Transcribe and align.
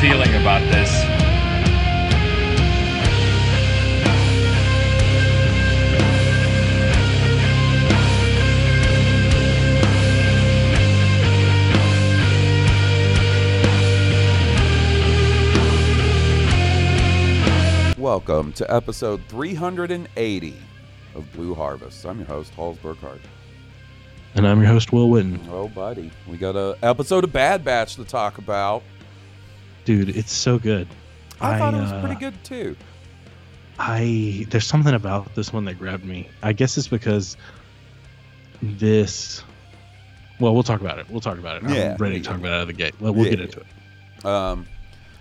Feeling 0.00 0.32
about 0.36 0.62
this. 0.70 0.88
Welcome 17.98 18.52
to 18.52 18.72
episode 18.72 19.20
380 19.26 20.54
of 21.16 21.32
Blue 21.32 21.56
Harvest. 21.56 22.06
I'm 22.06 22.18
your 22.18 22.28
host, 22.28 22.54
Halls 22.54 22.78
Burkhardt. 22.78 23.20
And 24.36 24.46
I'm 24.46 24.60
your 24.60 24.68
host, 24.68 24.92
Will 24.92 25.08
Witten. 25.08 25.40
Oh, 25.50 25.66
buddy, 25.66 26.12
we 26.28 26.36
got 26.36 26.54
a 26.54 26.78
episode 26.84 27.24
of 27.24 27.32
Bad 27.32 27.64
Batch 27.64 27.96
to 27.96 28.04
talk 28.04 28.38
about. 28.38 28.84
Dude, 29.88 30.14
it's 30.14 30.34
so 30.34 30.58
good. 30.58 30.86
I, 31.40 31.56
thought 31.56 31.72
it 31.72 31.80
was 31.80 31.92
uh, 31.92 32.00
pretty 32.02 32.20
good 32.20 32.34
too. 32.44 32.76
I 33.78 34.44
there's 34.50 34.66
something 34.66 34.92
about 34.92 35.34
this 35.34 35.50
one 35.50 35.64
that 35.64 35.78
grabbed 35.78 36.04
me. 36.04 36.28
I 36.42 36.52
guess 36.52 36.76
it's 36.76 36.88
because 36.88 37.38
this. 38.60 39.42
Well, 40.40 40.52
we'll 40.52 40.62
talk 40.62 40.82
about 40.82 40.98
it. 40.98 41.08
We'll 41.08 41.22
talk 41.22 41.38
about 41.38 41.64
it. 41.64 41.70
Yeah. 41.70 41.92
I'm 41.92 41.96
ready 41.96 42.20
to 42.20 42.22
talk 42.22 42.36
about 42.36 42.50
it 42.50 42.54
out 42.56 42.60
of 42.60 42.66
the 42.66 42.74
gate. 42.74 43.00
Well, 43.00 43.14
we'll 43.14 43.24
Yeah, 43.24 43.30
get 43.30 43.40
into 43.40 43.60
it. 43.60 44.26
Um, 44.26 44.66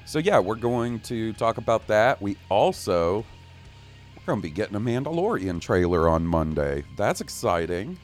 so 0.06 0.20
yeah, 0.20 0.38
we're 0.38 0.56
going 0.56 1.00
to 1.00 1.32
talk 1.32 1.58
about 1.58 1.88
that. 1.88 2.22
We 2.22 2.36
also 2.50 3.23
we're 4.18 4.26
going 4.26 4.42
to 4.42 4.44
be 4.44 4.52
getting 4.54 4.76
a 4.76 4.82
Mandalorian 4.82 5.62
trailer 5.62 6.10
on 6.10 6.28
Monday. 6.28 6.84
That's 6.98 7.22
exciting. 7.22 7.98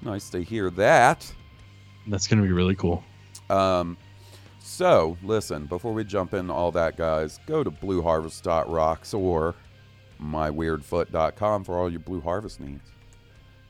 Nice 0.00 0.30
to 0.30 0.42
hear 0.42 0.70
that. 0.70 1.30
That's 2.06 2.26
gonna 2.26 2.40
be 2.40 2.52
really 2.52 2.74
cool. 2.74 3.04
Um, 3.50 3.98
so 4.64 5.18
listen, 5.22 5.66
before 5.66 5.92
we 5.92 6.04
jump 6.04 6.32
into 6.32 6.54
all 6.54 6.72
that, 6.72 6.96
guys, 6.96 7.38
go 7.46 7.62
to 7.62 7.70
blueharvest.rocks 7.70 9.12
or 9.12 9.54
myweirdfoot.com 10.18 11.64
for 11.64 11.78
all 11.78 11.90
your 11.90 12.00
Blue 12.00 12.22
Harvest 12.22 12.60
needs. 12.60 12.90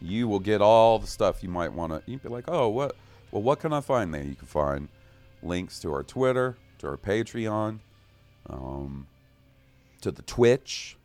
You 0.01 0.29
will 0.29 0.39
get 0.39 0.61
all 0.61 1.01
the 1.01 1.07
stuff 1.09 1.43
you 1.43 1.49
might 1.49 1.73
want 1.73 1.93
to. 1.93 2.03
You'd 2.07 2.23
be 2.23 2.29
like, 2.29 2.45
oh, 2.47 2.69
what? 2.69 2.95
Well, 3.33 3.43
what 3.43 3.59
can 3.59 3.73
I 3.73 3.81
find 3.81 4.15
there? 4.15 4.23
You 4.23 4.37
can 4.37 4.47
find 4.47 4.89
links 5.43 5.81
to 5.81 5.93
our 5.93 6.05
Twitter, 6.05 6.57
to 6.79 6.87
our 6.87 6.97
Patreon, 6.97 7.81
um, 8.49 9.09
to 10.01 10.13
the 10.13 10.23
Twitch, 10.23 10.97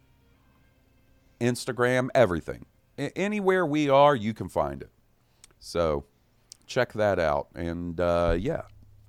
Instagram, 1.42 2.10
everything. 2.14 2.68
A- 3.00 3.18
anywhere 3.18 3.66
we 3.66 3.90
are, 3.90 4.16
you 4.16 4.36
can 4.36 4.50
find 4.50 4.84
it. 4.84 4.92
So 5.60 6.06
check 6.68 6.94
that 6.94 7.18
out. 7.18 7.48
And 7.56 8.00
uh, 8.00 8.36
yeah, 8.38 8.62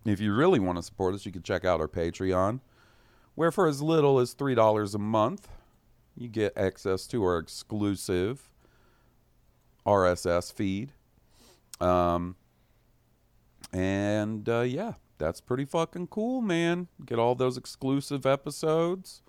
if 0.04 0.20
you 0.20 0.34
really 0.34 0.58
want 0.58 0.78
to 0.78 0.82
support 0.82 1.14
us, 1.14 1.26
you 1.26 1.32
can 1.32 1.42
check 1.42 1.64
out 1.64 1.80
our 1.80 1.88
Patreon, 1.88 2.60
where 3.34 3.50
for 3.50 3.66
as 3.66 3.82
little 3.82 4.18
as 4.18 4.34
$3 4.34 4.94
a 4.94 4.98
month, 4.98 5.48
you 6.16 6.28
get 6.28 6.56
access 6.56 7.06
to 7.08 7.22
our 7.24 7.38
exclusive 7.38 8.50
RSS 9.86 10.52
feed. 10.52 10.92
Um, 11.80 12.36
and 13.72 14.48
uh, 14.48 14.60
yeah, 14.60 14.94
that's 15.18 15.40
pretty 15.40 15.64
fucking 15.64 16.08
cool, 16.08 16.40
man. 16.40 16.88
Get 17.04 17.18
all 17.18 17.34
those 17.34 17.56
exclusive 17.56 18.26
episodes. 18.26 19.22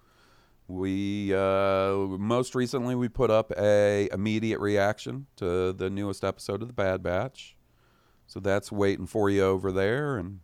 We 0.67 1.33
uh, 1.33 1.95
most 2.17 2.55
recently 2.55 2.95
we 2.95 3.09
put 3.09 3.29
up 3.29 3.51
a 3.57 4.07
immediate 4.13 4.59
reaction 4.59 5.27
to 5.35 5.73
the 5.73 5.89
newest 5.89 6.23
episode 6.23 6.61
of 6.61 6.69
the 6.69 6.73
Bad 6.73 7.03
Batch, 7.03 7.57
so 8.25 8.39
that's 8.39 8.71
waiting 8.71 9.05
for 9.05 9.29
you 9.29 9.43
over 9.43 9.73
there, 9.73 10.17
and 10.17 10.39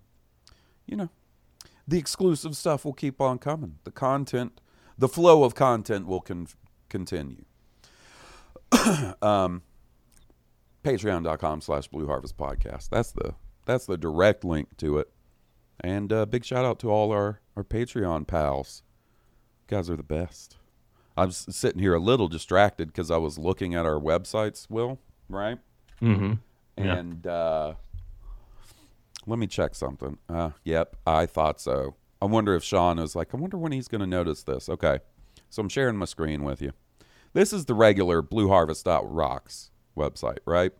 you 0.87 0.95
know, 0.95 1.09
the 1.87 1.99
exclusive 1.99 2.57
stuff 2.57 2.83
will 2.83 2.93
keep 2.93 3.21
on 3.21 3.37
coming. 3.37 3.75
The 3.83 3.91
content, 3.91 4.59
the 4.97 5.07
flow 5.07 5.43
of 5.43 5.53
content 5.53 6.07
will 6.07 6.21
con- 6.21 6.47
continue. 6.89 7.45
um, 9.21 9.61
Patreon.com 10.83 11.61
slash 11.61 11.87
Blue 11.87 12.07
Harvest 12.07 12.37
Podcast. 12.37 12.89
That's 12.89 13.11
the 13.11 13.35
that's 13.65 13.85
the 13.85 13.97
direct 13.97 14.43
link 14.43 14.75
to 14.77 14.97
it. 14.97 15.11
And 15.81 16.11
uh, 16.11 16.25
big 16.25 16.45
shout 16.45 16.65
out 16.65 16.79
to 16.79 16.89
all 16.89 17.11
our, 17.11 17.41
our 17.55 17.63
Patreon 17.63 18.25
pals. 18.25 18.81
You 19.69 19.77
guys 19.77 19.89
are 19.89 19.97
the 19.97 20.03
best. 20.03 20.55
I'm 21.17 21.31
sitting 21.31 21.81
here 21.81 21.93
a 21.93 21.99
little 21.99 22.27
distracted 22.27 22.87
because 22.87 23.11
I 23.11 23.17
was 23.17 23.37
looking 23.37 23.75
at 23.75 23.85
our 23.85 23.99
websites, 23.99 24.69
Will, 24.69 24.99
right? 25.29 25.57
Mm-hmm. 26.01 26.33
Yeah. 26.77 26.95
And 26.95 27.27
uh, 27.27 27.73
let 29.27 29.37
me 29.37 29.47
check 29.47 29.75
something. 29.75 30.17
Uh, 30.27 30.51
yep, 30.63 30.95
I 31.05 31.25
thought 31.25 31.61
so. 31.61 31.95
I 32.21 32.25
wonder 32.25 32.55
if 32.55 32.63
Sean 32.63 32.97
is 32.97 33.15
like, 33.15 33.33
I 33.33 33.37
wonder 33.37 33.57
when 33.57 33.71
he's 33.71 33.87
going 33.87 34.01
to 34.01 34.07
notice 34.07 34.43
this. 34.43 34.69
Okay, 34.69 34.99
so 35.49 35.61
I'm 35.61 35.69
sharing 35.69 35.97
my 35.97 36.05
screen 36.05 36.43
with 36.43 36.61
you. 36.61 36.71
This 37.33 37.53
is 37.53 37.65
the 37.65 37.75
regular 37.75 38.23
blueharvest.rocks 38.23 39.71
website, 39.95 40.39
right? 40.45 40.71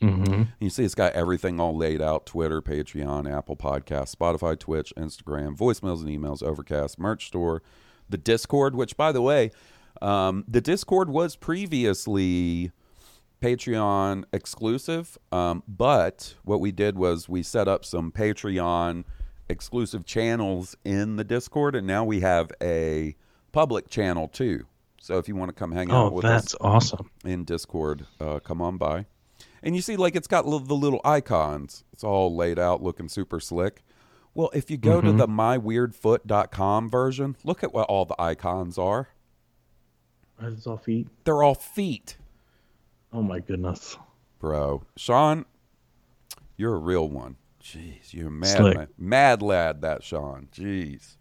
Mm-hmm. 0.00 0.42
You 0.60 0.70
see, 0.70 0.84
it's 0.84 0.94
got 0.94 1.12
everything 1.12 1.60
all 1.60 1.76
laid 1.76 2.02
out 2.02 2.26
Twitter, 2.26 2.60
Patreon, 2.60 3.32
Apple 3.32 3.56
Podcasts, 3.56 4.14
Spotify, 4.14 4.58
Twitch, 4.58 4.92
Instagram, 4.96 5.56
voicemails 5.56 6.00
and 6.00 6.08
emails, 6.08 6.42
Overcast, 6.42 6.98
merch 6.98 7.28
store, 7.28 7.62
the 8.08 8.18
Discord, 8.18 8.74
which, 8.74 8.96
by 8.96 9.12
the 9.12 9.22
way, 9.22 9.52
um, 10.02 10.44
the 10.46 10.60
Discord 10.60 11.08
was 11.08 11.36
previously 11.36 12.72
Patreon 13.40 14.24
exclusive. 14.32 15.18
Um, 15.32 15.62
but 15.68 16.34
what 16.44 16.60
we 16.60 16.72
did 16.72 16.96
was 16.96 17.28
we 17.28 17.42
set 17.42 17.68
up 17.68 17.84
some 17.84 18.10
Patreon 18.12 19.04
exclusive 19.48 20.04
channels 20.04 20.76
in 20.84 21.16
the 21.16 21.24
Discord, 21.24 21.74
and 21.76 21.86
now 21.86 22.04
we 22.04 22.20
have 22.20 22.50
a 22.62 23.14
public 23.52 23.88
channel 23.88 24.26
too. 24.28 24.66
So 25.00 25.18
if 25.18 25.28
you 25.28 25.36
want 25.36 25.50
to 25.50 25.54
come 25.54 25.72
hang 25.72 25.90
out 25.90 26.06
Oh, 26.06 26.10
with 26.10 26.24
us 26.24 26.42
that's 26.42 26.54
awesome. 26.60 27.10
in 27.24 27.44
Discord, 27.44 28.06
uh, 28.20 28.40
come 28.40 28.60
on 28.60 28.76
by. 28.76 29.06
And 29.62 29.76
you 29.76 29.82
see, 29.82 29.96
like, 29.96 30.16
it's 30.16 30.26
got 30.26 30.46
li- 30.46 30.62
the 30.64 30.74
little 30.74 31.00
icons. 31.04 31.84
It's 31.92 32.02
all 32.04 32.34
laid 32.34 32.58
out, 32.58 32.82
looking 32.82 33.08
super 33.08 33.38
slick. 33.40 33.82
Well, 34.34 34.50
if 34.52 34.70
you 34.70 34.76
go 34.76 35.00
to 35.00 35.12
the 35.12 35.26
myweirdfoot.com 35.26 36.90
version, 36.90 37.36
look 37.44 37.62
at 37.64 37.72
what 37.72 37.86
all 37.88 38.04
the 38.04 38.20
icons 38.20 38.76
are. 38.78 39.08
It's 40.42 40.66
all 40.66 40.76
feet. 40.76 41.08
They're 41.24 41.42
all 41.42 41.54
feet, 41.54 42.18
Oh 43.16 43.22
my 43.22 43.40
goodness. 43.40 43.96
bro. 44.38 44.82
Sean, 44.96 45.46
you're 46.58 46.74
a 46.74 46.78
real 46.78 47.08
one. 47.08 47.36
Jeez, 47.62 48.12
you're 48.12 48.28
a 48.28 48.30
mad, 48.30 48.60
man. 48.60 48.88
mad 48.98 49.40
lad, 49.42 49.80
that 49.80 50.04
Sean. 50.04 50.48
Jeez. 50.52 51.16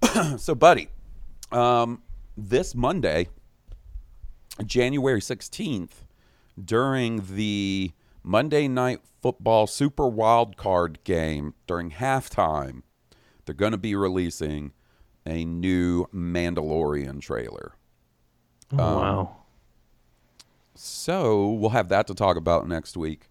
so, 0.38 0.54
buddy, 0.54 0.88
um, 1.50 2.02
this 2.36 2.72
Monday, 2.72 3.26
January 4.64 5.20
16th, 5.20 6.04
during 6.64 7.24
the 7.34 7.90
Monday 8.22 8.68
Night 8.68 9.00
Football 9.20 9.66
Super 9.66 10.06
Wild 10.06 10.56
Card 10.56 11.00
game 11.02 11.54
during 11.66 11.90
halftime, 11.90 12.82
they're 13.44 13.56
going 13.56 13.72
to 13.72 13.76
be 13.78 13.96
releasing 13.96 14.70
a 15.26 15.44
new 15.44 16.06
Mandalorian 16.14 17.20
trailer. 17.20 17.72
Oh, 18.72 18.78
Um, 18.78 18.94
wow. 19.00 19.36
So 20.78 21.50
we'll 21.50 21.70
have 21.70 21.88
that 21.88 22.06
to 22.06 22.14
talk 22.14 22.36
about 22.36 22.68
next 22.68 22.96
week. 22.96 23.28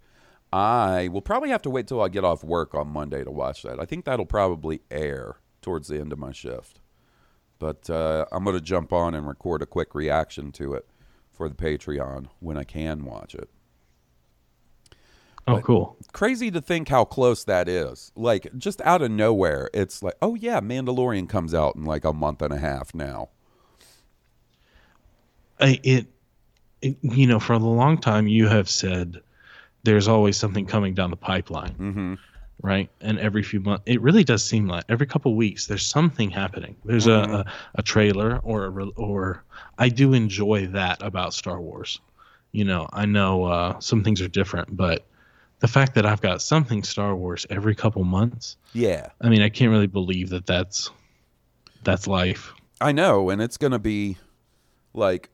I 0.51 1.07
will 1.07 1.21
probably 1.21 1.49
have 1.49 1.61
to 1.63 1.69
wait 1.69 1.87
till 1.87 2.01
I 2.01 2.09
get 2.09 2.25
off 2.25 2.43
work 2.43 2.75
on 2.75 2.89
Monday 2.89 3.23
to 3.23 3.31
watch 3.31 3.63
that. 3.63 3.79
I 3.79 3.85
think 3.85 4.05
that'll 4.05 4.25
probably 4.25 4.81
air 4.91 5.37
towards 5.61 5.87
the 5.87 5.97
end 5.99 6.11
of 6.11 6.19
my 6.19 6.31
shift. 6.33 6.81
But 7.59 7.89
uh, 7.89 8.25
I'm 8.31 8.43
going 8.43 8.55
to 8.55 8.61
jump 8.61 8.91
on 8.91 9.15
and 9.15 9.27
record 9.27 9.61
a 9.61 9.65
quick 9.65 9.95
reaction 9.95 10.51
to 10.53 10.73
it 10.73 10.87
for 11.31 11.47
the 11.47 11.55
Patreon 11.55 12.27
when 12.39 12.57
I 12.57 12.63
can 12.63 13.05
watch 13.05 13.33
it. 13.33 13.49
Oh, 15.47 15.61
cool. 15.61 15.95
Crazy 16.11 16.51
to 16.51 16.59
think 16.59 16.89
how 16.89 17.05
close 17.05 17.45
that 17.45 17.69
is. 17.69 18.11
Like, 18.17 18.49
just 18.57 18.81
out 18.81 19.01
of 19.01 19.09
nowhere, 19.09 19.69
it's 19.73 20.03
like, 20.03 20.15
oh, 20.21 20.35
yeah, 20.35 20.59
Mandalorian 20.59 21.29
comes 21.29 21.53
out 21.53 21.77
in 21.77 21.85
like 21.85 22.03
a 22.03 22.11
month 22.11 22.41
and 22.41 22.53
a 22.53 22.57
half 22.57 22.93
now. 22.93 23.29
I, 25.59 25.79
it, 25.83 25.85
it, 25.85 26.07
you 26.81 27.27
know, 27.27 27.39
for 27.39 27.53
a 27.53 27.57
long 27.59 27.97
time, 27.97 28.27
you 28.27 28.47
have 28.47 28.69
said 28.69 29.21
there's 29.83 30.07
always 30.07 30.37
something 30.37 30.65
coming 30.65 30.93
down 30.93 31.09
the 31.09 31.15
pipeline, 31.17 31.73
Mm-hmm. 31.75 32.13
right? 32.61 32.89
And 33.01 33.19
every 33.19 33.43
few 33.43 33.59
months, 33.61 33.83
it 33.85 34.01
really 34.01 34.23
does 34.23 34.43
seem 34.43 34.67
like 34.67 34.83
every 34.89 35.07
couple 35.07 35.35
weeks 35.35 35.67
there's 35.67 35.85
something 35.85 36.29
happening. 36.29 36.75
There's 36.85 37.05
Mm-hmm. 37.07 37.33
a, 37.33 37.37
a, 37.39 37.45
a 37.75 37.81
trailer 37.83 38.39
or 38.43 38.65
a, 38.65 38.69
re- 38.69 38.91
or 38.95 39.43
I 39.77 39.89
do 39.89 40.13
enjoy 40.13 40.67
that 40.67 41.01
about 41.01 41.33
Star 41.33 41.59
Wars. 41.61 41.99
You 42.51 42.65
know, 42.65 42.87
I 42.93 43.05
know 43.05 43.43
uh, 43.45 43.79
some 43.79 44.03
things 44.03 44.21
are 44.21 44.27
different, 44.27 44.75
but 44.75 45.05
the 45.59 45.67
fact 45.67 45.95
that 45.95 46.05
I've 46.05 46.21
got 46.21 46.41
something 46.41 46.83
Star 46.83 47.15
Wars 47.15 47.45
every 47.49 47.75
couple 47.75 48.03
months, 48.03 48.57
Yeah. 48.73 49.09
I 49.21 49.29
mean, 49.29 49.41
I 49.41 49.49
can't 49.49 49.71
really 49.71 49.87
believe 49.87 50.29
that 50.29 50.45
that's 50.45 50.89
that's 51.83 52.07
life. 52.07 52.53
I 52.81 52.91
know, 52.91 53.29
and 53.29 53.41
it's 53.41 53.57
going 53.57 53.71
to 53.71 53.79
be 53.79 54.17
like 54.93 55.29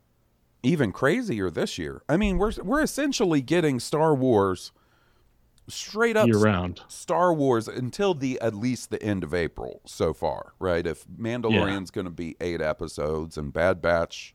even 0.63 0.91
crazier 0.91 1.49
this 1.49 1.77
year. 1.77 2.01
I 2.09 2.17
mean, 2.17 2.37
we're 2.37 2.53
we're 2.63 2.81
essentially 2.81 3.41
getting 3.41 3.79
Star 3.79 4.15
Wars 4.15 4.71
straight 5.67 6.17
up 6.17 6.27
year 6.27 6.39
round. 6.39 6.81
Star 6.87 7.33
Wars 7.33 7.67
until 7.67 8.13
the 8.13 8.39
at 8.41 8.55
least 8.55 8.89
the 8.89 9.01
end 9.01 9.23
of 9.23 9.33
April 9.33 9.81
so 9.85 10.13
far, 10.13 10.53
right? 10.59 10.85
If 10.85 11.05
Mandalorian's 11.07 11.91
going 11.91 12.05
to 12.05 12.11
be 12.11 12.35
8 12.41 12.61
episodes 12.61 13.37
and 13.37 13.53
Bad 13.53 13.81
Batch, 13.81 14.33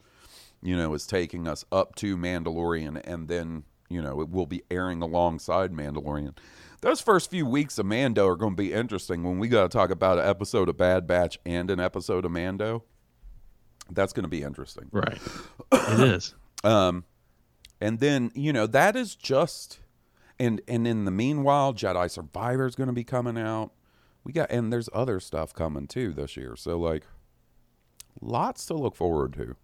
you 0.63 0.77
know, 0.77 0.95
is 0.95 1.07
taking 1.07 1.47
us 1.47 1.65
up 1.71 1.95
to 1.97 2.17
Mandalorian 2.17 3.01
and 3.05 3.29
then, 3.29 3.65
you 3.89 4.03
know, 4.03 4.21
it 4.21 4.31
will 4.31 4.47
be 4.47 4.63
airing 4.71 5.03
alongside 5.03 5.73
Mandalorian. 5.73 6.37
Those 6.81 7.01
first 7.01 7.31
few 7.31 7.45
weeks 7.45 7.79
of 7.79 7.87
Mando 7.87 8.27
are 8.27 8.37
going 8.37 8.53
to 8.53 8.63
be 8.63 8.73
interesting 8.73 9.25
when 9.25 9.39
we 9.39 9.49
got 9.49 9.63
to 9.63 9.69
talk 9.69 9.91
about 9.91 10.19
an 10.19 10.27
episode 10.27 10.69
of 10.69 10.77
Bad 10.77 11.07
Batch 11.07 11.39
and 11.45 11.71
an 11.71 11.81
episode 11.81 12.25
of 12.25 12.31
Mando. 12.31 12.85
That's 13.91 14.13
going 14.13 14.25
to 14.25 14.29
be 14.29 14.43
interesting. 14.43 14.89
Right. 14.93 15.19
it 15.73 16.01
is. 16.01 16.35
Um, 16.65 17.05
and 17.81 18.01
then 18.01 18.33
you 18.35 18.53
know 18.53 18.67
that 18.67 18.97
is 18.97 19.15
just, 19.15 19.79
and 20.41 20.61
and 20.67 20.89
in 20.89 21.05
the 21.05 21.13
meanwhile, 21.13 21.73
Jedi 21.73 22.11
Survivor 22.11 22.67
is 22.67 22.75
going 22.75 22.89
to 22.89 22.93
be 22.93 23.05
coming 23.05 23.39
out. 23.39 23.71
We 24.25 24.33
got 24.33 24.51
and 24.51 24.73
there's 24.73 24.89
other 24.93 25.21
stuff 25.21 25.55
coming 25.55 25.87
too 25.87 26.13
this 26.13 26.37
year. 26.37 26.57
So 26.57 26.77
like, 26.77 27.05
lots 28.21 28.67
to 28.67 28.75
look 28.75 28.97
forward 28.97 29.35
to. 29.35 29.55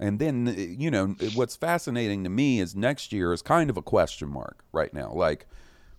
And 0.00 0.18
then 0.18 0.54
you 0.78 0.90
know 0.90 1.08
what's 1.34 1.56
fascinating 1.56 2.24
to 2.24 2.30
me 2.30 2.60
is 2.60 2.74
next 2.74 3.12
year 3.12 3.32
is 3.32 3.42
kind 3.42 3.68
of 3.68 3.76
a 3.76 3.82
question 3.82 4.28
mark 4.28 4.64
right 4.72 4.94
now. 4.94 5.12
Like 5.12 5.46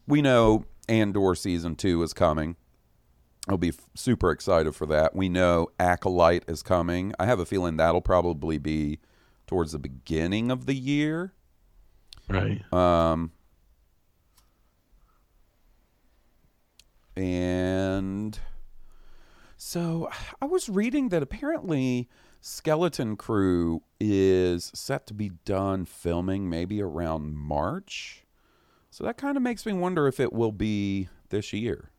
we 0.07 0.21
know 0.21 0.65
Andor 0.88 1.36
season 1.36 1.75
two 1.75 2.01
is 2.01 2.13
coming. 2.13 2.56
I'll 3.50 3.57
be 3.57 3.69
f- 3.69 3.88
super 3.96 4.30
excited 4.30 4.75
for 4.75 4.86
that. 4.86 5.16
We 5.16 5.28
know 5.28 5.69
Acolyte 5.80 6.44
is 6.48 6.62
coming. 6.62 7.13
I 7.19 7.25
have 7.25 7.40
a 7.40 7.46
feeling 7.46 7.78
that'll 7.78 8.00
probably 8.00 8.60
be 8.60 9.00
towards 9.48 9.72
the 9.72 9.80
beginning 9.80 10.51
of 10.51 10.68
the 10.68 10.75
year. 10.75 11.34
Right. 12.30 12.62
Um, 12.72 13.31
and 17.18 18.38
so 19.57 20.10
I 20.40 20.46
was 20.46 20.69
reading 20.69 21.10
that 21.10 21.24
apparently 21.24 22.07
Skeleton 22.42 23.18
Crew 23.18 23.81
is 24.00 24.72
set 24.75 25.07
to 25.07 25.16
be 25.16 25.31
done 25.44 25.86
filming 25.86 26.50
maybe 26.50 26.81
around 26.84 27.36
March. 27.36 28.25
So 28.92 29.04
that 29.06 29.18
kind 29.18 29.38
of 29.38 29.44
makes 29.44 29.66
me 29.66 29.74
wonder 29.74 30.07
if 30.07 30.19
it 30.19 30.31
will 30.31 30.51
be 30.51 31.10
this 31.30 31.51
year. 31.51 31.90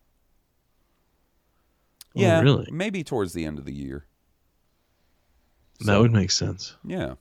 Oh, 2.17 2.21
Yeah, 2.21 2.41
really? 2.41 2.69
maybe 2.73 3.05
towards 3.05 3.33
the 3.33 3.45
end 3.45 3.59
of 3.59 3.65
the 3.65 3.75
year. 3.75 4.07
That 5.87 5.99
would 6.01 6.12
make 6.12 6.31
sense. 6.31 6.77
Yeah. 6.85 7.15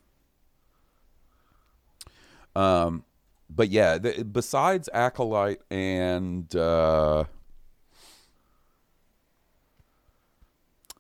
Um, 2.56 3.06
but 3.50 3.70
yeah, 3.70 3.98
the, 3.98 4.24
besides 4.24 4.90
Acolyte 4.94 5.62
and 5.72 6.54
uh, 6.56 7.24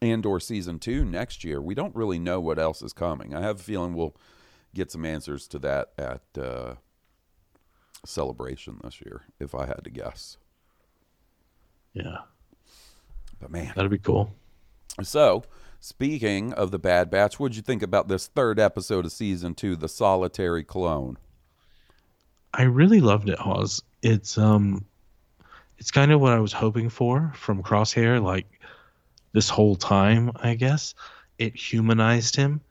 Andor 0.02 0.40
season 0.40 0.80
two 0.80 1.04
next 1.04 1.44
year, 1.44 1.62
we 1.62 1.76
don't 1.76 1.96
really 1.96 2.20
know 2.20 2.40
what 2.40 2.60
else 2.60 2.82
is 2.82 2.94
coming. 2.94 3.34
I 3.36 3.42
have 3.42 3.60
a 3.60 3.64
feeling 3.64 3.94
we'll 3.94 4.16
get 4.74 4.92
some 4.92 5.04
answers 5.04 5.48
to 5.50 5.60
that 5.60 5.92
at 5.98 6.22
uh, 6.42 6.76
Celebration 8.06 8.80
this 8.84 9.02
year, 9.02 9.24
if 9.40 9.54
I 9.54 9.66
had 9.66 9.84
to 9.84 9.90
guess. 9.90 10.38
Yeah. 11.94 12.20
But 13.40 13.52
man, 13.52 13.72
That'd 13.76 13.92
be 13.92 13.98
cool. 13.98 14.34
So, 15.02 15.44
speaking 15.80 16.54
of 16.54 16.72
the 16.72 16.80
Bad 16.80 17.10
Batch, 17.10 17.40
what'd 17.40 17.56
you 17.56 17.62
think 17.62 17.82
about 17.82 18.08
this 18.08 18.28
third 18.28 18.60
episode 18.60 19.06
of 19.06 19.12
season 19.12 19.56
two, 19.56 19.76
The 19.76 19.88
Solitary 19.88 20.64
Clone? 20.64 21.18
I 22.54 22.64
really 22.64 23.00
loved 23.00 23.30
it, 23.30 23.40
Hawes. 23.40 23.82
It's 24.02 24.38
um 24.38 24.86
it's 25.78 25.92
kind 25.92 26.12
of 26.12 26.20
what 26.20 26.34
I 26.34 26.40
was 26.40 26.52
hoping 26.52 26.90
for 26.90 27.32
from 27.36 27.64
Crosshair, 27.64 28.22
like 28.22 28.60
this 29.32 29.50
whole 29.50 29.76
time, 29.76 30.32
I 30.36 30.56
guess. 30.56 30.96
It 31.38 31.56
humanized 31.56 32.36
him 32.36 32.62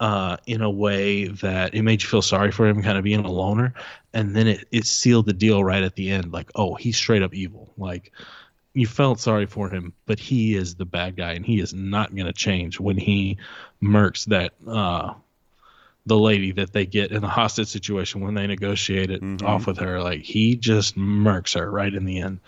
uh 0.00 0.36
in 0.46 0.60
a 0.60 0.70
way 0.70 1.28
that 1.28 1.74
it 1.74 1.82
made 1.82 2.02
you 2.02 2.08
feel 2.08 2.22
sorry 2.22 2.50
for 2.50 2.66
him 2.66 2.82
kind 2.82 2.98
of 2.98 3.04
being 3.04 3.24
a 3.24 3.30
loner. 3.30 3.74
And 4.12 4.36
then 4.36 4.46
it, 4.46 4.68
it 4.70 4.86
sealed 4.86 5.26
the 5.26 5.32
deal 5.32 5.64
right 5.64 5.82
at 5.82 5.96
the 5.96 6.10
end, 6.10 6.32
like, 6.32 6.50
oh, 6.54 6.74
he's 6.74 6.96
straight 6.96 7.22
up 7.22 7.34
evil. 7.34 7.72
Like 7.76 8.12
you 8.74 8.86
felt 8.86 9.20
sorry 9.20 9.46
for 9.46 9.70
him, 9.70 9.92
but 10.04 10.18
he 10.18 10.56
is 10.56 10.74
the 10.74 10.84
bad 10.84 11.16
guy 11.16 11.32
and 11.32 11.46
he 11.46 11.60
is 11.60 11.72
not 11.72 12.14
gonna 12.14 12.32
change 12.32 12.80
when 12.80 12.98
he 12.98 13.38
murks 13.82 14.26
that 14.26 14.52
uh 14.66 15.14
the 16.06 16.18
lady 16.18 16.52
that 16.52 16.72
they 16.72 16.84
get 16.84 17.12
in 17.12 17.22
the 17.22 17.28
hostage 17.28 17.68
situation 17.68 18.20
when 18.20 18.34
they 18.34 18.46
negotiate 18.46 19.10
it 19.10 19.42
off 19.42 19.66
with 19.66 19.78
her. 19.78 20.02
Like 20.02 20.22
he 20.22 20.56
just 20.56 20.98
murks 20.98 21.58
her 21.58 21.70
right 21.70 21.92
in 21.92 22.04
the 22.04 22.20
end. 22.20 22.40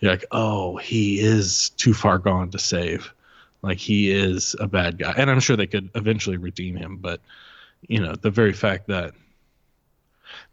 You're 0.00 0.12
like, 0.12 0.26
oh, 0.32 0.76
he 0.76 1.18
is 1.20 1.70
too 1.70 1.94
far 1.94 2.18
gone 2.18 2.50
to 2.50 2.58
save. 2.58 3.12
Like 3.62 3.78
he 3.78 4.10
is 4.10 4.56
a 4.58 4.66
bad 4.66 4.98
guy, 4.98 5.14
and 5.16 5.30
I'm 5.30 5.40
sure 5.40 5.56
they 5.56 5.66
could 5.66 5.90
eventually 5.94 6.36
redeem 6.36 6.76
him. 6.76 6.96
But 6.96 7.20
you 7.86 8.00
know, 8.00 8.14
the 8.14 8.30
very 8.30 8.52
fact 8.52 8.88
that 8.88 9.14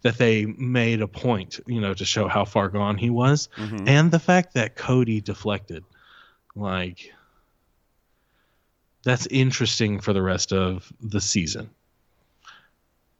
that 0.07 0.17
they 0.17 0.45
made 0.45 1.01
a 1.01 1.07
point, 1.07 1.59
you 1.67 1.81
know, 1.81 1.93
to 1.93 2.05
show 2.05 2.29
how 2.29 2.45
far 2.45 2.69
gone 2.69 2.97
he 2.97 3.09
was, 3.09 3.49
and 3.89 4.09
the 4.09 4.19
fact 4.19 4.53
that 4.53 4.73
Cody 4.77 5.19
deflected, 5.19 5.83
like 6.55 7.11
that's 9.03 9.27
interesting 9.27 9.99
for 9.99 10.13
the 10.13 10.21
rest 10.21 10.53
of 10.53 10.91
the 11.01 11.19
season. 11.19 11.69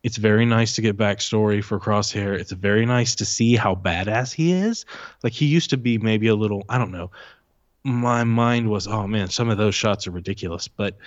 It's 0.02 0.16
very 0.16 0.46
nice 0.46 0.76
to 0.76 0.82
get 0.82 0.96
backstory 0.96 1.62
for 1.62 1.78
Crosshair. 1.78 2.40
It's 2.40 2.54
very 2.54 2.86
nice 2.86 3.16
to 3.16 3.26
see 3.26 3.58
how 3.58 3.76
badass 3.76 4.34
he 4.34 4.54
is. 4.54 4.86
Like 5.24 5.34
he 5.34 5.48
used 5.48 5.72
to 5.72 5.78
be 5.78 5.98
maybe 5.98 6.28
a 6.28 6.36
little, 6.36 6.64
I 6.70 6.78
don't 6.78 6.92
know. 6.92 7.12
My 7.84 8.24
mind 8.24 8.70
was, 8.70 8.88
oh 8.88 9.08
man, 9.08 9.30
some 9.30 9.50
of 9.50 9.58
those 9.58 9.76
shots 9.76 10.08
are 10.08 10.12
ridiculous, 10.12 10.70
but 10.70 10.98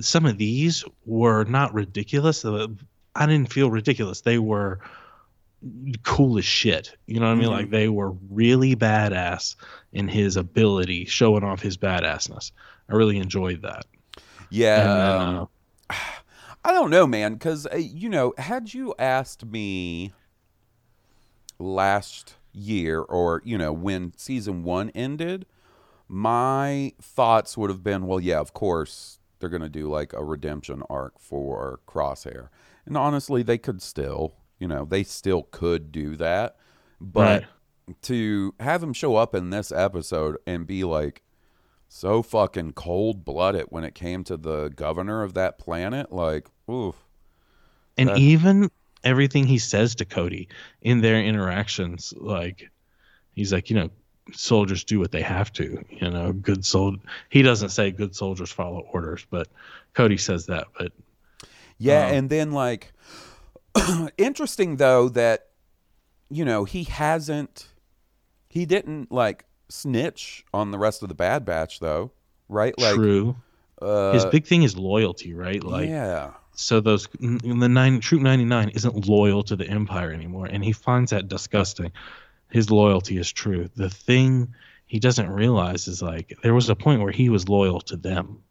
some 0.00 0.26
of 0.26 0.36
these 0.36 0.84
were 1.06 1.44
not 1.44 1.74
ridiculous. 1.74 2.44
Uh, 2.44 2.66
I 3.14 3.26
didn't 3.26 3.52
feel 3.52 3.70
ridiculous. 3.70 4.22
They 4.22 4.38
were 4.40 4.80
cool 6.02 6.38
as 6.38 6.44
shit. 6.44 6.96
You 7.06 7.20
know 7.20 7.26
what 7.26 7.32
I 7.32 7.40
mean? 7.40 7.50
Like 7.50 7.70
they 7.70 7.88
were 7.88 8.12
really 8.30 8.76
badass 8.76 9.56
in 9.92 10.08
his 10.08 10.36
ability, 10.36 11.04
showing 11.06 11.44
off 11.44 11.60
his 11.60 11.76
badassness. 11.76 12.52
I 12.88 12.94
really 12.94 13.18
enjoyed 13.18 13.62
that. 13.62 13.86
Yeah. 14.50 14.80
And 14.80 15.38
um, 15.38 15.48
uh, 15.90 15.94
I 16.64 16.72
don't 16.72 16.90
know, 16.90 17.06
man, 17.06 17.34
because, 17.34 17.66
uh, 17.72 17.76
you 17.76 18.08
know, 18.08 18.34
had 18.36 18.74
you 18.74 18.94
asked 18.98 19.44
me 19.44 20.12
last 21.58 22.34
year 22.52 23.00
or, 23.00 23.42
you 23.44 23.56
know, 23.56 23.72
when 23.72 24.12
season 24.16 24.64
one 24.64 24.90
ended, 24.90 25.46
my 26.08 26.92
thoughts 27.00 27.56
would 27.56 27.70
have 27.70 27.82
been, 27.82 28.06
well, 28.06 28.20
yeah, 28.20 28.40
of 28.40 28.52
course 28.52 29.18
they're 29.38 29.48
going 29.48 29.62
to 29.62 29.68
do 29.68 29.88
like 29.88 30.12
a 30.12 30.24
redemption 30.24 30.82
arc 30.90 31.18
for 31.18 31.80
Crosshair. 31.86 32.48
And 32.86 32.96
honestly, 32.96 33.42
they 33.42 33.58
could 33.58 33.80
still, 33.80 34.34
you 34.58 34.66
know, 34.68 34.84
they 34.84 35.02
still 35.02 35.44
could 35.50 35.92
do 35.92 36.16
that. 36.16 36.56
But 37.00 37.42
Right. 37.42 38.02
to 38.02 38.54
have 38.60 38.82
him 38.82 38.92
show 38.92 39.16
up 39.16 39.34
in 39.34 39.50
this 39.50 39.70
episode 39.72 40.36
and 40.46 40.66
be 40.66 40.84
like, 40.84 41.22
so 41.88 42.22
fucking 42.22 42.72
cold 42.72 43.24
blooded 43.24 43.66
when 43.70 43.82
it 43.84 43.94
came 43.94 44.22
to 44.24 44.36
the 44.36 44.68
governor 44.68 45.22
of 45.22 45.34
that 45.34 45.58
planet. 45.58 46.12
Like, 46.12 46.46
oof. 46.70 46.96
and 47.96 48.10
That- 48.10 48.18
even 48.18 48.70
everything 49.04 49.46
he 49.46 49.58
says 49.58 49.94
to 49.96 50.04
Cody 50.04 50.48
in 50.82 51.00
their 51.00 51.22
interactions, 51.22 52.12
like 52.16 52.68
he's 53.32 53.52
like, 53.52 53.70
you 53.70 53.76
know, 53.76 53.90
soldiers 54.32 54.84
do 54.84 54.98
what 54.98 55.10
they 55.12 55.22
have 55.22 55.50
to. 55.54 55.82
You 55.88 56.10
know, 56.10 56.32
good 56.32 56.64
sol. 56.64 56.96
He 57.30 57.40
doesn't 57.42 57.70
say 57.70 57.90
good 57.90 58.14
soldiers 58.14 58.50
follow 58.52 58.80
orders, 58.92 59.24
but 59.30 59.48
Cody 59.94 60.16
says 60.18 60.46
that. 60.46 60.66
But 60.78 60.92
Yeah, 61.78 62.08
Um, 62.08 62.14
and 62.14 62.30
then 62.30 62.50
like 62.52 62.92
interesting 64.18 64.76
though 64.76 65.08
that 65.10 65.46
you 66.30 66.44
know, 66.44 66.64
he 66.64 66.84
hasn't 66.84 67.68
he 68.48 68.66
didn't 68.66 69.10
like 69.10 69.44
snitch 69.68 70.44
on 70.52 70.70
the 70.70 70.78
rest 70.78 71.02
of 71.02 71.08
the 71.08 71.14
Bad 71.14 71.44
Batch 71.44 71.80
though, 71.80 72.12
right? 72.48 72.78
Like 72.78 72.94
true. 72.94 73.36
uh 73.80 74.12
His 74.12 74.26
big 74.26 74.46
thing 74.46 74.62
is 74.62 74.76
loyalty, 74.76 75.34
right? 75.34 75.62
Like 75.62 75.88
Yeah. 75.88 76.32
so 76.54 76.80
those 76.80 77.08
the 77.20 77.68
nine 77.68 78.00
troop 78.00 78.22
99 78.22 78.70
isn't 78.70 79.06
loyal 79.08 79.42
to 79.44 79.56
the 79.56 79.66
empire 79.68 80.12
anymore 80.12 80.46
and 80.46 80.64
he 80.64 80.72
finds 80.72 81.12
that 81.12 81.28
disgusting 81.28 81.92
his 82.50 82.70
loyalty 82.70 83.16
is 83.18 83.30
true 83.30 83.68
the 83.76 83.88
thing 83.90 84.52
he 84.86 84.98
doesn't 84.98 85.30
realize 85.30 85.86
is 85.86 86.02
like 86.02 86.36
there 86.42 86.54
was 86.54 86.68
a 86.68 86.74
point 86.74 87.00
where 87.00 87.12
he 87.12 87.28
was 87.28 87.48
loyal 87.48 87.80
to 87.82 87.96
them 87.96 88.42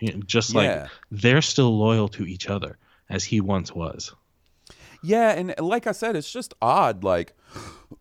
You 0.00 0.12
know, 0.14 0.20
just 0.26 0.54
like 0.54 0.88
they're 1.12 1.42
still 1.42 1.78
loyal 1.78 2.08
to 2.08 2.26
each 2.26 2.48
other 2.48 2.76
as 3.08 3.22
he 3.24 3.40
once 3.40 3.72
was 3.72 4.14
Yeah, 5.02 5.30
and 5.30 5.54
like 5.58 5.86
I 5.86 5.92
said, 5.92 6.16
it's 6.16 6.30
just 6.30 6.54
odd. 6.60 7.04
Like, 7.04 7.34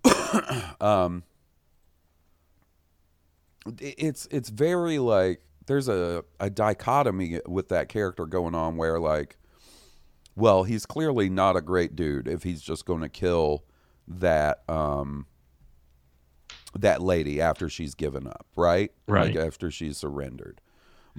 um, 0.81 1.23
it's 3.79 4.27
it's 4.31 4.49
very 4.49 4.99
like 4.99 5.41
there's 5.67 5.87
a 5.87 6.23
a 6.39 6.49
dichotomy 6.49 7.39
with 7.47 7.69
that 7.69 7.89
character 7.89 8.25
going 8.25 8.55
on 8.55 8.77
where 8.77 8.99
like, 8.99 9.37
well, 10.35 10.63
he's 10.63 10.85
clearly 10.85 11.29
not 11.29 11.55
a 11.55 11.61
great 11.61 11.95
dude 11.95 12.27
if 12.27 12.43
he's 12.43 12.61
just 12.61 12.85
going 12.85 13.01
to 13.01 13.09
kill 13.09 13.63
that 14.07 14.63
um 14.69 15.25
that 16.77 17.01
lady 17.01 17.41
after 17.41 17.69
she's 17.69 17.95
given 17.95 18.27
up, 18.27 18.45
right? 18.55 18.91
Right. 19.07 19.35
Like 19.35 19.45
after 19.45 19.71
she's 19.71 19.97
surrendered. 19.97 20.61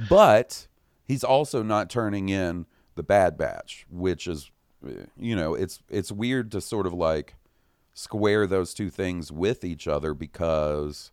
But 0.08 0.68
he's 1.04 1.24
also 1.24 1.62
not 1.62 1.90
turning 1.90 2.28
in 2.28 2.66
the 2.94 3.02
Bad 3.02 3.36
Batch, 3.36 3.86
which 3.90 4.26
is, 4.26 4.50
you 5.16 5.36
know, 5.36 5.54
it's 5.54 5.80
it's 5.88 6.12
weird 6.12 6.50
to 6.52 6.60
sort 6.60 6.86
of 6.86 6.92
like 6.92 7.34
square 7.94 8.46
those 8.46 8.74
two 8.74 8.90
things 8.90 9.32
with 9.32 9.64
each 9.64 9.88
other 9.88 10.14
because, 10.14 11.10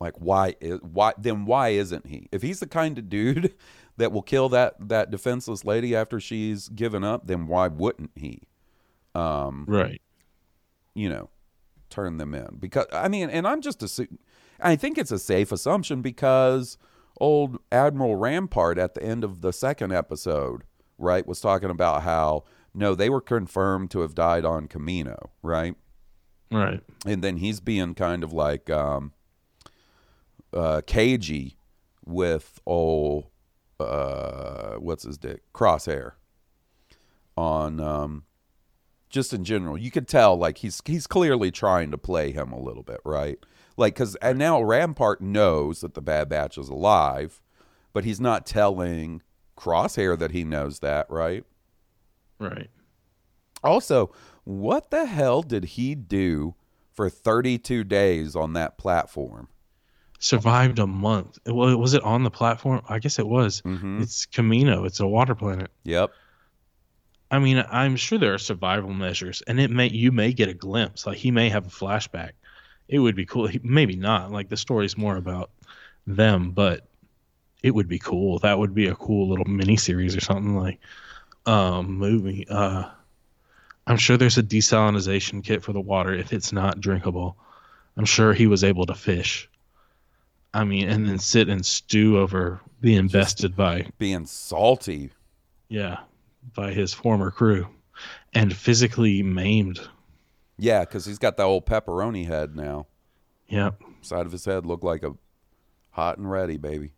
like, 0.00 0.14
why 0.18 0.54
why 0.80 1.12
then 1.18 1.44
why 1.44 1.70
isn't 1.70 2.06
he? 2.06 2.28
If 2.32 2.42
he's 2.42 2.60
the 2.60 2.66
kind 2.66 2.98
of 2.98 3.08
dude 3.08 3.54
that 3.96 4.12
will 4.12 4.22
kill 4.22 4.48
that 4.50 4.74
that 4.88 5.10
defenseless 5.10 5.64
lady 5.64 5.94
after 5.94 6.18
she's 6.18 6.68
given 6.68 7.04
up, 7.04 7.26
then 7.26 7.46
why 7.46 7.68
wouldn't 7.68 8.12
he? 8.16 8.42
Um, 9.14 9.64
right 9.68 10.00
you 10.94 11.08
know, 11.08 11.28
turn 11.90 12.16
them 12.16 12.34
in 12.34 12.56
because 12.58 12.86
I 12.92 13.08
mean, 13.08 13.28
and 13.28 13.46
I'm 13.46 13.60
just 13.60 13.82
assuming. 13.82 14.18
I 14.60 14.76
think 14.76 14.96
it's 14.96 15.10
a 15.10 15.18
safe 15.18 15.50
assumption 15.52 16.00
because 16.00 16.78
old 17.20 17.58
Admiral 17.72 18.16
Rampart 18.16 18.78
at 18.78 18.94
the 18.94 19.02
end 19.02 19.24
of 19.24 19.40
the 19.40 19.52
second 19.52 19.92
episode, 19.92 20.62
right, 20.98 21.26
was 21.26 21.40
talking 21.40 21.70
about 21.70 22.02
how 22.02 22.44
no, 22.74 22.94
they 22.94 23.08
were 23.08 23.20
confirmed 23.20 23.90
to 23.92 24.00
have 24.00 24.14
died 24.14 24.44
on 24.44 24.66
Camino, 24.66 25.30
right, 25.42 25.74
right 26.50 26.82
and 27.06 27.22
then 27.22 27.36
he's 27.36 27.60
being 27.60 27.94
kind 27.94 28.24
of 28.24 28.32
like 28.32 28.68
um, 28.70 29.12
uh, 30.52 30.80
cagey 30.86 31.56
with 32.04 32.60
old 32.66 33.26
uh, 33.80 34.74
what's 34.74 35.04
his 35.04 35.18
dick 35.18 35.42
Crosshair 35.52 36.12
on 37.36 37.80
um, 37.80 38.24
just 39.08 39.32
in 39.32 39.44
general. 39.44 39.78
You 39.78 39.90
could 39.90 40.08
tell 40.08 40.36
like 40.36 40.58
he's 40.58 40.80
he's 40.84 41.06
clearly 41.06 41.50
trying 41.50 41.90
to 41.90 41.98
play 41.98 42.32
him 42.32 42.52
a 42.52 42.60
little 42.60 42.82
bit, 42.82 43.00
right? 43.04 43.38
Like 43.76 43.94
because 43.94 44.16
and 44.16 44.38
now 44.38 44.62
Rampart 44.62 45.20
knows 45.20 45.80
that 45.80 45.94
the 45.94 46.02
Bad 46.02 46.28
Batch 46.28 46.58
is 46.58 46.68
alive, 46.68 47.40
but 47.92 48.04
he's 48.04 48.20
not 48.20 48.46
telling 48.46 49.22
Crosshair 49.56 50.18
that 50.18 50.30
he 50.32 50.44
knows 50.44 50.80
that, 50.80 51.08
right? 51.10 51.44
right 52.38 52.68
Also, 53.62 54.12
what 54.44 54.90
the 54.90 55.06
hell 55.06 55.42
did 55.42 55.64
he 55.64 55.94
do 55.94 56.54
for 56.92 57.08
32 57.08 57.84
days 57.84 58.34
on 58.36 58.52
that 58.54 58.76
platform? 58.78 59.48
survived 60.20 60.78
a 60.78 60.86
month 60.86 61.38
well 61.44 61.76
was 61.76 61.92
it 61.92 62.02
on 62.02 62.22
the 62.22 62.30
platform 62.30 62.80
i 62.88 62.98
guess 62.98 63.18
it 63.18 63.26
was 63.26 63.60
Mhm. 63.62 64.00
it's 64.00 64.24
camino 64.24 64.84
it's 64.84 65.00
a 65.00 65.06
water 65.06 65.34
planet 65.34 65.70
Yep. 65.82 66.12
I 67.30 67.40
mean, 67.40 67.62
I'm 67.68 67.96
sure 67.96 68.16
there 68.18 68.32
are 68.32 68.38
survival 68.38 68.94
measures, 68.94 69.42
and 69.46 69.58
it 69.60 69.70
may 69.70 69.88
you 69.88 70.12
may 70.12 70.32
get 70.32 70.48
a 70.48 70.54
glimpse. 70.54 71.04
Like 71.06 71.18
he 71.18 71.30
may 71.32 71.48
have 71.48 71.66
a 71.66 71.70
flashback. 71.70 72.32
It 72.88 73.00
would 73.00 73.16
be 73.16 73.26
cool. 73.26 73.48
He, 73.48 73.60
maybe 73.64 73.96
not. 73.96 74.30
Like 74.30 74.48
the 74.48 74.56
story's 74.56 74.96
more 74.96 75.16
about 75.16 75.50
them, 76.06 76.52
but 76.52 76.86
it 77.64 77.74
would 77.74 77.88
be 77.88 77.98
cool. 77.98 78.38
That 78.40 78.58
would 78.58 78.74
be 78.74 78.86
a 78.88 78.94
cool 78.94 79.28
little 79.28 79.46
mini 79.46 79.76
series 79.76 80.14
or 80.14 80.20
something 80.20 80.54
like 80.54 80.78
um 81.46 81.94
movie. 81.94 82.46
Uh 82.48 82.84
I'm 83.86 83.96
sure 83.96 84.16
there's 84.16 84.38
a 84.38 84.42
desalinization 84.42 85.42
kit 85.42 85.62
for 85.62 85.72
the 85.72 85.80
water 85.80 86.14
if 86.14 86.32
it's 86.32 86.52
not 86.52 86.80
drinkable. 86.80 87.36
I'm 87.96 88.04
sure 88.04 88.32
he 88.32 88.46
was 88.46 88.64
able 88.64 88.86
to 88.86 88.94
fish. 88.94 89.48
I 90.52 90.64
mean, 90.64 90.88
and 90.88 91.06
then 91.08 91.18
sit 91.18 91.48
and 91.48 91.64
stew 91.66 92.18
over 92.18 92.60
being 92.80 93.08
bested 93.08 93.56
by 93.56 93.86
Being 93.98 94.24
salty. 94.26 95.10
yeah, 95.68 96.00
by 96.54 96.72
his 96.72 96.94
former 96.94 97.30
crew 97.30 97.66
and 98.34 98.54
physically 98.56 99.22
maimed. 99.22 99.80
Yeah, 100.58 100.80
because 100.80 101.04
he's 101.04 101.18
got 101.18 101.36
that 101.38 101.42
old 101.44 101.66
pepperoni 101.66 102.26
head 102.26 102.54
now. 102.56 102.86
Yep. 103.48 103.82
Side 104.02 104.26
of 104.26 104.32
his 104.32 104.44
head 104.44 104.64
looked 104.66 104.84
like 104.84 105.02
a 105.02 105.14
hot 105.90 106.16
and 106.18 106.30
ready, 106.30 106.56
baby. 106.56 106.92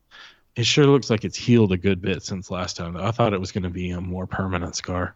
It 0.57 0.65
sure 0.65 0.87
looks 0.87 1.11
like 1.11 1.25
it's 1.25 1.37
healed 1.37 1.73
a 1.73 1.77
good 1.77 2.01
bit 2.01 2.23
since 2.23 2.51
last 2.51 2.77
time. 2.77 2.95
Though. 2.95 3.05
I 3.05 3.11
thought 3.11 3.35
it 3.35 3.41
was 3.41 3.53
going 3.53 3.65
to 3.65 3.71
be 3.71 3.91
a 3.91 4.01
more 4.01 4.27
permanent 4.27 4.75
scar, 4.75 5.15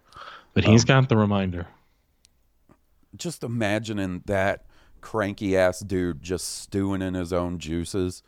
but 0.55 0.65
he's 0.65 0.85
got 0.85 1.09
the 1.09 1.17
reminder. 1.17 1.67
Just 3.17 3.43
imagining 3.43 4.23
that 4.27 4.65
cranky 5.01 5.57
ass 5.57 5.81
dude 5.81 6.23
just 6.23 6.59
stewing 6.59 7.01
in 7.03 7.15
his 7.15 7.33
own 7.33 7.59
juices 7.59 8.23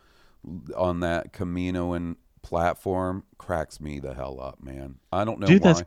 on 0.76 1.00
that 1.00 1.32
Camino 1.32 1.92
and 1.92 2.16
platform 2.40 3.22
cracks 3.38 3.80
me 3.80 4.00
the 4.00 4.14
hell 4.14 4.40
up, 4.40 4.62
man. 4.62 4.96
I 5.12 5.24
don't 5.24 5.38
know 5.38 5.46
Dude, 5.46 5.62
why. 5.62 5.74
that's 5.74 5.82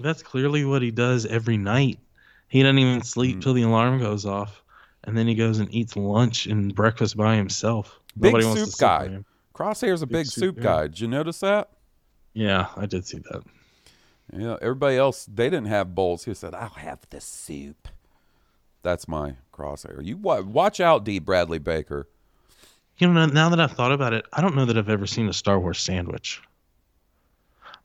that's 0.00 0.22
clearly 0.22 0.64
what 0.64 0.80
he 0.82 0.90
does 0.90 1.26
every 1.26 1.56
night. 1.58 1.98
He 2.48 2.62
doesn't 2.62 2.78
even 2.78 3.02
sleep 3.02 3.36
Mm. 3.36 3.42
till 3.42 3.52
the 3.54 3.62
alarm 3.62 3.98
goes 3.98 4.24
off, 4.24 4.62
and 5.04 5.16
then 5.16 5.28
he 5.28 5.34
goes 5.34 5.58
and 5.58 5.72
eats 5.72 5.94
lunch 5.96 6.46
and 6.46 6.74
breakfast 6.74 7.16
by 7.16 7.36
himself. 7.36 8.00
Big 8.18 8.32
Nobody 8.32 8.46
wants 8.46 8.60
soup 8.62 8.70
to 8.70 8.76
sit 8.76 8.86
by 8.86 9.08
guy. 9.08 9.24
Crosshair's 9.58 10.02
a 10.02 10.06
big, 10.06 10.18
Big 10.18 10.26
soup, 10.26 10.54
soup, 10.54 10.60
guy. 10.60 10.82
Did 10.82 11.00
you 11.00 11.08
notice 11.08 11.40
that? 11.40 11.70
Yeah, 12.32 12.68
I 12.76 12.86
did 12.86 13.04
see 13.04 13.18
that. 13.30 13.42
Yeah, 14.32 14.56
everybody 14.62 14.96
else 14.96 15.24
they 15.24 15.50
didn't 15.50 15.66
have 15.66 15.96
bowls. 15.96 16.24
He 16.24 16.34
said, 16.34 16.54
"I'll 16.54 16.68
have 16.68 17.00
the 17.10 17.20
soup." 17.20 17.88
That's 18.84 19.08
my 19.08 19.34
crosshair. 19.52 20.04
You 20.04 20.16
wa- 20.16 20.42
watch 20.42 20.78
out, 20.78 21.04
D. 21.04 21.18
Bradley 21.18 21.58
Baker. 21.58 22.06
You 22.98 23.08
know, 23.08 23.26
now 23.26 23.48
that 23.48 23.58
I've 23.58 23.72
thought 23.72 23.90
about 23.90 24.12
it, 24.12 24.26
I 24.32 24.42
don't 24.42 24.54
know 24.54 24.64
that 24.64 24.78
I've 24.78 24.88
ever 24.88 25.06
seen 25.06 25.28
a 25.28 25.32
Star 25.32 25.58
Wars 25.58 25.80
sandwich. 25.80 26.40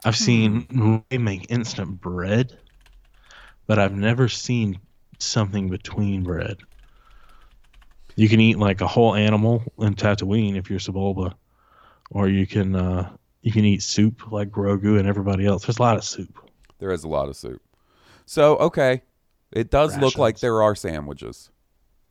I've 0.05 0.15
hmm. 0.15 0.23
seen 0.23 1.03
they 1.09 1.17
make 1.17 1.49
instant 1.49 1.99
bread, 1.99 2.55
but 3.65 3.79
I've 3.79 3.95
never 3.95 4.29
seen 4.29 4.79
something 5.17 5.69
between 5.71 6.21
bread. 6.21 6.57
You 8.15 8.29
can 8.29 8.39
eat 8.39 8.59
like 8.59 8.81
a 8.81 8.87
whole 8.87 9.15
animal 9.15 9.63
in 9.79 9.95
Tatooine 9.95 10.55
if 10.55 10.69
you're 10.69 10.77
Sebulba, 10.77 11.33
or 12.11 12.27
you 12.29 12.47
can 12.47 12.75
uh, 12.75 13.09
you 13.41 13.51
can 13.51 13.65
eat 13.65 13.83
soup 13.83 14.31
like 14.31 14.49
Grogu 14.49 14.99
and 14.99 15.07
everybody 15.07 15.45
else. 15.45 15.65
There's 15.65 15.79
a 15.79 15.81
lot 15.81 15.97
of 15.97 16.03
soup. 16.03 16.49
There 16.79 16.91
is 16.91 17.03
a 17.03 17.09
lot 17.09 17.29
of 17.29 17.35
soup. 17.35 17.61
So 18.25 18.57
okay, 18.57 19.03
it 19.51 19.69
does 19.69 19.97
look 19.97 20.17
like 20.17 20.39
there 20.39 20.61
are 20.61 20.75
sandwiches. 20.75 21.49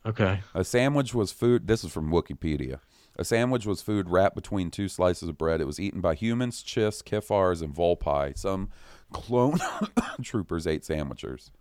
Okay, 0.05 0.41
A 0.53 0.65
sandwich 0.65 1.13
was 1.13 1.31
food. 1.31 1.67
This 1.67 1.85
is 1.85 1.91
from 1.93 2.11
Wikipedia. 2.11 2.79
A 3.17 3.23
sandwich 3.23 3.65
was 3.65 3.81
food 3.81 4.09
wrapped 4.09 4.35
between 4.35 4.69
two 4.69 4.89
slices 4.89 5.29
of 5.29 5.37
bread. 5.37 5.61
It 5.61 5.65
was 5.65 5.79
eaten 5.79 6.01
by 6.01 6.15
humans, 6.15 6.61
chiss, 6.61 7.01
kefars, 7.01 7.61
and 7.61 7.73
volpi. 7.73 8.37
Some 8.37 8.69
clone 9.13 9.59
troopers 10.21 10.67
ate 10.67 10.83
sandwiches. 10.83 11.51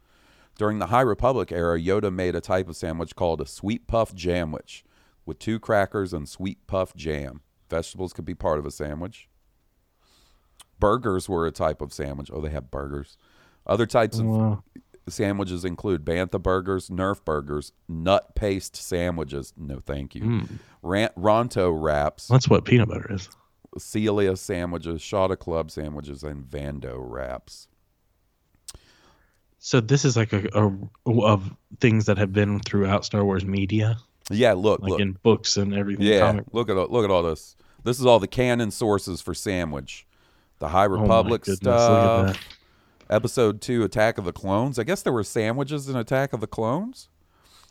During 0.58 0.80
the 0.80 0.88
High 0.88 1.02
Republic 1.02 1.52
era, 1.52 1.78
Yoda 1.78 2.12
made 2.12 2.34
a 2.34 2.40
type 2.40 2.68
of 2.68 2.76
sandwich 2.76 3.14
called 3.14 3.40
a 3.40 3.46
sweet 3.46 3.86
puff 3.86 4.14
jamwich 4.14 4.82
with 5.24 5.38
two 5.38 5.60
crackers 5.60 6.12
and 6.12 6.28
sweet 6.28 6.66
puff 6.66 6.96
jam. 6.96 7.42
Vegetables 7.72 8.12
could 8.12 8.26
be 8.26 8.34
part 8.34 8.58
of 8.58 8.66
a 8.66 8.70
sandwich. 8.70 9.28
Burgers 10.78 11.26
were 11.28 11.46
a 11.46 11.50
type 11.50 11.80
of 11.80 11.92
sandwich. 11.92 12.30
Oh, 12.32 12.40
they 12.42 12.50
have 12.50 12.70
burgers. 12.70 13.16
Other 13.66 13.86
types 13.86 14.18
of 14.18 14.62
sandwiches 15.08 15.64
include 15.64 16.04
Bantha 16.04 16.42
burgers, 16.42 16.90
Nerf 16.90 17.24
burgers, 17.24 17.72
nut 17.88 18.34
paste 18.34 18.76
sandwiches. 18.76 19.54
No, 19.56 19.78
thank 19.80 20.14
you. 20.14 20.22
Hmm. 20.22 20.40
Ran- 20.82 21.10
Ronto 21.16 21.70
wraps, 21.72 22.28
That's 22.28 22.48
what 22.48 22.64
peanut 22.66 22.88
butter 22.88 23.14
is. 23.14 23.28
Celia 23.78 24.36
sandwiches, 24.36 25.00
Shada 25.00 25.38
Club 25.38 25.70
sandwiches, 25.70 26.22
and 26.24 26.44
Vando 26.44 26.96
wraps. 26.98 27.68
So 29.58 29.80
this 29.80 30.04
is 30.04 30.16
like 30.16 30.32
a, 30.32 30.48
a 30.54 30.70
of 31.22 31.54
things 31.80 32.06
that 32.06 32.18
have 32.18 32.32
been 32.32 32.58
throughout 32.60 33.04
Star 33.04 33.24
Wars 33.24 33.44
media, 33.44 33.96
Yeah, 34.30 34.52
look, 34.54 34.80
like 34.80 34.90
look. 34.90 35.00
in 35.00 35.12
books 35.22 35.56
and 35.56 35.72
everything. 35.72 36.04
Yeah, 36.04 36.20
comic- 36.20 36.44
look 36.52 36.68
at 36.68 36.76
look 36.90 37.04
at 37.04 37.10
all 37.10 37.22
this. 37.22 37.54
This 37.84 37.98
is 37.98 38.06
all 38.06 38.18
the 38.18 38.26
canon 38.28 38.70
sources 38.70 39.20
for 39.20 39.34
sandwich. 39.34 40.06
The 40.58 40.68
High 40.68 40.84
Oh 40.84 40.88
Republic 40.88 41.42
goodness, 41.42 41.58
stuff. 41.58 42.48
Episode 43.10 43.60
two, 43.60 43.82
Attack 43.84 44.18
of 44.18 44.24
the 44.24 44.32
Clones. 44.32 44.78
I 44.78 44.84
guess 44.84 45.02
there 45.02 45.12
were 45.12 45.24
sandwiches 45.24 45.88
in 45.88 45.96
Attack 45.96 46.32
of 46.32 46.40
the 46.40 46.46
Clones. 46.46 47.08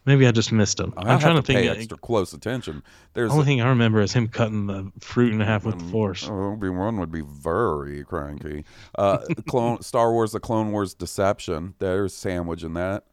Maybe 0.06 0.26
I 0.26 0.32
just 0.32 0.52
missed 0.52 0.78
them. 0.78 0.94
I'm 0.98 1.20
trying 1.20 1.36
to, 1.36 1.44
think. 1.44 1.60
pay 1.60 1.70
extra 1.70 1.98
close 1.98 2.34
attention. 2.34 2.82
There's 3.14 3.30
The 3.30 3.34
only 3.36 3.46
thing 3.46 3.62
I 3.62 3.70
remember 3.70 4.02
is 4.02 4.12
him 4.12 4.28
cutting 4.28 4.66
the 4.66 4.92
fruit 5.00 5.32
in 5.32 5.40
half 5.40 5.64
with 5.64 5.78
the 5.78 5.86
force. 5.86 6.28
Obi 6.28 6.70
Wan 6.70 7.00
would 7.00 7.12
be 7.12 7.22
very 7.22 8.04
cranky. 8.04 8.66
Uh, 8.98 9.20
Clone 9.48 9.82
Star 9.84 10.12
Wars: 10.12 10.32
The 10.32 10.40
Clone 10.40 10.72
Wars 10.72 10.96
Deception. 10.96 11.76
There's 11.78 12.16
sandwich 12.16 12.64
in 12.64 12.74
that. 12.74 13.04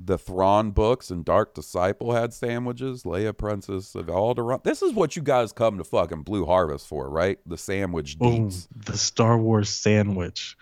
The 0.00 0.16
Thrawn 0.16 0.70
books 0.70 1.10
and 1.10 1.24
Dark 1.24 1.54
Disciple 1.54 2.12
had 2.12 2.32
sandwiches. 2.32 3.02
Leia, 3.02 3.36
Princess 3.36 3.94
of 3.96 4.06
Alderaan. 4.06 4.62
This 4.62 4.80
is 4.80 4.92
what 4.92 5.16
you 5.16 5.22
guys 5.22 5.52
come 5.52 5.76
to 5.78 5.84
fucking 5.84 6.22
Blue 6.22 6.46
Harvest 6.46 6.86
for, 6.86 7.10
right? 7.10 7.38
The 7.46 7.58
sandwich 7.58 8.16
deets. 8.18 8.68
The 8.76 8.96
Star 8.96 9.36
Wars 9.36 9.68
sandwich 9.68 10.56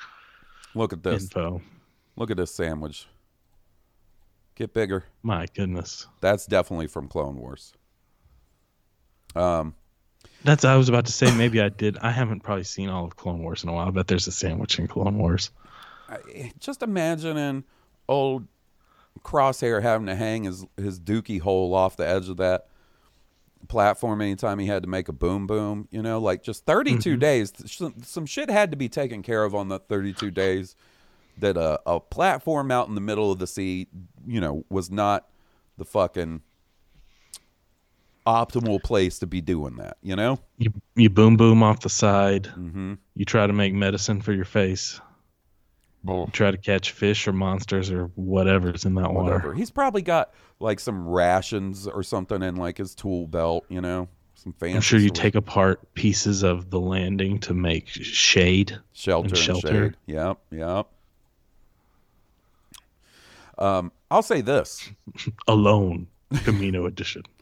Look 0.74 0.92
at 0.94 1.02
this. 1.02 1.24
info. 1.24 1.60
Look 2.16 2.30
at 2.30 2.38
this 2.38 2.54
sandwich. 2.54 3.06
Get 4.54 4.72
bigger. 4.72 5.04
My 5.22 5.46
goodness, 5.54 6.06
That's 6.22 6.46
definitely 6.46 6.86
from 6.86 7.08
Clone 7.08 7.36
Wars. 7.36 7.74
Um, 9.34 9.74
that's 10.44 10.64
I 10.64 10.76
was 10.76 10.88
about 10.88 11.06
to 11.06 11.12
say. 11.12 11.34
Maybe 11.36 11.60
I 11.60 11.68
did. 11.68 11.98
I 11.98 12.10
haven't 12.10 12.40
probably 12.40 12.64
seen 12.64 12.88
all 12.88 13.04
of 13.04 13.16
Clone 13.16 13.42
Wars 13.42 13.64
in 13.64 13.68
a 13.68 13.72
while. 13.74 13.88
I 13.88 13.90
bet 13.90 14.06
there's 14.06 14.26
a 14.28 14.32
sandwich 14.32 14.78
in 14.78 14.86
Clone 14.88 15.18
Wars. 15.18 15.50
just 16.58 16.82
imagining 16.82 17.64
old 18.08 18.46
Crosshair 19.22 19.82
having 19.82 20.06
to 20.06 20.14
hang 20.14 20.44
his 20.44 20.64
his 20.76 21.00
dookie 21.00 21.40
hole 21.40 21.74
off 21.74 21.96
the 21.96 22.06
edge 22.06 22.28
of 22.28 22.36
that 22.38 22.66
platform 23.68 24.20
anytime 24.20 24.58
he 24.58 24.66
had 24.66 24.82
to 24.82 24.88
make 24.88 25.08
a 25.08 25.12
boom 25.12 25.46
boom. 25.46 25.88
You 25.90 26.02
know, 26.02 26.18
like 26.18 26.42
just 26.42 26.64
32 26.66 27.16
days. 27.16 27.52
Some, 27.66 27.94
some 28.02 28.26
shit 28.26 28.50
had 28.50 28.70
to 28.70 28.76
be 28.76 28.88
taken 28.88 29.22
care 29.22 29.44
of 29.44 29.54
on 29.54 29.68
the 29.68 29.78
32 29.78 30.30
days. 30.30 30.76
That 31.38 31.58
a, 31.58 31.78
a 31.84 32.00
platform 32.00 32.70
out 32.70 32.88
in 32.88 32.94
the 32.94 33.00
middle 33.02 33.30
of 33.30 33.38
the 33.38 33.46
sea, 33.46 33.88
you 34.26 34.40
know, 34.40 34.64
was 34.70 34.90
not 34.90 35.28
the 35.76 35.84
fucking 35.84 36.40
optimal 38.26 38.82
place 38.82 39.18
to 39.18 39.26
be 39.26 39.42
doing 39.42 39.76
that. 39.76 39.98
You 40.02 40.16
know. 40.16 40.38
You 40.56 40.72
you 40.94 41.10
boom 41.10 41.36
boom 41.36 41.62
off 41.62 41.80
the 41.80 41.90
side. 41.90 42.44
Mm-hmm. 42.44 42.94
You 43.14 43.24
try 43.26 43.46
to 43.46 43.52
make 43.52 43.74
medicine 43.74 44.22
for 44.22 44.32
your 44.32 44.46
face. 44.46 44.98
Try 46.32 46.50
to 46.50 46.56
catch 46.56 46.92
fish 46.92 47.26
or 47.26 47.32
monsters 47.32 47.90
or 47.90 48.06
whatever's 48.14 48.84
in 48.84 48.94
that 48.94 49.12
whatever. 49.12 49.48
water. 49.48 49.54
He's 49.54 49.70
probably 49.70 50.02
got 50.02 50.32
like 50.60 50.80
some 50.80 51.06
rations 51.08 51.86
or 51.86 52.02
something 52.02 52.42
in 52.42 52.56
like 52.56 52.78
his 52.78 52.94
tool 52.94 53.26
belt, 53.26 53.64
you 53.68 53.80
know, 53.80 54.08
some 54.34 54.52
fancy. 54.52 54.76
I'm 54.76 54.82
sure 54.82 54.98
you 54.98 55.10
take 55.10 55.34
apart 55.34 55.94
pieces 55.94 56.42
of 56.42 56.70
the 56.70 56.80
landing 56.80 57.38
to 57.40 57.54
make 57.54 57.88
shade. 57.88 58.78
shelter 58.92 59.28
and, 59.28 59.38
shelter. 59.38 59.68
shade. 59.68 59.96
Yep, 60.06 60.38
yep. 60.50 60.86
Um, 63.58 63.92
I'll 64.10 64.22
say 64.22 64.40
this. 64.40 64.90
Alone, 65.48 66.06
Camino 66.44 66.86
edition. 66.86 67.22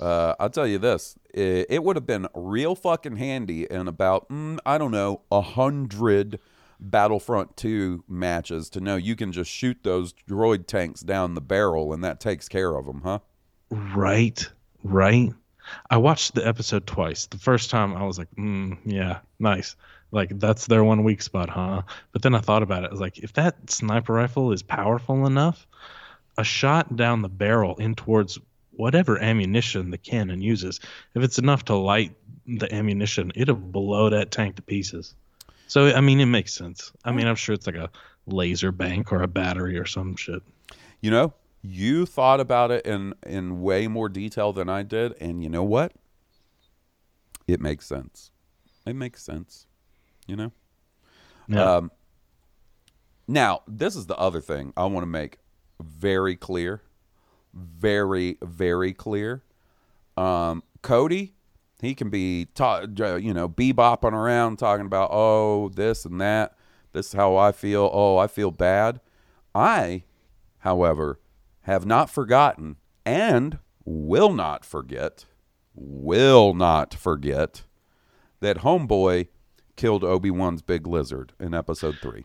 Uh, 0.00 0.32
I'll 0.38 0.48
tell 0.48 0.66
you 0.68 0.78
this. 0.78 1.16
It, 1.34 1.66
it 1.70 1.82
would 1.82 1.96
have 1.96 2.06
been 2.06 2.28
real 2.32 2.76
fucking 2.76 3.16
handy 3.16 3.64
in 3.68 3.88
about 3.88 4.28
mm, 4.28 4.60
I 4.64 4.78
don't 4.78 4.92
know 4.92 5.22
a 5.32 5.40
hundred 5.40 6.38
Battlefront 6.80 7.56
2 7.56 8.04
matches 8.08 8.70
to 8.70 8.80
know 8.80 8.96
you 8.96 9.16
can 9.16 9.32
just 9.32 9.50
shoot 9.50 9.78
those 9.82 10.12
droid 10.28 10.66
tanks 10.66 11.00
down 11.00 11.34
the 11.34 11.40
barrel 11.40 11.92
and 11.92 12.04
that 12.04 12.20
takes 12.20 12.48
care 12.48 12.74
of 12.76 12.86
them, 12.86 13.02
huh? 13.02 13.18
Right, 13.70 14.48
right. 14.82 15.32
I 15.90 15.96
watched 15.98 16.34
the 16.34 16.46
episode 16.46 16.86
twice. 16.86 17.26
The 17.26 17.38
first 17.38 17.70
time 17.70 17.94
I 17.94 18.04
was 18.04 18.18
like, 18.18 18.30
mm, 18.36 18.78
yeah, 18.84 19.18
nice. 19.38 19.76
Like 20.10 20.38
that's 20.38 20.66
their 20.66 20.84
one 20.84 21.04
weak 21.04 21.20
spot, 21.20 21.50
huh? 21.50 21.82
But 22.12 22.22
then 22.22 22.34
I 22.34 22.40
thought 22.40 22.62
about 22.62 22.84
it. 22.84 22.88
I 22.88 22.90
was 22.90 23.00
like, 23.00 23.18
if 23.18 23.34
that 23.34 23.70
sniper 23.70 24.14
rifle 24.14 24.52
is 24.52 24.62
powerful 24.62 25.26
enough, 25.26 25.66
a 26.38 26.44
shot 26.44 26.96
down 26.96 27.22
the 27.22 27.28
barrel 27.28 27.76
in 27.76 27.94
towards 27.94 28.38
whatever 28.70 29.20
ammunition 29.20 29.90
the 29.90 29.98
cannon 29.98 30.40
uses, 30.40 30.80
if 31.14 31.22
it's 31.22 31.38
enough 31.38 31.64
to 31.66 31.74
light 31.74 32.14
the 32.46 32.72
ammunition, 32.72 33.32
it'll 33.34 33.56
blow 33.56 34.08
that 34.10 34.30
tank 34.30 34.56
to 34.56 34.62
pieces. 34.62 35.14
So 35.68 35.94
I 35.94 36.00
mean, 36.00 36.18
it 36.18 36.26
makes 36.26 36.54
sense. 36.54 36.92
I 37.04 37.12
mean, 37.12 37.26
I'm 37.26 37.36
sure 37.36 37.54
it's 37.54 37.66
like 37.66 37.76
a 37.76 37.90
laser 38.26 38.72
bank 38.72 39.12
or 39.12 39.22
a 39.22 39.28
battery 39.28 39.78
or 39.78 39.84
some 39.84 40.16
shit. 40.16 40.42
You 41.00 41.10
know, 41.10 41.34
you 41.62 42.06
thought 42.06 42.40
about 42.40 42.70
it 42.70 42.86
in 42.86 43.14
in 43.24 43.60
way 43.62 43.86
more 43.86 44.08
detail 44.08 44.52
than 44.52 44.68
I 44.68 44.82
did, 44.82 45.14
and 45.20 45.42
you 45.42 45.50
know 45.50 45.62
what? 45.62 45.92
It 47.46 47.60
makes 47.60 47.86
sense. 47.86 48.30
It 48.86 48.96
makes 48.96 49.22
sense. 49.22 49.66
You 50.26 50.36
know. 50.36 50.52
Yeah. 51.48 51.76
Um, 51.76 51.90
now, 53.26 53.60
this 53.68 53.94
is 53.94 54.06
the 54.06 54.16
other 54.16 54.40
thing 54.40 54.72
I 54.76 54.86
want 54.86 55.02
to 55.02 55.08
make 55.08 55.38
very 55.80 56.34
clear, 56.34 56.82
very 57.52 58.38
very 58.42 58.94
clear. 58.94 59.42
Um, 60.16 60.62
Cody, 60.80 61.34
he 61.80 61.94
can 61.94 62.10
be 62.10 62.46
ta- 62.54 62.86
uh, 63.00 63.16
you 63.16 63.32
know 63.34 63.48
bebopping 63.48 64.12
around 64.12 64.58
talking 64.58 64.86
about 64.86 65.10
oh 65.12 65.68
this 65.70 66.04
and 66.04 66.20
that. 66.20 66.54
This 66.92 67.08
is 67.08 67.12
how 67.12 67.36
I 67.36 67.52
feel. 67.52 67.90
Oh, 67.92 68.16
I 68.16 68.26
feel 68.26 68.50
bad. 68.50 69.00
I, 69.54 70.04
however, 70.58 71.20
have 71.62 71.84
not 71.84 72.10
forgotten 72.10 72.76
and 73.04 73.58
will 73.84 74.32
not 74.32 74.64
forget, 74.64 75.26
will 75.74 76.54
not 76.54 76.94
forget 76.94 77.64
that 78.40 78.58
Homeboy 78.58 79.28
killed 79.76 80.04
Obi 80.04 80.30
Wan's 80.30 80.62
big 80.62 80.86
lizard 80.86 81.32
in 81.38 81.54
episode 81.54 81.98
three. 82.00 82.24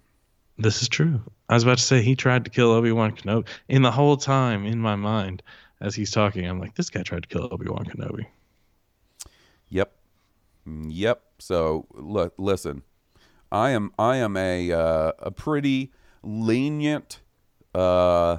This 0.58 0.82
is 0.82 0.88
true. 0.88 1.22
I 1.50 1.56
was 1.56 1.64
about 1.64 1.78
to 1.80 1.84
say 1.84 2.02
he 2.02 2.16
tried 2.16 2.46
to 2.46 2.52
kill 2.52 2.72
Obi 2.72 2.92
Wan 2.92 3.12
Kenobi. 3.12 3.48
In 3.68 3.82
the 3.82 3.92
whole 3.92 4.18
time 4.18 4.66
in 4.66 4.80
my 4.80 4.96
mind, 4.96 5.42
as 5.82 5.96
he's 5.96 6.12
talking, 6.12 6.46
I'm 6.46 6.60
like, 6.60 6.76
this 6.76 6.90
guy 6.90 7.02
tried 7.02 7.24
to 7.24 7.30
kill 7.30 7.50
Obi 7.52 7.70
Wan 7.70 7.86
Kenobi. 7.86 8.26
Yep, 9.74 9.92
yep. 10.88 11.24
So 11.40 11.88
look, 11.94 12.36
listen, 12.38 12.84
I 13.52 13.72
am 13.72 13.92
I 13.98 14.18
am 14.18 14.38
a 14.38 14.72
uh, 14.72 15.14
a 15.18 15.32
pretty 15.32 15.92
lenient 16.22 17.22
uh, 17.74 18.38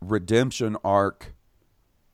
redemption 0.00 0.78
arc 0.82 1.34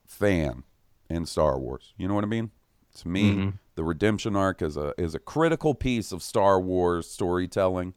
fan 0.05 0.65
in 1.09 1.27
Star 1.27 1.61
Wars. 1.61 1.95
You 1.97 2.09
know 2.09 2.15
what 2.15 2.25
I 2.25 2.27
mean? 2.27 2.51
To 2.99 3.09
me, 3.09 3.53
the 3.77 3.85
redemption 3.85 4.35
arc 4.35 4.63
is 4.63 4.77
a 4.77 4.93
is 4.99 5.15
a 5.15 5.21
critical 5.21 5.75
piece 5.75 6.11
of 6.11 6.25
Star 6.25 6.61
Wars 6.61 7.09
storytelling, 7.09 7.95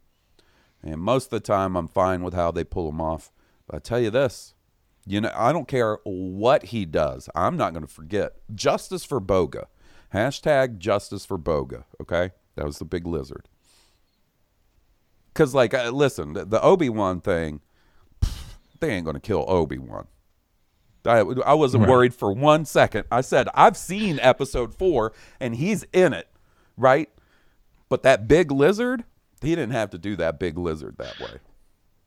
and 0.84 1.02
most 1.02 1.26
of 1.26 1.32
the 1.32 1.40
time, 1.40 1.76
I'm 1.76 1.88
fine 1.88 2.22
with 2.22 2.36
how 2.36 2.52
they 2.52 2.64
pull 2.64 2.92
them 2.92 3.02
off. 3.02 3.32
But 3.66 3.78
I 3.78 3.80
tell 3.80 4.00
you 4.00 4.12
this, 4.12 4.54
you 5.06 5.22
know, 5.22 5.32
I 5.36 5.52
don't 5.52 5.68
care 5.68 5.98
what 6.04 6.66
he 6.66 6.86
does. 6.86 7.30
I'm 7.36 7.58
not 7.58 7.74
going 7.74 7.86
to 7.86 7.92
forget. 7.92 8.34
Justice 8.54 9.04
for 9.06 9.20
Boga. 9.20 9.66
Hashtag 10.14 10.78
justice 10.78 11.26
for 11.26 11.38
Boga. 11.38 11.84
Okay. 12.02 12.32
That 12.56 12.66
was 12.66 12.80
the 12.80 12.86
big 12.86 13.06
lizard. 13.08 13.48
Because, 15.34 15.54
like, 15.56 15.74
uh, 15.74 15.90
listen, 15.90 16.34
the, 16.34 16.46
the 16.46 16.62
Obi 16.62 16.90
Wan 16.90 17.20
thing, 17.20 17.62
pff, 18.22 18.56
they 18.80 18.92
ain't 18.92 19.06
going 19.06 19.16
to 19.16 19.20
kill 19.20 19.46
Obi 19.48 19.80
Wan. 19.80 20.08
I, 21.06 21.20
I 21.46 21.54
wasn't 21.56 21.82
Right. 21.84 21.90
worried 21.90 22.14
for 22.14 22.32
one 22.32 22.64
second. 22.66 23.06
I 23.12 23.22
said, 23.22 23.50
I've 23.54 23.76
seen 23.76 24.20
episode 24.22 24.74
four 24.74 25.12
and 25.40 25.56
he's 25.56 25.84
in 25.92 26.14
it, 26.14 26.30
right? 26.78 27.10
But 27.90 28.04
that 28.04 28.28
big 28.28 28.52
lizard, 28.52 29.04
he 29.42 29.50
didn't 29.50 29.72
have 29.74 29.90
to 29.90 29.98
do 29.98 30.16
that 30.18 30.40
big 30.40 30.58
lizard 30.58 30.96
that 31.00 31.20
way. 31.20 31.40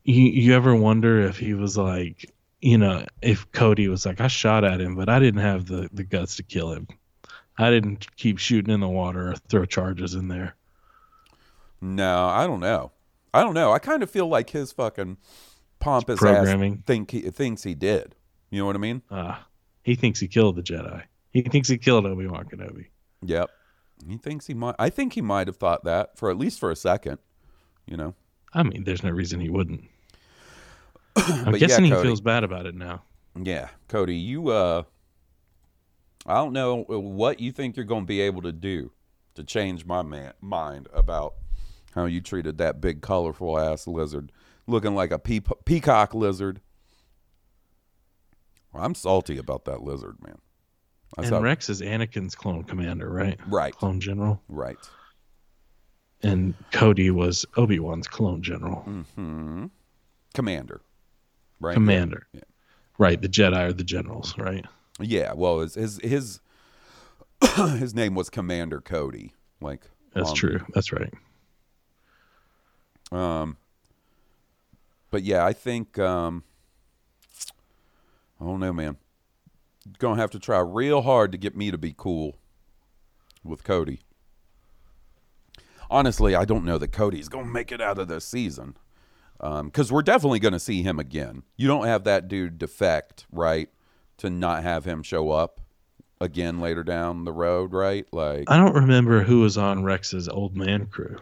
You 0.05 0.23
you 0.23 0.55
ever 0.55 0.75
wonder 0.75 1.21
if 1.21 1.37
he 1.37 1.53
was 1.53 1.77
like, 1.77 2.33
you 2.61 2.79
know, 2.79 3.05
if 3.23 3.51
Cody 3.53 3.89
was 3.89 4.07
like, 4.07 4.21
I 4.21 4.29
shot 4.29 4.65
at 4.65 4.81
him, 4.81 4.97
but 4.97 5.09
I 5.09 5.19
didn't 5.19 5.41
have 5.41 5.67
the, 5.67 5.89
the 5.93 6.05
guts 6.05 6.37
to 6.37 6.43
kill 6.43 6.73
him. 6.73 6.89
I 7.59 7.71
didn't 7.71 8.15
keep 8.17 8.39
shooting 8.39 8.73
in 8.73 8.81
the 8.81 8.89
water 8.89 9.31
or 9.31 9.35
throw 9.35 9.65
charges 9.65 10.15
in 10.15 10.29
there. 10.29 10.55
No, 11.81 12.27
I 12.27 12.47
don't 12.47 12.61
know. 12.61 12.93
I 13.33 13.43
don't 13.43 13.55
know. 13.55 13.73
I 13.73 13.79
kind 13.79 14.03
of 14.03 14.11
feel 14.11 14.29
like 14.29 14.51
his 14.51 14.73
fucking 14.73 15.19
pompous 15.79 16.19
programming. 16.19 16.75
ass 16.75 16.79
think 16.87 17.11
he 17.11 17.23
thinks 17.23 17.63
he 17.63 17.75
did. 17.75 18.15
You 18.51 18.61
know 18.61 18.67
what 18.67 18.77
I 18.77 18.79
mean? 18.79 19.03
Uh, 19.11 19.37
he 19.83 19.95
thinks 19.95 20.21
he 20.21 20.29
killed 20.29 20.57
the 20.57 20.63
Jedi. 20.63 21.03
He 21.33 21.43
thinks 21.43 21.69
he 21.69 21.79
killed 21.79 22.07
Obi 22.07 22.27
Wan 22.27 22.47
Kenobi. 22.47 22.87
Yep. 23.23 23.51
He 24.09 24.17
thinks 24.17 24.47
he 24.47 24.55
might. 24.55 24.75
I 24.79 24.91
think 24.91 25.15
he 25.15 25.21
might 25.21 25.47
have 25.47 25.57
thought 25.57 25.85
that 25.85 26.19
for 26.19 26.31
at 26.31 26.39
least 26.39 26.61
for 26.61 26.71
a 26.71 26.77
second. 26.77 27.19
You 27.87 27.97
know. 27.97 28.15
I 28.53 28.63
mean, 28.63 28.85
there's 28.85 29.03
no 29.03 29.11
reason 29.11 29.41
he 29.41 29.51
wouldn't. 29.51 29.85
I'm 31.47 31.53
But 31.53 31.61
yeah, 31.61 31.67
guessing 31.69 31.85
he 31.87 31.91
feels 31.93 32.21
bad 32.21 32.45
about 32.45 32.67
it 32.67 32.75
now. 32.75 33.03
Yeah, 33.41 33.69
Cody, 33.89 34.17
you 34.17 34.49
uh 34.49 34.83
I 36.27 36.35
don't 36.35 36.53
know 36.53 36.83
what 36.89 37.39
you 37.41 37.53
think 37.53 37.77
you're 37.77 37.85
going 37.85 38.03
to 38.03 38.07
be 38.07 38.21
able 38.21 38.43
to 38.43 38.53
do 38.53 38.91
to 39.35 39.45
change 39.45 39.85
my 39.87 40.03
man- 40.03 40.33
mind 40.41 40.89
about 40.93 41.35
how 41.95 42.07
you 42.07 42.21
treated 42.21 42.59
that 42.59 42.81
big 42.81 43.01
colorful 43.01 43.59
ass 43.59 43.87
lizard 43.87 44.33
looking 44.67 44.95
like 44.95 45.13
a 45.13 45.19
pea- 45.19 45.43
peacock 45.65 46.15
lizard. 46.15 46.61
Well, 48.73 48.83
I'm 48.85 48.95
salty 48.95 49.39
about 49.39 49.65
that 49.67 49.83
lizard, 49.83 50.17
man. 50.23 50.39
I 51.17 51.23
and 51.23 51.29
saw- 51.29 51.39
Rex 51.39 51.69
is 51.71 51.81
Anakin's 51.81 52.35
clone 52.35 52.65
commander, 52.65 53.09
right? 53.11 53.39
Right. 53.47 53.75
Clone 53.75 54.01
general. 54.01 54.43
right. 54.49 54.77
And 56.23 56.55
Cody 56.73 57.11
was 57.11 57.45
Obi 57.57 57.79
Wan's 57.79 58.09
clone 58.09 58.43
general. 58.43 58.85
Mm. 59.17 59.71
Commander. 60.35 60.81
Right. 61.61 61.75
Commander. 61.75 62.27
Yeah. 62.33 62.41
Right. 62.99 63.21
The 63.21 63.29
Jedi 63.29 63.57
are 63.57 63.73
the 63.73 63.85
generals, 63.85 64.37
right? 64.39 64.65
Yeah, 64.99 65.35
well, 65.35 65.61
his 65.61 65.75
his 65.75 66.01
his, 66.03 66.41
his 67.57 67.95
name 67.95 68.15
was 68.15 68.31
Commander 68.31 68.81
Cody. 68.81 69.35
Like 69.61 69.83
That's 70.15 70.31
um, 70.31 70.37
true. 70.37 70.61
That's 70.75 70.93
right. 70.93 71.13
Um, 73.13 73.57
but 75.11 75.23
yeah, 75.23 75.45
I 75.45 75.53
think 75.53 75.99
um, 75.99 76.45
I 78.41 78.45
don't 78.45 78.61
know, 78.61 78.73
man. 78.73 78.97
Gonna 79.99 80.21
have 80.21 80.31
to 80.31 80.39
try 80.39 80.59
real 80.61 81.03
hard 81.03 81.31
to 81.33 81.39
get 81.39 81.57
me 81.57 81.71
to 81.71 81.79
be 81.79 81.95
cool 81.97 82.37
with 83.45 83.63
Cody. 83.63 84.01
Honestly, 85.89 86.35
I 86.35 86.45
don't 86.45 86.65
know 86.65 86.79
that 86.79 86.89
Cody's 86.89 87.29
gonna 87.29 87.47
make 87.47 87.71
it 87.71 87.81
out 87.81 87.99
of 87.99 88.09
this 88.09 88.25
season 88.25 88.77
because 89.41 89.93
we're 89.93 90.03
definitely 90.03 90.39
gonna 90.39 90.59
see 90.61 90.83
him 90.83 90.99
again. 90.99 91.43
You 91.57 91.69
don't 91.69 91.87
have 91.87 92.05
that 92.05 92.29
dude 92.29 92.59
defect, 92.59 93.27
right? 93.33 93.69
To 94.19 94.31
not 94.31 94.63
have 94.63 94.85
him 94.85 95.03
show 95.03 95.31
up 95.31 95.61
again 96.21 96.61
later 96.61 96.83
down 96.83 97.25
the 97.25 97.33
road, 97.33 97.73
right? 97.73 98.07
Like 98.13 98.51
I 98.51 98.57
don't 98.57 98.75
remember 98.75 99.23
who 99.23 99.41
was 99.41 99.59
on 99.59 99.85
Rex's 99.85 100.29
old 100.29 100.57
man 100.57 100.87
crew. 100.87 101.19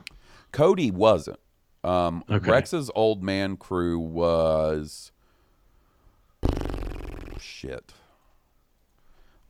Cody 0.53 0.91
wasn't. 0.91 1.41
Um, 1.83 2.23
Okay. 2.31 2.51
Rex's 2.51 2.91
old 2.95 3.23
man 3.23 3.57
crew 3.57 3.99
was 3.99 5.11
shit. 7.41 7.93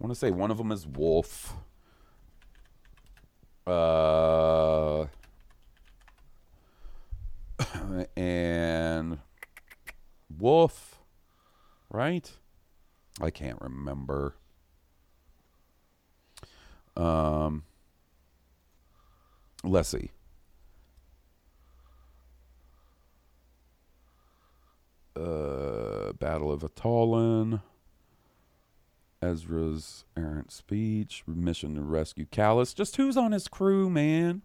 I 0.00 0.04
want 0.04 0.12
to 0.12 0.18
say 0.18 0.30
one 0.30 0.50
of 0.50 0.58
them 0.58 0.72
is 0.72 0.86
Wolf. 0.86 1.54
Uh, 3.66 5.06
and 8.16 9.18
Wolf, 10.38 11.00
right? 11.90 12.30
I 13.20 13.30
can't 13.30 13.60
remember. 13.60 14.34
Um, 16.96 17.64
let's 19.62 19.88
uh, 25.16 26.12
Battle 26.12 26.52
of 26.52 26.64
Atollon, 26.64 27.60
Ezra's 29.22 30.04
errant 30.16 30.52
speech, 30.52 31.22
mission 31.26 31.76
to 31.76 31.82
rescue 31.82 32.26
Kallus. 32.26 32.74
Just 32.74 32.96
who's 32.96 33.16
on 33.16 33.32
his 33.32 33.48
crew, 33.48 33.88
man? 33.88 34.42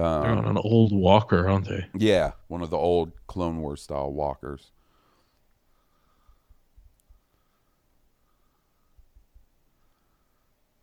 They're 0.00 0.30
on 0.32 0.38
Um, 0.38 0.56
an 0.56 0.58
old 0.64 0.92
walker, 0.92 1.48
aren't 1.48 1.68
they? 1.68 1.86
yeah, 1.94 2.32
one 2.48 2.62
of 2.62 2.70
the 2.70 2.76
old 2.76 3.12
Clone 3.26 3.60
Wars 3.60 3.82
style 3.82 4.12
walkers. 4.12 4.72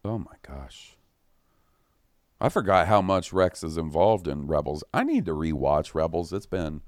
Oh 0.06 0.18
my 0.20 0.36
gosh. 0.42 0.96
I 2.40 2.50
forgot 2.50 2.88
how 2.88 3.02
much 3.02 3.34
Rex 3.34 3.64
is 3.64 3.78
involved 3.78 4.28
in 4.28 4.48
Rebels. 4.48 4.84
I 4.94 5.04
need 5.04 5.26
to 5.26 5.32
rewatch 5.34 5.96
Rebels. 5.96 6.32
It's 6.32 6.46
been 6.46 6.82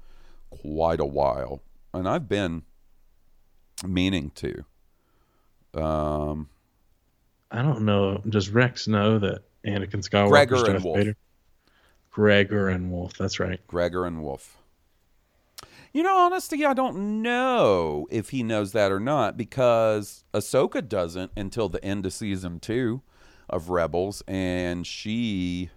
quite 0.50 1.00
a 1.00 1.04
while. 1.04 1.62
And 1.92 2.08
I've 2.08 2.28
been 2.28 2.62
meaning 3.84 4.30
to. 4.36 4.64
Um 5.74 6.48
I 7.50 7.62
don't 7.62 7.82
know. 7.84 8.22
Does 8.28 8.48
Rex 8.48 8.86
know 8.86 9.18
that 9.18 9.42
Anakin 9.66 10.08
Skywalker 10.08 10.28
Gregor 10.30 10.54
is 10.54 10.62
and 10.62 10.72
Darth 10.74 10.84
Wolf. 10.84 10.98
Vader? 10.98 11.16
Gregor 12.10 12.68
and 12.68 12.90
Wolf. 12.90 13.14
That's 13.18 13.38
right. 13.40 13.64
Gregor 13.66 14.04
and 14.04 14.22
Wolf. 14.22 14.56
You 15.92 16.02
know, 16.04 16.16
honestly, 16.16 16.64
I 16.64 16.72
don't 16.72 17.22
know 17.22 18.06
if 18.10 18.30
he 18.30 18.42
knows 18.44 18.72
that 18.72 18.92
or 18.92 19.00
not 19.00 19.36
because 19.36 20.24
Ahsoka 20.32 20.86
doesn't 20.86 21.32
until 21.36 21.68
the 21.68 21.84
end 21.84 22.06
of 22.06 22.12
season 22.12 22.60
two 22.60 23.02
of 23.48 23.70
Rebels, 23.70 24.22
and 24.28 24.86
she, 24.86 25.70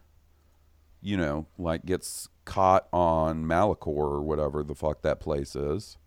you 1.02 1.18
know, 1.18 1.48
like 1.58 1.86
gets 1.86 2.30
caught 2.46 2.88
on 2.94 3.46
Malachor 3.46 3.88
or 3.88 4.22
whatever 4.22 4.64
the 4.64 4.76
fuck 4.76 5.02
that 5.02 5.20
place 5.20 5.56
is. 5.56 5.98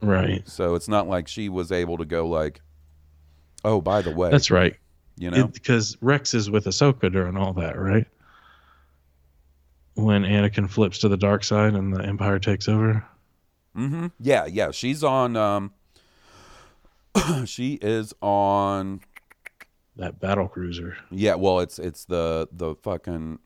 Right. 0.00 0.48
So 0.48 0.76
it's 0.76 0.88
not 0.88 1.08
like 1.08 1.26
she 1.26 1.48
was 1.48 1.72
able 1.72 1.98
to 1.98 2.04
go 2.04 2.28
like, 2.28 2.60
oh, 3.64 3.80
by 3.80 4.00
the 4.00 4.12
way, 4.12 4.30
That's 4.30 4.50
right. 4.50 4.76
you 5.18 5.30
know, 5.30 5.48
Because 5.48 5.96
Rex 6.00 6.34
is 6.34 6.50
with 6.50 6.66
Ahsoka 6.66 7.12
during 7.12 7.36
all 7.36 7.52
that, 7.54 7.76
right? 7.78 8.06
When 9.94 10.22
Anakin 10.24 10.68
flips 10.70 10.98
to 11.00 11.08
the 11.08 11.16
dark 11.16 11.44
side 11.44 11.74
and 11.74 11.92
the 11.94 12.02
Empire 12.02 12.38
takes 12.38 12.68
over. 12.68 13.04
hmm 13.74 14.06
yeah, 14.20 14.46
yeah, 14.46 14.70
she's 14.70 15.02
on. 15.04 15.36
um 15.36 15.72
She 17.44 17.74
is 17.74 18.14
on 18.22 19.00
That 19.96 20.20
battle 20.20 20.48
cruiser. 20.48 20.96
Yeah, 21.10 21.34
well, 21.34 21.60
it's 21.60 21.78
it's 21.78 22.04
the 22.04 22.48
the 22.52 22.74
fucking 22.76 23.38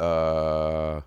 uh 0.00 1.00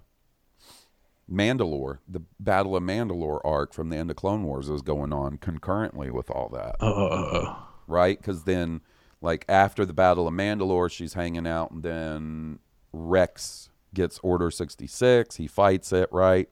Mandalore, 1.32 2.00
the 2.08 2.22
Battle 2.40 2.76
of 2.76 2.84
Mandalore 2.84 3.40
arc 3.46 3.74
from 3.74 3.90
the 3.90 3.96
end 3.96 4.10
of 4.12 4.18
Clone 4.18 4.44
Wars 4.44 4.70
is 4.70 4.82
going 4.82 5.14
on 5.14 5.38
concurrently 5.38 6.12
with 6.12 6.30
all 6.30 6.50
that, 6.50 6.76
oh. 6.82 7.68
right? 7.88 8.18
Because 8.20 8.44
then, 8.44 8.82
like 9.22 9.46
after 9.48 9.86
the 9.86 9.94
Battle 9.94 10.28
of 10.28 10.34
Mandalore, 10.34 10.92
she's 10.92 11.14
hanging 11.14 11.48
out, 11.48 11.72
and 11.72 11.84
then 11.84 12.60
Rex 12.92 13.70
gets 13.94 14.20
Order 14.20 14.52
sixty 14.52 14.88
six. 14.88 15.36
He 15.36 15.48
fights 15.48 15.92
it, 15.92 16.10
right? 16.12 16.50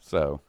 So 0.00 0.40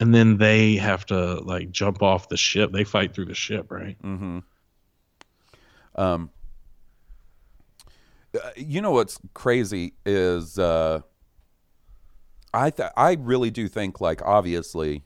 And 0.00 0.14
then 0.14 0.38
they 0.38 0.76
have 0.76 1.06
to 1.06 1.40
like 1.40 1.70
jump 1.70 2.02
off 2.02 2.28
the 2.28 2.36
ship. 2.36 2.72
They 2.72 2.84
fight 2.84 3.14
through 3.14 3.26
the 3.26 3.34
ship, 3.34 3.70
right? 3.70 3.96
Um, 5.96 6.30
uh, 8.34 8.50
you 8.56 8.80
know 8.80 8.92
what's 8.92 9.18
crazy 9.34 9.94
is 10.06 10.58
uh, 10.58 11.00
I 12.54 12.70
th- 12.70 12.90
I 12.96 13.12
really 13.20 13.50
do 13.50 13.68
think 13.68 14.00
like 14.00 14.22
obviously, 14.22 15.02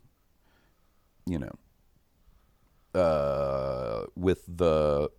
you 1.27 1.39
know, 1.39 1.53
uh, 3.01 4.07
with 4.15 4.45
the 4.47 5.11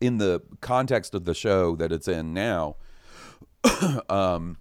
in 0.00 0.18
the 0.18 0.42
context 0.60 1.14
of 1.14 1.24
the 1.24 1.34
show 1.34 1.76
that 1.76 1.92
it's 1.92 2.08
in 2.08 2.32
now, 2.32 2.76
um, 4.08 4.56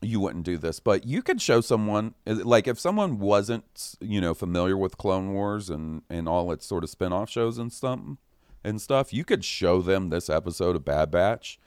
you 0.00 0.20
wouldn't 0.20 0.44
do 0.44 0.56
this, 0.58 0.78
but 0.80 1.04
you 1.06 1.22
could 1.22 1.40
show 1.42 1.60
someone 1.60 2.14
like 2.26 2.66
if 2.68 2.78
someone 2.78 3.18
wasn't 3.18 3.96
you 4.00 4.20
know 4.20 4.34
familiar 4.34 4.76
with 4.76 4.96
Clone 4.96 5.32
Wars 5.32 5.70
and 5.70 6.02
and 6.08 6.28
all 6.28 6.52
its 6.52 6.66
sort 6.66 6.84
of 6.84 6.90
spin-off 6.90 7.28
shows 7.30 7.58
and 7.58 7.72
something 7.72 8.18
and 8.64 8.80
stuff, 8.80 9.12
you 9.12 9.24
could 9.24 9.44
show 9.44 9.80
them 9.82 10.10
this 10.10 10.28
episode 10.30 10.76
of 10.76 10.84
Bad 10.84 11.10
Batch, 11.10 11.58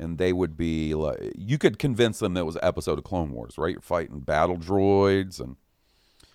and 0.00 0.18
they 0.18 0.32
would 0.32 0.56
be 0.56 0.94
like, 0.94 1.32
you 1.36 1.58
could 1.58 1.78
convince 1.78 2.18
them 2.18 2.34
that 2.34 2.40
it 2.40 2.44
was 2.44 2.56
an 2.56 2.64
episode 2.64 2.98
of 2.98 3.04
Clone 3.04 3.30
Wars, 3.32 3.56
right? 3.58 3.72
You're 3.72 3.80
fighting 3.80 4.20
battle 4.20 4.56
droids 4.56 5.40
and 5.40 5.56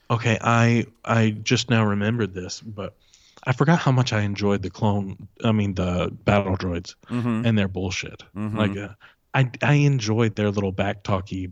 Okay, 0.10 0.38
I 0.42 0.86
I 1.06 1.32
just 1.32 1.70
now 1.70 1.86
remembered 1.86 2.34
this, 2.34 2.60
but 2.60 2.98
I 3.46 3.54
forgot 3.54 3.80
how 3.80 3.92
much 3.94 4.12
I 4.14 4.22
enjoyed 4.22 4.62
the 4.62 4.70
clone. 4.70 5.28
I 5.44 5.52
mean, 5.54 5.74
the 5.76 6.12
battle 6.26 6.58
droids 6.58 6.96
Mm-hmm. 7.10 7.46
and 7.46 7.58
their 7.58 7.70
bullshit. 7.70 8.22
Like, 8.36 8.76
uh, 8.78 8.90
I 9.34 9.50
I 9.62 9.74
enjoyed 9.74 10.36
their 10.36 10.52
little 10.52 10.72
back 10.72 11.04
talky 11.04 11.50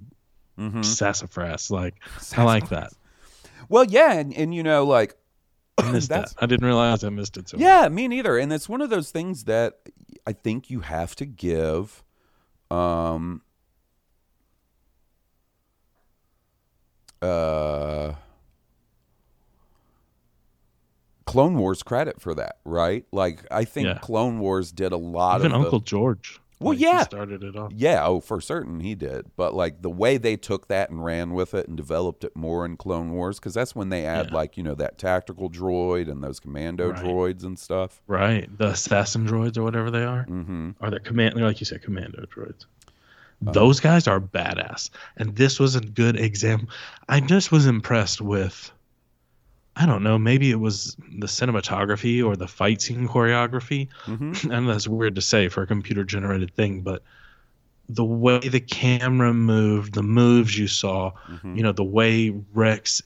Mm-hmm. 0.60 0.82
sassafras. 0.82 1.72
Like, 1.72 1.96
I 2.36 2.44
like 2.44 2.68
that. 2.68 2.92
well, 3.70 3.86
yeah, 3.86 4.12
and, 4.15 4.34
and 4.36 4.54
you 4.54 4.62
know, 4.62 4.84
like 4.86 5.15
I 5.78 5.89
missed 5.89 6.10
that. 6.15 6.34
I 6.38 6.46
didn't 6.48 6.65
realize 6.65 7.06
I 7.06 7.10
missed 7.10 7.38
it. 7.38 7.48
So 7.48 7.56
Yeah, 7.58 7.88
me 7.88 8.10
neither. 8.10 8.38
And 8.38 8.52
it's 8.52 8.68
one 8.68 8.82
of 8.82 8.89
those 8.89 9.10
things 9.12 9.46
that 9.46 9.80
I 10.28 10.34
think 10.34 10.70
you 10.70 10.82
have 10.82 11.15
to 11.15 11.26
give 11.26 12.04
um 12.70 13.42
uh 17.22 18.13
Clone 21.26 21.58
Wars 21.58 21.84
credit 21.84 22.20
for 22.22 22.34
that, 22.36 22.58
right? 22.65 23.06
Like 23.12 23.46
I 23.52 23.63
think 23.65 23.86
Yeah. 23.88 24.00
Clone 24.00 24.39
Wars 24.39 24.72
did 24.72 24.92
a 24.92 24.98
lot 24.98 25.39
even 25.42 25.52
of 25.52 25.60
the- 25.60 25.65
Uncle 25.65 25.80
George. 25.80 26.39
Well, 26.60 26.72
Like, 26.72 26.80
he 26.80 26.84
yeah. 26.84 27.04
started 27.04 27.41
it 27.43 27.56
off. 27.56 27.72
Yeah, 27.74 28.06
oh, 28.06 28.19
for 28.19 28.41
certain 28.41 28.82
he 28.82 28.93
did. 28.93 29.28
But 29.38 29.54
like 29.54 29.82
the 29.82 29.89
way 29.89 30.17
they 30.17 30.36
took 30.36 30.67
that 30.67 30.89
and 30.89 31.04
ran 31.04 31.34
with 31.34 31.54
it 31.54 31.67
and 31.69 31.78
developed 31.78 32.24
it 32.26 32.36
more 32.36 32.65
in 32.65 32.76
Clone 32.76 33.12
Wars, 33.12 33.39
because 33.39 33.54
that's 33.54 33.74
when 33.76 33.88
they 33.89 34.06
add 34.06 34.28
Yeah. 34.30 34.36
like 34.36 34.58
you 34.58 34.63
know 34.63 34.76
that 34.76 34.98
tactical 34.98 35.50
droid 35.50 36.12
and 36.12 36.22
those 36.24 36.39
commando 36.39 36.89
Right. 36.91 37.02
droids 37.04 37.43
and 37.45 37.58
stuff. 37.58 38.02
Right, 38.08 38.50
the 38.58 38.67
assassin 38.67 39.26
droids 39.26 39.58
or 39.58 39.63
whatever 39.63 39.89
they 39.89 40.04
are, 40.04 40.26
Mm-hmm. 40.30 40.72
are 40.82 40.91
they 40.91 41.00
command? 41.00 41.36
Like 41.36 41.62
you 41.62 41.65
said, 41.65 41.82
commando 41.82 42.26
droids. 42.26 42.65
Uh, 43.48 43.52
Those 43.54 43.80
guys 43.80 44.06
are 44.06 44.19
badass, 44.19 44.89
and 45.15 45.34
this 45.38 45.62
was 45.62 45.76
a 45.76 45.80
good 45.80 46.19
example. 46.19 46.67
I 47.08 47.22
just 47.22 47.54
was 47.54 47.67
impressed 47.67 48.19
with. 48.19 48.69
I 49.75 49.86
don't 49.86 50.03
know. 50.03 50.17
Maybe 50.19 50.51
it 50.51 50.60
was 50.60 50.97
the 51.17 51.27
cinematography 51.27 52.23
or 52.25 52.36
the 52.36 52.47
fight 52.47 52.82
scene 52.82 53.08
choreography. 53.08 53.88
Mm-hmm. 54.05 54.51
and 54.51 54.67
that's 54.69 54.88
weird 54.88 55.15
to 55.15 55.21
say 55.21 55.47
for 55.47 55.62
a 55.63 55.67
computer 55.67 56.03
generated 56.03 56.53
thing, 56.53 56.82
but 56.82 57.03
the 57.88 58.03
way 58.05 58.39
the 58.39 58.60
camera 58.60 59.34
moved, 59.34 59.93
the 59.95 60.03
moves 60.03 60.58
you 60.58 60.67
saw, 60.67 61.12
Mhm. 61.29 61.58
you 61.58 61.63
know, 61.63 61.71
the 61.71 61.84
way 61.84 62.29
Rex 62.53 63.01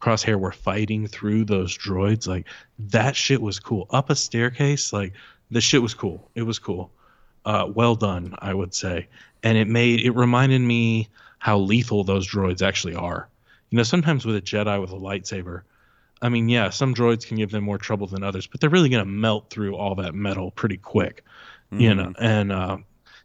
Crosshair 0.00 0.38
were 0.38 0.52
fighting 0.52 1.06
through 1.06 1.44
those 1.44 1.76
droids, 1.76 2.26
like 2.26 2.46
that 2.78 3.14
shit 3.16 3.40
was 3.40 3.58
cool. 3.60 3.86
Up 3.90 4.10
a 4.10 4.16
staircase, 4.16 4.92
like 4.92 5.12
the 5.50 5.60
shit 5.60 5.82
was 5.82 5.94
cool. 5.94 6.30
It 6.34 6.42
was 6.42 6.58
cool. 6.58 6.90
Uh, 7.44 7.70
well 7.72 7.94
done, 7.94 8.34
I 8.40 8.52
would 8.54 8.74
say. 8.74 9.06
And 9.42 9.56
it 9.56 9.68
made 9.68 10.00
it 10.00 10.10
reminded 10.10 10.60
me 10.62 11.08
how 11.38 11.58
lethal 11.58 12.02
those 12.02 12.28
droids 12.28 12.62
actually 12.62 12.94
are. 12.96 13.28
You 13.70 13.76
know, 13.76 13.82
sometimes 13.82 14.24
with 14.24 14.36
a 14.36 14.40
Jedi 14.40 14.80
with 14.80 14.90
a 14.90 14.96
lightsaber, 14.96 15.62
I 16.22 16.28
mean, 16.28 16.48
yeah, 16.48 16.70
some 16.70 16.94
droids 16.94 17.26
can 17.26 17.36
give 17.36 17.50
them 17.50 17.64
more 17.64 17.78
trouble 17.78 18.06
than 18.06 18.22
others, 18.22 18.46
but 18.46 18.60
they're 18.60 18.70
really 18.70 18.88
going 18.88 19.04
to 19.04 19.10
melt 19.10 19.50
through 19.50 19.76
all 19.76 19.94
that 19.96 20.14
metal 20.14 20.50
pretty 20.50 20.78
quick, 20.78 21.24
you 21.72 21.94
know. 21.94 22.12
And 22.18 22.52
uh, 22.52 22.78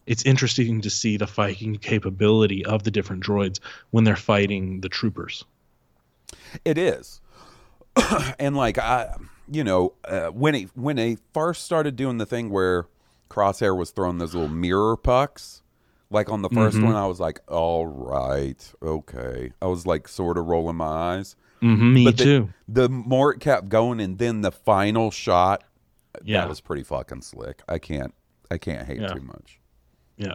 it's 0.06 0.24
interesting 0.24 0.82
to 0.82 0.90
see 0.90 1.18
the 1.18 1.28
fighting 1.28 1.78
capability 1.78 2.66
of 2.66 2.84
the 2.84 2.92
different 2.92 3.24
droids 3.24 3.60
when 3.92 4.04
they're 4.04 4.16
fighting 4.16 4.82
the 4.82 4.90
troopers. 4.90 5.46
It 6.66 6.78
is, 6.78 7.22
and 8.40 8.58
like 8.58 8.78
I, 8.78 9.16
you 9.50 9.64
know, 9.64 9.94
uh, 10.06 10.28
when 10.28 10.54
he 10.54 10.68
when 10.76 10.96
they 10.96 11.18
first 11.34 11.64
started 11.64 11.96
doing 11.96 12.18
the 12.18 12.26
thing 12.26 12.50
where 12.50 12.88
Crosshair 13.30 13.78
was 13.78 13.92
throwing 13.92 14.18
those 14.18 14.34
little 14.34 14.50
mirror 14.50 14.98
pucks, 14.98 15.62
like 16.12 16.30
on 16.30 16.42
the 16.42 16.50
1st 16.50 16.78
Mhm. 16.78 16.84
one, 16.86 16.96
I 16.96 17.08
was 17.08 17.20
like, 17.20 17.40
all 17.48 17.88
right, 17.88 18.74
okay. 18.84 19.52
I 19.62 19.66
was 19.66 19.88
like 19.88 20.08
sort 20.08 20.38
of 20.38 20.46
rolling 20.46 20.76
my 20.76 20.86
eyes. 20.86 21.36
Mm-hmm, 21.62 21.94
me 21.94 22.06
But 22.06 22.18
the- 22.18 22.24
too. 22.24 22.50
The 22.68 22.90
more 22.90 23.34
it 23.34 23.40
kept 23.40 23.70
going, 23.70 24.00
and 24.00 24.18
then 24.18 24.42
the 24.42 24.52
final 24.52 25.10
shot, 25.12 25.64
Yeah. 26.24 26.42
that 26.42 26.50
was 26.50 26.60
pretty 26.62 26.84
fucking 26.84 27.22
slick. 27.22 27.62
I 27.70 27.78
can't, 27.80 28.14
I 28.50 28.58
can't 28.58 28.86
hate 28.88 29.00
Yeah. 29.02 29.14
too 29.14 29.22
much. 29.22 29.60
Yeah. 30.18 30.34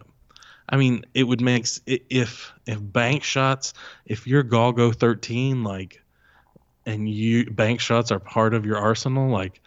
I 0.69 0.77
mean, 0.77 1.05
it 1.15 1.25
would 1.25 1.41
make 1.41 1.67
if 1.87 2.53
if 2.67 2.81
bank 2.93 3.23
shots, 3.23 3.73
if 4.07 4.27
you're 4.27 4.43
Golgo 4.43 4.93
13, 4.95 5.62
like, 5.62 6.03
and 6.87 7.09
you 7.09 7.51
bank 7.51 7.81
shots 7.81 8.11
are 8.11 8.19
part 8.19 8.55
of 8.55 8.65
your 8.67 8.77
arsenal, 8.79 9.29
like, 9.31 9.61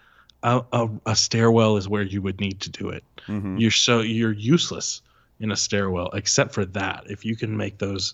a, 0.44 0.62
a, 0.74 0.90
a 1.06 1.16
stairwell 1.16 1.76
is 1.78 1.88
where 1.90 2.02
you 2.04 2.22
would 2.22 2.40
need 2.40 2.62
to 2.62 2.70
do 2.70 2.90
it. 2.90 3.04
hmm 3.26 3.58
You're 3.58 3.72
so 3.72 4.00
you're 4.02 4.32
useless 4.32 5.02
in 5.40 5.52
a 5.52 5.56
stairwell, 5.56 6.10
except 6.14 6.54
for 6.54 6.66
that. 6.66 7.04
If 7.08 7.26
you 7.26 7.36
can 7.36 7.56
make 7.56 7.78
those 7.78 8.14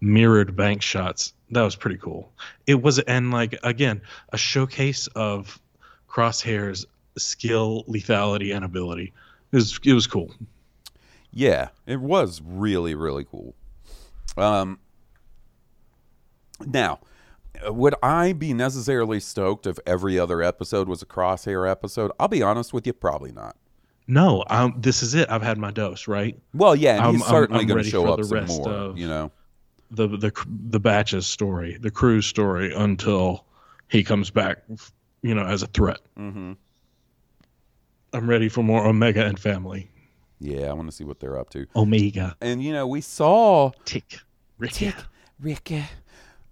mirrored 0.00 0.56
bank 0.56 0.82
shots, 0.82 1.32
that 1.50 1.62
was 1.62 1.76
pretty 1.76 1.98
cool. 1.98 2.32
It 2.66 2.82
was, 2.82 2.98
and 2.98 3.30
like 3.30 3.58
again, 3.62 4.02
a 4.32 4.38
showcase 4.38 5.06
of 5.08 5.60
Crosshair's 6.08 6.86
skill, 7.18 7.84
lethality, 7.88 8.54
and 8.54 8.64
ability. 8.64 9.12
It 9.52 9.56
was 9.56 9.78
it 9.84 9.92
was 9.92 10.06
cool. 10.06 10.32
Yeah, 11.30 11.68
it 11.86 12.00
was 12.00 12.40
really 12.44 12.94
really 12.94 13.24
cool. 13.24 13.54
Um, 14.36 14.78
now, 16.66 17.00
would 17.66 17.94
I 18.02 18.32
be 18.32 18.54
necessarily 18.54 19.20
stoked 19.20 19.66
if 19.66 19.78
every 19.86 20.18
other 20.18 20.42
episode 20.42 20.88
was 20.88 21.02
a 21.02 21.06
crosshair 21.06 21.70
episode? 21.70 22.12
I'll 22.18 22.28
be 22.28 22.42
honest 22.42 22.72
with 22.72 22.86
you, 22.86 22.92
probably 22.92 23.32
not. 23.32 23.56
No, 24.12 24.44
um, 24.50 24.74
this 24.78 25.02
is 25.02 25.14
it. 25.14 25.30
I've 25.30 25.42
had 25.42 25.56
my 25.58 25.70
dose, 25.70 26.06
right? 26.06 26.38
Well, 26.54 26.76
yeah, 26.76 26.96
and 26.96 27.00
I'm- 27.02 27.12
he's 27.14 27.22
I'm- 27.22 27.30
certainly 27.30 27.64
going 27.64 27.82
to 27.82 27.88
show 27.88 28.02
for 28.04 28.10
up 28.12 28.18
the 28.18 28.24
some 28.24 28.38
rest 28.38 28.58
more. 28.58 28.68
of- 28.70 28.98
You 28.98 29.08
know, 29.08 29.32
The 29.90 30.06
the 30.08 30.32
the 30.68 30.80
batch's 30.80 31.26
story, 31.26 31.76
the 31.80 31.90
crew's 31.90 32.26
story, 32.26 32.72
until 32.74 33.44
he 33.88 34.02
comes 34.02 34.30
back, 34.30 34.58
you 35.22 35.34
know, 35.34 35.44
as 35.44 35.62
a 35.62 35.66
threat. 35.66 36.00
hmm 36.16 36.52
I'm 38.14 38.28
ready 38.28 38.48
for 38.50 38.62
more 38.62 38.86
Omega 38.86 39.24
and 39.24 39.38
family. 39.38 39.88
yeah, 40.40 40.68
I 40.68 40.72
want 40.74 40.88
to 40.90 40.92
see 40.96 41.04
what 41.04 41.18
they're 41.20 41.38
up 41.38 41.48
to. 41.50 41.66
Omega, 41.74 42.36
And 42.42 42.62
you 42.62 42.72
know, 42.72 42.86
we 42.86 43.00
saw 43.00 43.70
tick, 43.86 44.18
Ricky. 44.58 44.92
Ricky. 45.40 45.84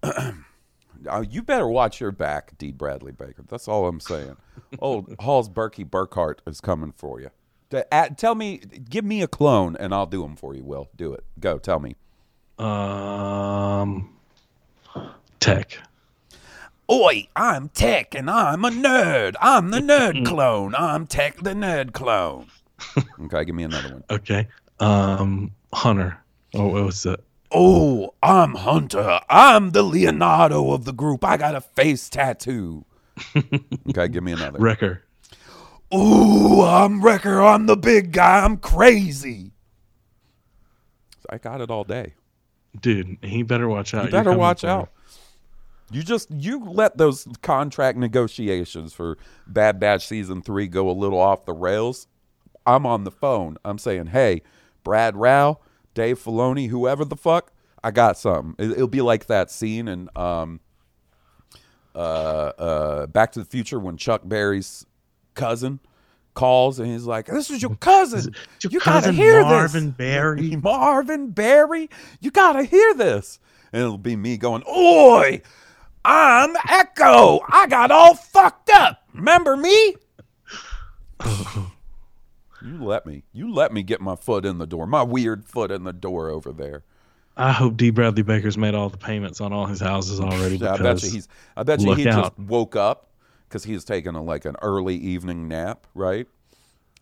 Uh, 0.03 1.23
you 1.29 1.43
better 1.43 1.67
watch 1.69 2.01
your 2.01 2.13
back, 2.13 2.57
D. 2.59 2.73
Bradley 2.73 3.13
Baker. 3.13 3.43
That's 3.49 3.69
all 3.69 3.87
I'm 3.89 4.01
saying. 4.01 4.37
Old 4.81 5.15
Halls 5.21 5.49
Berkey 5.49 5.89
Burkhart 5.89 6.39
is 6.47 6.61
coming 6.61 6.93
for 6.97 7.21
you. 7.21 7.31
Tell 8.17 8.35
me, 8.35 8.59
give 8.89 9.05
me 9.05 9.23
a 9.23 9.29
clone, 9.29 9.77
and 9.77 9.95
I'll 9.95 10.07
do 10.07 10.23
them 10.23 10.37
for 10.37 10.55
you. 10.55 10.65
Will 10.65 10.89
do 10.97 11.13
it. 11.13 11.25
Go. 11.39 11.59
Tell 11.59 11.79
me. 11.79 11.97
Um, 12.59 14.11
Tech. 15.39 15.79
Oi, 16.91 17.29
I'm 17.37 17.69
Tech, 17.69 18.15
and 18.15 18.29
I'm 18.29 18.65
a 18.65 18.71
nerd. 18.71 19.37
I'm 19.41 19.71
the 19.71 19.79
nerd 19.79 20.27
clone. 20.27 20.75
I'm 20.75 21.07
Tech, 21.07 21.37
the 21.37 21.55
nerd 21.55 21.93
clone. 21.93 22.49
okay, 23.23 23.45
give 23.45 23.55
me 23.55 23.63
another 23.63 23.95
one. 23.95 24.05
Okay. 24.11 24.49
Um, 24.81 25.53
Hunter. 25.73 26.19
Oh, 26.55 26.67
what 26.67 26.85
was 26.85 27.07
it? 27.07 27.23
Oh, 27.53 28.15
I'm 28.23 28.55
Hunter. 28.55 29.21
I'm 29.29 29.71
the 29.71 29.83
Leonardo 29.83 30.73
of 30.73 30.85
the 30.85 30.93
group. 30.93 31.25
I 31.25 31.37
got 31.37 31.55
a 31.55 31.61
face 31.61 32.09
tattoo. 32.09 32.85
okay, 33.89 34.09
give 34.09 34.25
me 34.25 34.33
another. 34.33 34.59
Wrecker. 34.59 35.03
Ooh, 35.93 36.63
I'm 36.63 37.03
Wrecker. 37.03 37.43
I'm 37.43 37.67
the 37.67 37.77
big 37.77 38.13
guy. 38.13 38.45
I'm 38.45 38.57
crazy. 38.57 39.53
I 41.29 41.39
got 41.39 41.61
it 41.61 41.71
all 41.71 41.85
day. 41.85 42.15
Dude, 42.81 43.19
he 43.23 43.43
better 43.43 43.69
watch 43.69 43.95
out. 43.95 44.07
You 44.07 44.11
better 44.11 44.37
watch 44.37 44.61
for 44.61 44.67
him. 44.69 44.73
out. 44.73 44.91
You 45.91 46.03
just 46.05 46.31
you 46.31 46.65
let 46.65 46.97
those 46.97 47.27
contract 47.43 47.99
negotiations 47.99 48.93
for 48.93 49.19
Bad 49.47 49.81
Batch 49.81 50.07
season 50.07 50.41
three 50.41 50.69
go 50.69 50.89
a 50.89 50.93
little 50.93 51.19
off 51.19 51.45
the 51.45 51.53
rails. 51.53 52.07
I'm 52.65 52.87
on 52.87 53.03
the 53.03 53.11
phone. 53.11 53.57
I'm 53.65 53.79
saying, 53.79 54.09
hey, 54.09 54.43
Brad 54.85 55.17
Rau, 55.17 55.59
Dave 55.95 56.23
Filoni, 56.23 56.69
whoever 56.69 57.05
the 57.05 57.17
fuck, 57.17 57.53
I 57.83 57.91
got 57.91 58.17
something. 58.17 58.55
It, 58.59 58.79
will 58.79 58.87
be 58.87 59.01
like 59.01 59.27
that 59.27 59.51
scene 59.51 59.89
in 59.89 60.09
um, 60.15 60.61
uh, 61.95 61.99
uh, 61.99 63.07
Back 63.07 63.33
to 63.33 63.41
the 63.41 63.45
Future 63.45 63.81
when 63.81 63.97
Chuck 63.97 64.23
Berry's 64.25 64.87
cousin 65.41 65.81
calls 66.35 66.79
and 66.79 66.91
he's 66.91 67.05
like, 67.05 67.27
"This 67.27 67.51
is 67.51 67.63
your 67.63 67.75
cousin. 67.77 68.35
Your 68.63 68.73
you 68.73 68.79
gotta 68.81 69.01
cousin 69.01 69.15
hear 69.15 69.43
Marvin 69.43 69.87
this." 69.87 69.95
Berry. 69.95 70.57
Marvin 70.63 71.31
Berry, 71.31 71.91
you 72.21 72.31
gotta 72.31 72.63
hear 72.63 72.95
this. 72.95 73.39
And 73.73 73.83
it'll 73.83 73.99
be 73.99 74.17
me 74.17 74.37
going, 74.37 74.63
Oi, 74.69 75.43
I'm 76.05 76.57
Echo. 76.69 77.41
I 77.49 77.67
got 77.69 77.91
all 77.91 78.15
fucked 78.15 78.71
up. 78.71 79.05
Remember 79.15 79.57
me? 79.57 79.97
you 81.27 82.83
let 82.83 83.07
me. 83.07 83.23
You 83.33 83.53
let 83.53 83.73
me 83.73 83.83
get 83.83 84.01
my 84.01 84.17
foot 84.17 84.45
in 84.45 84.59
the 84.59 84.67
door. 84.67 84.87
My 84.87 85.03
weird 85.03 85.45
foot 85.45 85.71
in 85.71 85.85
the 85.85 85.93
door 85.93 86.31
over 86.31 86.53
there. 86.53 86.85
I 87.37 87.53
hope 87.53 87.77
D. 87.77 87.91
Bradley 87.91 88.23
Baker's 88.23 88.59
made 88.59 88.75
all 88.75 88.89
the 88.89 88.99
payments 88.99 89.41
on 89.41 89.53
all 89.53 89.67
his 89.67 89.81
houses 89.81 90.21
already. 90.21 90.57
I 90.67 90.77
bet 90.77 91.03
you 91.03 91.11
he's. 91.11 91.29
I 91.57 91.63
bet 91.63 91.81
you 91.81 91.95
he 91.95 92.09
out. 92.09 92.37
just 92.37 92.39
woke 92.39 92.77
up 92.77 93.10
because 93.51 93.65
he's 93.65 93.85
taking 93.85 94.15
a, 94.15 94.23
like 94.23 94.45
an 94.45 94.55
early 94.63 94.95
evening 94.95 95.49
nap, 95.49 95.89
right? 95.93 96.29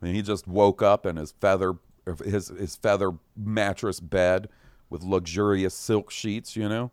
And 0.01 0.17
he 0.17 0.23
just 0.23 0.49
woke 0.49 0.81
up 0.83 1.05
in 1.05 1.17
his 1.17 1.33
feather, 1.33 1.75
his 2.25 2.49
his 2.49 2.75
feather 2.75 3.13
mattress 3.37 4.01
bed 4.01 4.49
with 4.89 5.03
luxurious 5.03 5.75
silk 5.75 6.11
sheets, 6.11 6.57
you 6.57 6.67
know, 6.69 6.91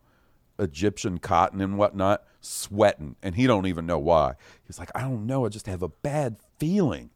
Egyptian 0.58 1.18
cotton 1.18 1.62
and 1.62 1.78
whatnot, 1.78 2.24
sweating, 2.42 3.16
and 3.22 3.34
he 3.34 3.46
don't 3.46 3.66
even 3.66 3.86
know 3.86 3.98
why. 3.98 4.34
He's 4.66 4.78
like, 4.78 4.90
I 4.94 5.00
don't 5.00 5.26
know, 5.26 5.46
I 5.46 5.48
just 5.48 5.66
have 5.66 5.82
a 5.82 5.88
bad 5.88 6.36
feeling 6.58 7.10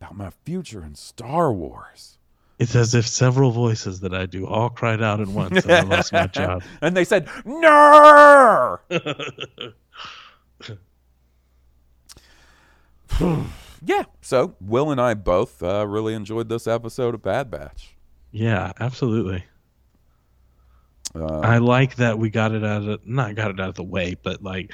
about 0.00 0.14
my 0.16 0.30
future 0.44 0.84
in 0.84 0.94
Star 0.94 1.52
Wars. 1.52 2.18
It's 2.58 2.76
as 2.76 2.94
if 2.94 3.08
several 3.08 3.50
voices 3.50 4.00
that 4.00 4.14
I 4.14 4.26
do 4.26 4.46
all 4.46 4.70
cried 4.70 5.02
out 5.02 5.20
at 5.20 5.26
once 5.26 5.64
and 5.64 5.72
I 5.72 5.80
lost 5.80 6.12
my 6.12 6.26
job. 6.28 6.62
And 6.80 6.96
they 6.96 7.04
said, 7.04 7.28
No. 7.44 8.78
yeah. 13.84 14.04
So 14.20 14.54
Will 14.60 14.90
and 14.90 15.00
I 15.00 15.14
both 15.14 15.62
uh, 15.62 15.86
really 15.86 16.14
enjoyed 16.14 16.48
this 16.48 16.66
episode 16.66 17.14
of 17.14 17.22
Bad 17.22 17.50
Batch. 17.50 17.96
Yeah, 18.30 18.72
absolutely. 18.80 19.44
Uh, 21.14 21.40
I 21.40 21.58
like 21.58 21.96
that 21.96 22.18
we 22.18 22.30
got 22.30 22.52
it 22.52 22.64
out 22.64 22.82
of 22.88 23.06
not 23.06 23.34
got 23.34 23.50
it 23.50 23.60
out 23.60 23.68
of 23.68 23.74
the 23.74 23.82
way, 23.82 24.16
but 24.22 24.42
like 24.42 24.72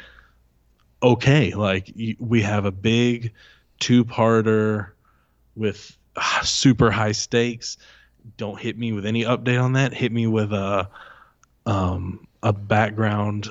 okay, 1.03 1.53
like 1.55 1.93
we 2.19 2.43
have 2.43 2.65
a 2.65 2.73
big 2.73 3.33
two-parter 3.81 4.91
with 5.57 5.97
ah, 6.17 6.41
super 6.45 6.91
high 6.91 7.13
stakes. 7.13 7.77
Don't 8.37 8.59
hit 8.59 8.79
me 8.79 8.93
with 8.93 9.07
any 9.07 9.25
update 9.25 9.63
on 9.63 9.73
that. 9.73 9.93
Hit 9.93 10.13
me 10.13 10.27
with 10.27 10.53
a 10.53 10.89
um, 11.67 12.27
a 12.43 12.53
background 12.53 13.49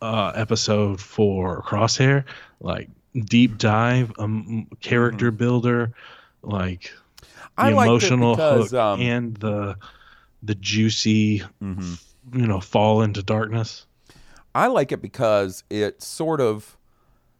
uh, 0.00 0.32
episode 0.34 1.00
for 1.00 1.62
Crosshair, 1.62 2.24
like 2.60 2.88
deep 3.14 3.58
dive, 3.58 4.12
um, 4.18 4.66
character 4.80 5.30
builder, 5.30 5.92
like 6.42 6.92
the 7.32 7.40
I 7.58 7.70
emotional 7.70 8.34
because, 8.34 8.70
hook 8.70 8.80
um, 8.80 9.00
and 9.00 9.36
the 9.36 9.76
the 10.42 10.54
juicy, 10.56 11.42
mhm. 11.62 12.02
you 12.32 12.46
know, 12.46 12.60
fall 12.60 13.02
into 13.02 13.22
darkness. 13.22 13.86
I 14.54 14.66
like 14.66 14.92
it 14.92 15.00
because 15.00 15.64
it 15.70 16.02
sort 16.02 16.40
of 16.40 16.76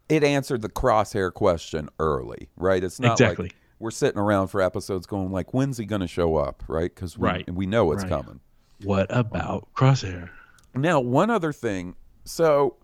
it 0.09 0.23
answered 0.25 0.63
the 0.63 0.69
crosshair 0.69 1.33
question 1.33 1.89
early, 1.99 2.49
right? 2.57 2.83
It's 2.85 3.01
not 3.01 3.13
Exactly. 3.13 3.47
like 3.47 3.57
we're 3.79 3.91
sitting 3.91 4.19
around 4.21 4.49
for 4.49 4.61
episodes 4.61 5.07
going 5.07 5.33
like, 5.33 5.53
when's 5.55 5.79
he 5.79 5.85
going 5.87 6.03
to 6.03 6.07
show 6.07 6.37
up, 6.37 6.63
right? 6.69 6.95
Because 6.95 7.17
we, 7.19 7.29
Right. 7.29 7.51
we 7.55 7.67
know 7.67 7.91
it's 7.93 8.03
Right. 8.05 8.11
coming. 8.11 8.41
What 8.85 9.07
about 9.11 9.69
Crosshair? 9.75 10.29
Now, 10.75 11.01
one 11.01 11.31
other 11.31 11.53
thing. 11.53 11.97
So 12.25 12.77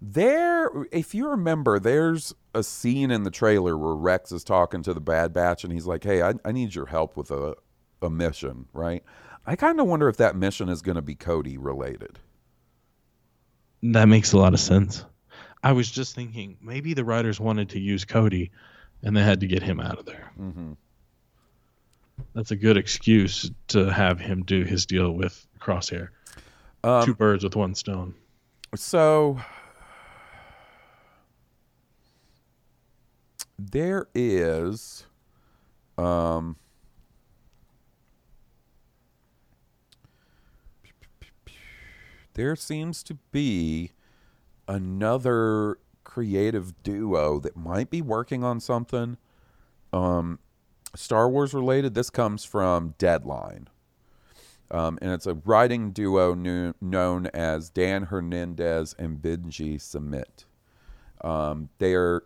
there, 0.00 0.70
if 0.92 1.14
you 1.14 1.28
remember, 1.28 1.78
there's 1.78 2.34
a 2.54 2.62
scene 2.62 3.10
in 3.10 3.24
the 3.24 3.30
trailer 3.30 3.76
where 3.76 3.94
Rex 3.94 4.30
is 4.32 4.44
talking 4.44 4.82
to 4.82 4.94
the 4.94 5.00
Bad 5.00 5.32
Batch, 5.32 5.64
and 5.64 5.72
he's 5.72 5.86
like, 5.86 6.04
"Hey, 6.04 6.22
I, 6.22 6.34
I 6.44 6.52
need 6.52 6.74
your 6.74 6.86
help 6.86 7.16
with 7.16 7.30
a 7.30 7.56
a 8.00 8.08
mission, 8.08 8.66
right?" 8.72 9.02
I 9.46 9.56
kind 9.56 9.80
of 9.80 9.86
wonder 9.86 10.08
if 10.08 10.18
that 10.18 10.36
mission 10.36 10.68
is 10.68 10.82
going 10.82 10.96
to 10.96 11.02
be 11.02 11.14
Cody 11.14 11.56
related. 11.56 12.18
That 13.82 14.06
makes 14.06 14.32
a 14.32 14.38
lot 14.38 14.54
of 14.54 14.60
sense. 14.60 15.04
I 15.62 15.72
was 15.72 15.90
just 15.90 16.14
thinking 16.14 16.56
maybe 16.60 16.94
the 16.94 17.04
writers 17.04 17.40
wanted 17.40 17.70
to 17.70 17.80
use 17.80 18.04
Cody, 18.04 18.50
and 19.02 19.16
they 19.16 19.22
had 19.22 19.40
to 19.40 19.46
get 19.46 19.62
him 19.62 19.80
out 19.80 19.98
of 19.98 20.06
there. 20.06 20.30
Mm-hmm. 20.40 20.72
That's 22.34 22.50
a 22.50 22.56
good 22.56 22.76
excuse 22.76 23.50
to 23.68 23.86
have 23.92 24.20
him 24.20 24.42
do 24.42 24.64
his 24.64 24.86
deal 24.86 25.12
with 25.12 25.46
Crosshair. 25.60 26.08
Um, 26.84 27.04
Two 27.04 27.14
birds 27.14 27.42
with 27.42 27.56
one 27.56 27.74
stone. 27.74 28.14
So 28.74 29.40
there 33.58 34.08
is 34.14 35.06
um 35.96 36.56
there 42.34 42.54
seems 42.54 43.02
to 43.02 43.14
be 43.32 43.90
another 44.68 45.78
creative 46.04 46.82
duo 46.82 47.40
that 47.40 47.56
might 47.56 47.90
be 47.90 48.00
working 48.00 48.44
on 48.44 48.60
something 48.60 49.16
um 49.92 50.38
Star 50.94 51.28
Wars 51.28 51.52
related. 51.54 51.94
This 51.94 52.10
comes 52.10 52.44
from 52.44 52.94
Deadline. 52.98 53.68
Um, 54.70 54.98
and 55.00 55.12
it's 55.12 55.26
a 55.26 55.34
writing 55.34 55.92
duo 55.92 56.34
kno- 56.34 56.74
known 56.80 57.26
as 57.28 57.70
Dan 57.70 58.04
Hernandez 58.04 58.94
and 58.98 59.18
Benji 59.18 59.80
Samit. 59.80 60.44
Um, 61.22 61.70
they 61.78 61.94
are 61.94 62.24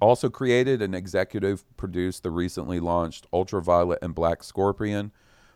also 0.00 0.28
created 0.28 0.82
and 0.82 0.94
executive 0.94 1.64
produced 1.76 2.22
the 2.22 2.30
recently 2.30 2.80
launched 2.80 3.26
Ultraviolet 3.32 3.98
and 4.02 4.14
Black 4.14 4.42
Scorpion 4.42 5.12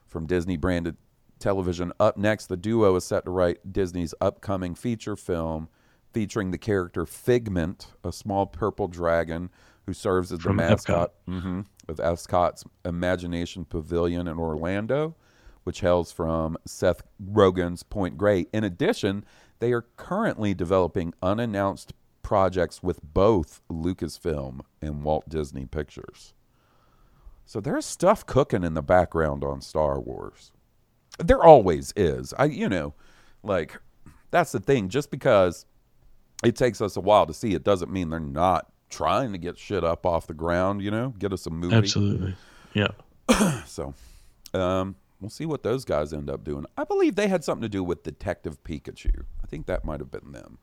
from 0.07 0.26
Disney 0.26 0.57
branded 0.57 0.96
television. 1.38 1.92
Up 2.00 2.16
next, 2.16 2.46
the 2.46 2.57
duo 2.57 2.94
is 2.96 3.05
set 3.05 3.24
to 3.24 3.31
write 3.31 3.72
Disney's 3.72 4.14
upcoming 4.20 4.74
feature 4.74 5.16
film 5.16 5.68
featuring 6.12 6.50
the 6.50 6.59
character 6.59 7.07
Figment, 7.07 7.88
a 8.03 8.12
small 8.12 8.46
purple 8.46 8.88
dragon 8.88 9.50
who 9.87 9.92
serves 9.92 10.33
as 10.33 10.40
From 10.40 10.57
the 10.57 10.62
Epcot. 10.62 10.70
mascot 10.70 11.12
mhm, 11.29 11.66
of 11.88 11.96
Epcot's 11.96 12.64
Imagination 12.85 13.64
Pavilion 13.64 14.29
in 14.29 14.38
Orlando, 14.38 15.16
which 15.64 15.81
hails 15.81 16.12
from 16.12 16.57
Seth 16.66 17.03
Rogen's 17.22 17.83
Point 17.83 18.16
Grey. 18.18 18.46
In 18.53 18.64
addition, 18.64 19.24
they 19.59 19.72
are 19.72 19.87
currently 19.96 20.55
developing 20.55 21.14
unannounced 21.22 21.92
projects 22.31 22.81
with 22.81 23.01
both 23.03 23.61
Lucasfilm 23.69 24.61
and 24.81 25.03
Walt 25.03 25.29
Disney 25.29 25.66
Pictures. 25.66 26.33
So 27.45 27.59
there's 27.61 27.85
stuff 27.85 28.25
cooking 28.25 28.62
in 28.62 28.75
the 28.75 28.83
background 28.83 29.43
on 29.43 29.61
Star 29.61 29.99
Wars. 29.99 30.53
There 31.19 31.43
always 31.43 31.93
is. 31.97 32.33
I 32.38 32.45
you 32.45 32.69
know, 32.69 32.95
like 33.43 33.81
that's 34.31 34.53
the 34.53 34.61
thing. 34.61 34.90
Just 34.90 35.11
because 35.11 35.66
it 36.45 36.55
takes 36.55 36.81
us 36.81 36.97
a 36.97 37.01
while 37.01 37.27
to 37.27 37.35
see 37.35 37.55
it 37.55 37.64
doesn't 37.64 37.90
mean 37.90 38.11
they're 38.11 38.21
not 38.21 38.71
trying 38.90 39.33
to 39.33 39.38
get 39.38 39.59
shit 39.59 39.83
up 39.83 40.07
off 40.07 40.29
the 40.29 40.33
ground, 40.33 40.83
you 40.83 40.93
know, 40.93 41.12
get 41.19 41.33
us 41.33 41.47
a 41.47 41.51
movie. 41.51 41.75
Absolutely. 41.75 42.37
Yeah. 42.75 42.93
So, 43.66 43.93
um, 44.55 44.95
we'll 45.21 45.31
see 45.31 45.47
what 45.47 45.64
those 45.64 45.85
guys 45.85 46.12
end 46.12 46.31
up 46.31 46.45
doing. 46.45 46.64
I 46.77 46.85
believe 46.85 47.16
they 47.16 47.27
had 47.27 47.43
something 47.43 47.62
to 47.62 47.69
do 47.69 47.83
with 47.83 48.05
Detective 48.05 48.62
Pikachu. 48.62 49.25
I 49.43 49.49
think 49.49 49.66
that 49.66 49.85
might 49.85 49.99
have 49.99 50.12
been 50.12 50.31
them. 50.31 50.59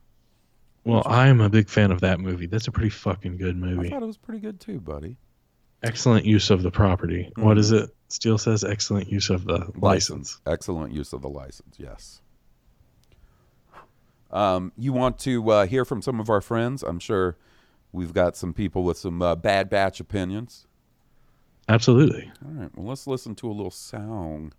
Well, 0.87 1.03
I'm 1.05 1.41
a 1.41 1.49
big 1.49 1.67
fan 1.67 1.91
of 1.91 1.99
that 1.99 2.21
movie. 2.21 2.45
That's 2.45 2.69
a 2.69 2.71
pretty 2.71 2.91
fucking 2.91 3.35
good 3.35 3.57
movie. 3.57 3.87
I 3.87 3.89
thought 3.89 4.03
it 4.03 4.05
was 4.05 4.15
pretty 4.15 4.39
good 4.39 4.61
too, 4.61 4.79
buddy. 4.79 5.17
Excellent 5.83 6.25
use 6.25 6.49
of 6.49 6.63
the 6.63 6.71
property. 6.71 7.29
What 7.35 7.57
is 7.57 7.73
it? 7.73 7.89
Steele 8.07 8.37
says 8.37 8.63
excellent 8.63 9.11
use 9.11 9.29
of 9.29 9.43
the 9.43 9.69
license. 9.75 10.39
Excellent 10.45 10.93
use 10.93 11.11
of 11.11 11.21
the 11.21 11.27
license. 11.27 11.75
Yes. 11.77 12.21
Um, 14.31 14.71
you 14.77 14.93
want 14.93 15.19
to 15.19 15.49
uh, 15.51 15.65
hear 15.65 15.83
from 15.83 16.01
some 16.01 16.21
of 16.21 16.29
our 16.29 16.39
friends? 16.39 16.83
I'm 16.83 16.99
sure 16.99 17.35
we've 17.91 18.13
got 18.13 18.37
some 18.37 18.53
people 18.53 18.83
with 18.83 18.97
some 18.97 19.21
uh, 19.21 19.35
bad 19.35 19.69
batch 19.69 19.99
opinions. 19.99 20.67
Absolutely. 21.67 22.31
All 22.45 22.51
right. 22.53 22.71
Well, 22.77 22.87
let's 22.87 23.07
listen 23.07 23.35
to 23.35 23.49
a 23.49 23.51
little 23.51 23.71
song. 23.71 24.53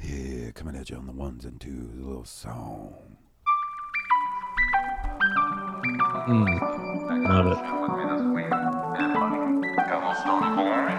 Yeah, 0.00 0.52
coming 0.52 0.76
at 0.76 0.88
you 0.88 0.96
on 0.96 1.06
the 1.06 1.12
ones 1.12 1.44
and 1.44 1.60
twos. 1.60 1.98
A 2.00 2.06
little 2.06 2.24
song. 2.24 3.16
Mm. 6.28 7.28
Love 7.28 7.46
it. 7.46 7.58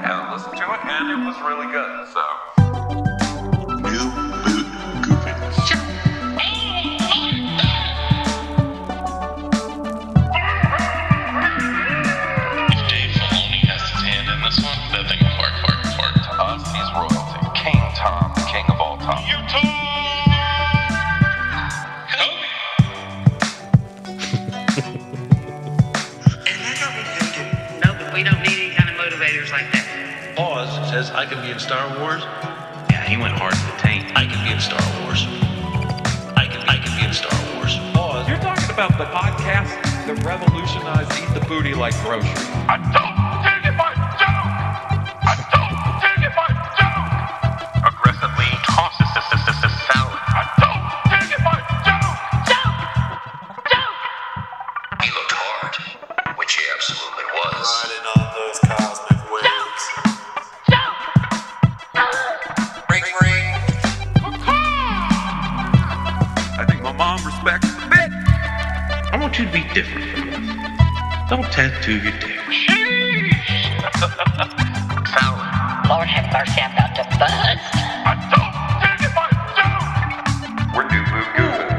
and 0.08 0.32
listened 0.32 0.58
to 0.58 0.64
it, 0.74 0.80
and 0.86 1.12
it 1.12 1.26
was 1.26 1.38
really 1.42 1.72
good. 1.72 2.08
So. 2.14 2.47
Says 31.08 31.15
I 31.15 31.26
can 31.26 31.41
be 31.41 31.52
in 31.52 31.60
Star 31.60 32.00
Wars. 32.00 32.24
Yeah, 32.89 33.04
he 33.04 33.17
went 33.17 33.34
hard 33.34 33.54
to 33.54 33.65
the 33.65 33.78
taint. 33.78 34.15
I 34.15 34.26
can 34.26 34.43
be 34.43 34.52
in 34.52 34.60
Star 34.60 34.82
Wars. 35.04 35.26
I 36.36 36.48
can 36.48 36.62
I 36.67 36.78
can 36.78 36.98
be 37.00 37.06
in 37.06 37.13
Star 37.13 37.38
Wars. 37.56 37.78
Pause. 37.93 38.30
You're 38.30 38.39
talking 38.39 38.70
about 38.72 38.98
the 38.98 39.06
podcast 39.06 39.72
that 40.08 40.24
revolutionized 40.24 41.12
Eat 41.13 41.34
the 41.34 41.46
Booty 41.48 41.74
like 41.74 41.93
groceries. 42.04 42.34
I 42.67 42.78
don't 42.93 43.27
Don't 71.88 72.04
your 72.04 72.12
dick. 72.20 72.38
Salad. 75.08 75.48
Lord 75.88 76.08
have 76.10 76.28
mercy, 76.34 76.60
I'm 76.60 76.74
about 76.74 76.94
to 76.98 77.04
buzz. 77.18 77.60
I 78.04 78.14
don't 78.36 78.52
dig 78.84 79.08
it 79.08 79.14
my 79.16 79.30
joke. 79.56 80.76
We're 80.76 80.88
new 80.92 81.04
food 81.06 81.30
goofing. 81.38 81.72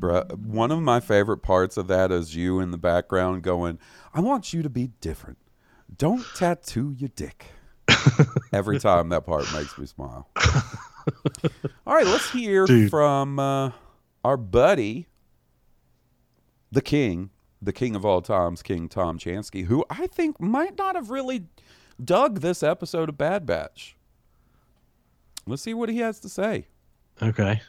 Bruh, 0.00 0.38
one 0.38 0.70
of 0.70 0.80
my 0.80 1.00
favorite 1.00 1.42
parts 1.42 1.76
of 1.76 1.86
that 1.88 2.10
is 2.10 2.34
you 2.34 2.60
in 2.60 2.70
the 2.70 2.78
background 2.78 3.42
going, 3.42 3.78
I 4.14 4.20
want 4.20 4.54
you 4.54 4.62
to 4.62 4.70
be 4.70 4.92
different. 5.02 5.36
Don't 5.94 6.24
tattoo 6.34 6.94
your 6.96 7.10
dick. 7.14 7.44
Every 8.54 8.78
time 8.78 9.10
that 9.10 9.26
part 9.26 9.52
makes 9.52 9.76
me 9.76 9.84
smile. 9.84 10.30
All 11.86 11.94
right, 11.94 12.06
let's 12.06 12.30
hear 12.30 12.64
Dude. 12.64 12.88
from 12.88 13.38
uh, 13.38 13.72
our 14.24 14.38
buddy, 14.38 15.08
the 16.70 16.82
king, 16.82 17.30
the 17.60 17.72
king 17.72 17.96
of 17.96 18.04
all 18.04 18.20
times, 18.22 18.62
King 18.62 18.88
Tom 18.88 19.18
Chansky, 19.18 19.64
who 19.66 19.84
I 19.90 20.06
think 20.06 20.40
might 20.40 20.76
not 20.78 20.94
have 20.94 21.10
really 21.10 21.46
dug 22.02 22.40
this 22.40 22.62
episode 22.62 23.08
of 23.08 23.18
Bad 23.18 23.46
Batch. 23.46 23.96
Let's 25.46 25.62
see 25.62 25.74
what 25.74 25.88
he 25.88 25.98
has 25.98 26.20
to 26.20 26.28
say. 26.28 26.66
Okay. 27.22 27.62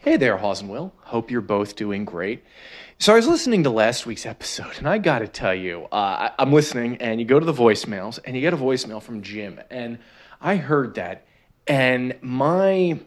Hey 0.00 0.16
there, 0.16 0.36
Hawes 0.36 0.60
and 0.60 0.70
Will. 0.70 0.92
Hope 1.04 1.30
you're 1.30 1.40
both 1.40 1.76
doing 1.76 2.04
great. 2.04 2.44
So 2.98 3.12
I 3.12 3.16
was 3.16 3.26
listening 3.26 3.62
to 3.64 3.70
last 3.70 4.04
week's 4.04 4.26
episode, 4.26 4.76
and 4.78 4.88
I 4.88 4.98
got 4.98 5.20
to 5.20 5.28
tell 5.28 5.54
you, 5.54 5.84
uh, 5.92 5.94
I- 5.94 6.32
I'm 6.38 6.52
listening, 6.52 6.96
and 6.98 7.20
you 7.20 7.26
go 7.26 7.38
to 7.40 7.46
the 7.46 7.52
voicemails, 7.54 8.18
and 8.24 8.34
you 8.36 8.42
get 8.42 8.52
a 8.52 8.56
voicemail 8.56 9.02
from 9.02 9.22
Jim, 9.22 9.60
and 9.70 9.98
I 10.40 10.56
heard 10.56 10.94
that, 10.96 11.26
and 11.66 12.16
my 12.20 13.00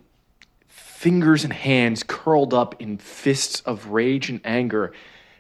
fingers 0.98 1.44
and 1.44 1.54
hands 1.54 2.02
curled 2.02 2.56
up 2.56 2.82
in 2.82 2.98
fists 2.98 3.62
of 3.62 3.90
rage 3.90 4.32
and 4.32 4.42
anger 4.44 4.92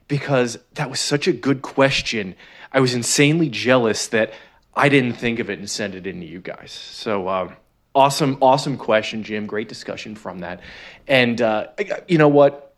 because 0.07 0.59
that 0.75 0.87
was 0.87 0.99
such 0.99 1.27
a 1.27 1.33
good 1.33 1.63
question. 1.63 2.35
I 2.71 2.79
was 2.79 2.93
insanely 2.93 3.49
jealous 3.49 4.05
that 4.09 4.33
I 4.75 4.87
didn't 4.87 5.13
think 5.13 5.39
of 5.39 5.49
it 5.49 5.57
and 5.57 5.67
send 5.67 5.95
it 5.95 6.05
in 6.05 6.19
to 6.21 6.27
you 6.27 6.41
guys. 6.41 6.71
So, 6.71 7.27
uh, 7.27 7.51
awesome, 7.95 8.37
awesome 8.39 8.77
question, 8.77 9.23
Jim. 9.23 9.47
Great 9.47 9.67
discussion 9.67 10.13
from 10.13 10.39
that. 10.39 10.61
And 11.07 11.41
uh, 11.41 11.69
you 12.07 12.19
know 12.19 12.27
what? 12.27 12.75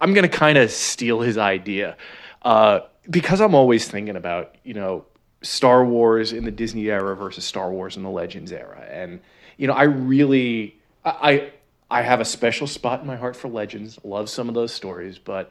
I'm 0.00 0.14
going 0.14 0.22
to 0.22 0.36
kind 0.36 0.56
of 0.56 0.70
steal 0.70 1.20
his 1.20 1.36
idea 1.36 1.96
uh, 2.42 2.80
because 3.10 3.40
I'm 3.40 3.56
always 3.56 3.88
thinking 3.88 4.14
about, 4.14 4.54
you 4.62 4.74
know, 4.74 5.04
Star 5.42 5.84
Wars 5.84 6.32
in 6.32 6.44
the 6.44 6.52
Disney 6.52 6.86
era 6.90 7.16
versus 7.16 7.44
Star 7.44 7.72
Wars 7.72 7.96
in 7.96 8.04
the 8.04 8.10
Legends 8.10 8.52
era. 8.52 8.86
And, 8.88 9.18
you 9.56 9.66
know, 9.66 9.74
I 9.74 9.82
really, 9.82 10.78
I, 11.04 11.50
I 11.90 12.02
have 12.02 12.20
a 12.20 12.24
special 12.24 12.66
spot 12.66 13.00
in 13.00 13.06
my 13.06 13.16
heart 13.16 13.36
for 13.36 13.48
Legends. 13.48 13.98
Love 14.04 14.28
some 14.28 14.48
of 14.48 14.54
those 14.54 14.72
stories, 14.72 15.18
but 15.18 15.50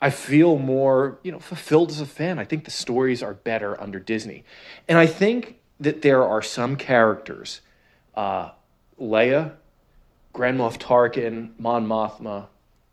I 0.00 0.10
feel 0.10 0.58
more, 0.58 1.18
you 1.22 1.32
know, 1.32 1.38
fulfilled 1.38 1.90
as 1.90 2.00
a 2.00 2.06
fan. 2.06 2.38
I 2.38 2.44
think 2.44 2.64
the 2.64 2.70
stories 2.70 3.22
are 3.22 3.34
better 3.34 3.80
under 3.80 3.98
Disney. 3.98 4.44
And 4.88 4.98
I 4.98 5.06
think 5.06 5.58
that 5.80 6.02
there 6.02 6.24
are 6.24 6.42
some 6.42 6.76
characters, 6.76 7.60
uh, 8.14 8.50
Leia, 9.00 9.52
Grand 10.32 10.58
Moff 10.58 10.78
Tarkin, 10.78 11.50
Mon 11.58 11.86
Mothma, 11.86 12.46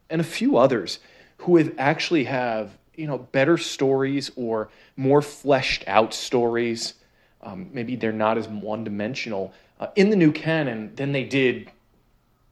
and 0.10 0.22
a 0.22 0.24
few 0.26 0.58
others 0.58 1.00
who 1.38 1.58
have 1.58 1.74
actually 1.78 2.26
have 2.26 2.78
you 2.96 3.08
know 3.08 3.18
better 3.18 3.58
stories 3.58 4.32
or 4.36 4.70
more 4.96 5.22
fleshed 5.22 5.84
out 5.88 6.14
stories. 6.14 6.94
Um, 7.42 7.70
maybe 7.74 7.96
they're 7.96 8.12
not 8.12 8.38
as 8.38 8.48
one 8.48 8.84
dimensional 8.84 9.54
uh, 9.80 9.88
in 9.96 10.10
the 10.10 10.16
new 10.16 10.32
canon 10.32 10.96
than 10.96 11.12
they 11.12 11.24
did, 11.24 11.70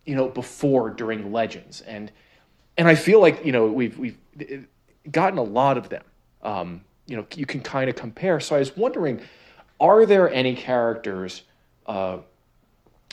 you 0.05 0.15
know, 0.15 0.27
before 0.27 0.89
during 0.89 1.31
Legends, 1.31 1.81
and 1.81 2.11
and 2.77 2.87
I 2.87 2.95
feel 2.95 3.19
like 3.19 3.45
you 3.45 3.51
know 3.51 3.67
we've 3.67 3.97
we've 3.97 4.17
gotten 5.09 5.37
a 5.37 5.43
lot 5.43 5.77
of 5.77 5.89
them. 5.89 6.03
Um, 6.41 6.81
you 7.07 7.17
know, 7.17 7.25
you 7.35 7.45
can 7.45 7.61
kind 7.61 7.89
of 7.89 7.95
compare. 7.95 8.39
So 8.39 8.55
I 8.55 8.59
was 8.59 8.75
wondering, 8.75 9.21
are 9.79 10.05
there 10.05 10.31
any 10.31 10.55
characters 10.55 11.43
uh, 11.85 12.19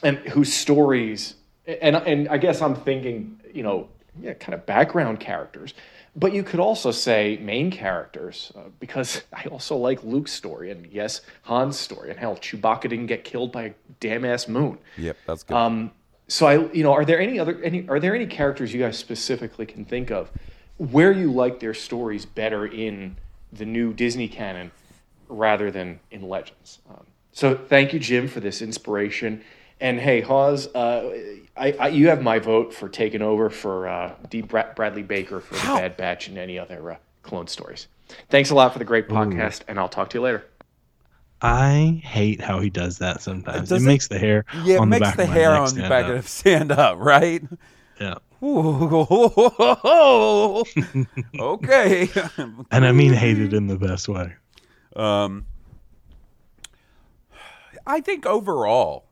and 0.02 0.18
whose 0.18 0.52
stories 0.52 1.34
and 1.68 1.96
and 1.96 2.28
I 2.28 2.38
guess 2.38 2.62
I'm 2.62 2.74
thinking, 2.74 3.40
you 3.52 3.62
know, 3.62 3.88
yeah, 4.20 4.32
kind 4.34 4.54
of 4.54 4.64
background 4.66 5.20
characters, 5.20 5.74
but 6.16 6.32
you 6.32 6.42
could 6.42 6.60
also 6.60 6.90
say 6.90 7.38
main 7.42 7.70
characters 7.70 8.50
uh, 8.56 8.70
because 8.80 9.22
I 9.32 9.44
also 9.44 9.76
like 9.76 10.02
Luke's 10.02 10.32
story 10.32 10.70
and 10.70 10.86
yes, 10.86 11.20
Han's 11.42 11.78
story 11.78 12.10
and 12.10 12.18
hell, 12.18 12.36
Chewbacca 12.36 12.82
didn't 12.82 13.06
get 13.06 13.24
killed 13.24 13.52
by 13.52 13.62
a 13.64 13.72
damn 14.00 14.24
ass 14.24 14.48
moon. 14.48 14.78
Yep, 14.96 15.16
that's 15.26 15.42
good. 15.42 15.56
Um, 15.56 15.90
so 16.28 16.46
I, 16.46 16.72
you 16.72 16.82
know, 16.82 16.92
are 16.92 17.04
there 17.04 17.18
any 17.18 17.38
other 17.38 17.60
any 17.62 17.88
are 17.88 17.98
there 17.98 18.14
any 18.14 18.26
characters 18.26 18.72
you 18.72 18.80
guys 18.80 18.98
specifically 18.98 19.66
can 19.66 19.84
think 19.84 20.10
of 20.10 20.30
where 20.76 21.10
you 21.10 21.32
like 21.32 21.58
their 21.58 21.74
stories 21.74 22.24
better 22.26 22.66
in 22.66 23.16
the 23.52 23.64
new 23.64 23.92
Disney 23.92 24.28
canon 24.28 24.70
rather 25.28 25.70
than 25.70 26.00
in 26.10 26.28
Legends? 26.28 26.78
Um, 26.88 27.06
so 27.32 27.54
thank 27.56 27.92
you, 27.92 27.98
Jim, 27.98 28.28
for 28.28 28.40
this 28.40 28.62
inspiration. 28.62 29.42
And 29.80 30.00
hey, 30.00 30.20
Hawes, 30.20 30.66
uh, 30.74 31.38
I, 31.56 31.72
I, 31.72 31.88
you 31.88 32.08
have 32.08 32.20
my 32.20 32.40
vote 32.40 32.74
for 32.74 32.88
taking 32.88 33.22
over 33.22 33.48
for 33.48 33.88
uh, 33.88 34.14
Dee 34.28 34.42
Brad- 34.42 34.74
Bradley 34.74 35.04
Baker 35.04 35.40
for 35.40 35.54
the 35.54 35.60
Bad 35.60 35.96
Batch 35.96 36.26
and 36.28 36.36
any 36.36 36.58
other 36.58 36.92
uh, 36.92 36.96
clone 37.22 37.46
stories. 37.46 37.86
Thanks 38.28 38.50
a 38.50 38.54
lot 38.54 38.72
for 38.72 38.80
the 38.80 38.84
great 38.84 39.08
podcast, 39.08 39.60
and 39.68 39.78
I'll 39.78 39.88
talk 39.88 40.10
to 40.10 40.18
you 40.18 40.22
later. 40.22 40.44
I 41.40 42.00
hate 42.04 42.40
how 42.40 42.58
he 42.60 42.68
does 42.70 42.98
that 42.98 43.20
sometimes. 43.22 43.70
It, 43.70 43.74
doesn't- 43.74 43.86
makes 43.86 44.08
the 44.08 44.18
hair 44.18 44.44
Yeah, 44.64 44.76
it 44.76 44.80
on 44.80 44.90
the 44.90 44.98
makes 44.98 45.08
back 45.08 45.16
the 45.16 45.22
of 45.24 45.28
my 45.28 45.34
hair 45.34 45.50
on 45.52 45.62
the 45.64 45.68
stand 45.70 45.88
back 45.88 46.04
up. 46.06 46.10
of 46.10 46.28
stand 46.28 46.72
up, 46.72 46.98
right? 46.98 47.42
Yeah. 48.00 48.14
okay. 51.40 52.08
And 52.70 52.86
I 52.86 52.92
mean 52.92 53.12
hate 53.12 53.38
it 53.38 53.52
in 53.52 53.66
the 53.66 53.76
best 53.88 54.08
way. 54.08 54.34
Um, 54.96 55.46
I 57.86 58.00
think 58.00 58.26
overall, 58.26 59.06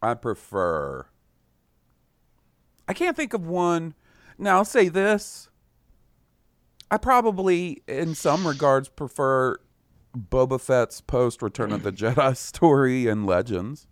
I 0.00 0.14
prefer. 0.14 1.06
I 2.88 2.92
can't 2.94 3.16
think 3.16 3.32
of 3.34 3.46
one. 3.46 3.94
Now, 4.38 4.56
I'll 4.58 4.64
say 4.64 4.88
this. 4.88 5.48
I 6.90 6.96
probably, 6.98 7.82
in 7.88 8.14
some 8.14 8.46
regards, 8.46 8.88
prefer 8.88 9.56
Boba 10.16 10.60
Fett's 10.60 11.00
post 11.00 11.42
Return 11.42 11.72
of 11.72 11.82
the 11.82 11.92
Jedi 11.92 12.36
story 12.36 13.06
and 13.06 13.26
Legends 13.26 13.86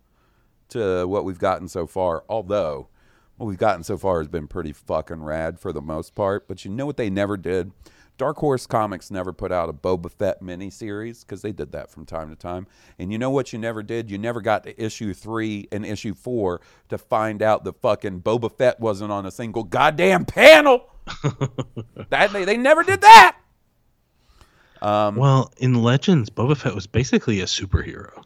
to 0.69 1.07
what 1.07 1.25
we've 1.25 1.39
gotten 1.39 1.69
so 1.69 1.87
far. 1.87 2.25
Although, 2.29 2.89
what 3.37 3.47
we've 3.47 3.59
gotten 3.59 3.83
so 3.83 3.97
far 3.97 4.19
has 4.19 4.29
been 4.29 4.47
pretty 4.47 4.73
fucking 4.73 5.23
rad 5.23 5.59
for 5.59 5.73
the 5.73 5.81
most 5.81 6.15
part. 6.15 6.47
But 6.47 6.65
you 6.65 6.71
know 6.71 6.87
what 6.87 6.97
they 6.97 7.11
never 7.11 7.37
did? 7.37 7.73
Dark 8.19 8.37
Horse 8.37 8.67
Comics 8.67 9.11
never 9.11 9.33
put 9.33 9.51
out 9.51 9.71
a 9.71 9.73
Boba 9.73 10.11
Fett 10.11 10.43
miniseries 10.43 11.23
because 11.23 11.41
they 11.41 11.53
did 11.53 11.73
that 11.73 11.91
from 11.91 12.05
time 12.05 12.29
to 12.29 12.37
time. 12.37 12.67
And 12.99 13.11
you 13.11 13.17
know 13.17 13.31
what 13.31 13.55
you 13.55 13.59
never 13.59 13.83
did? 13.83 14.11
You 14.11 14.19
never 14.19 14.43
got 14.43 14.65
to 14.65 14.79
issue 14.79 15.15
three 15.15 15.69
and 15.73 15.87
issue 15.87 16.13
four 16.13 16.61
to 16.91 16.99
find 16.99 17.41
out 17.41 17.65
that 17.65 17.81
fucking 17.81 18.21
Boba 18.21 18.55
Fett 18.55 18.79
wasn't 18.79 19.11
on 19.11 19.25
a 19.25 19.31
single 19.31 19.65
goddamn 19.65 20.27
panel. 20.27 20.91
that 22.11 22.31
they, 22.31 22.45
they 22.45 22.59
never 22.59 22.83
did 22.83 23.01
that. 23.01 23.39
Um, 24.83 25.17
well, 25.17 25.53
in 25.59 25.83
Legends, 25.83 26.31
Boba 26.31 26.57
Fett 26.57 26.75
was 26.75 26.87
basically 26.87 27.41
a 27.41 27.45
superhero. 27.45 28.25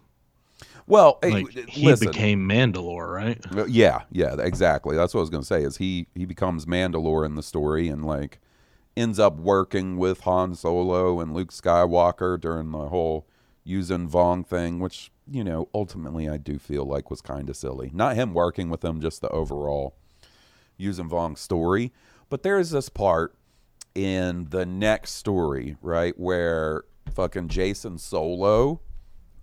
Well, 0.86 1.18
hey, 1.22 1.46
he 1.68 1.86
listen. 1.86 2.09
became 2.09 2.46
Mandalore, 2.48 3.12
right? 3.12 3.42
Yeah, 3.68 4.02
yeah, 4.12 4.36
exactly. 4.38 4.96
That's 4.96 5.14
what 5.14 5.20
I 5.20 5.22
was 5.22 5.30
gonna 5.30 5.44
say. 5.44 5.62
Is 5.62 5.78
he 5.78 6.07
he 6.14 6.26
becomes 6.26 6.66
Mandalore 6.66 7.24
in 7.24 7.36
the 7.36 7.42
story 7.42 7.88
and 7.88 8.05
like 8.05 8.38
ends 8.96 9.18
up 9.18 9.36
working 9.36 9.96
with 9.96 10.20
Han 10.20 10.55
Solo 10.55 11.20
and 11.20 11.32
Luke 11.32 11.52
Skywalker 11.52 12.38
during 12.38 12.70
the 12.70 12.88
whole 12.88 13.26
Yuuzhan 13.66 14.09
Vong 14.09 14.46
thing, 14.46 14.78
which 14.78 15.11
you 15.26 15.42
know 15.42 15.68
ultimately 15.74 16.28
I 16.28 16.36
do 16.36 16.59
feel 16.59 16.84
like 16.84 17.11
was 17.11 17.22
kind 17.22 17.48
of 17.48 17.57
silly. 17.57 17.90
Not 17.94 18.16
him 18.16 18.34
working 18.34 18.68
with 18.68 18.82
them, 18.82 19.00
just 19.00 19.22
the 19.22 19.30
overall 19.30 19.96
Yuuzhan 20.78 21.09
Vong 21.09 21.38
story. 21.38 21.92
But 22.28 22.42
there's 22.42 22.70
this 22.70 22.90
part 22.90 23.34
in 23.95 24.47
the 24.51 24.66
next 24.66 25.12
story, 25.12 25.76
right, 25.82 26.18
where 26.18 26.84
fucking 27.12 27.49
Jacen 27.49 27.99
Solo, 27.99 28.80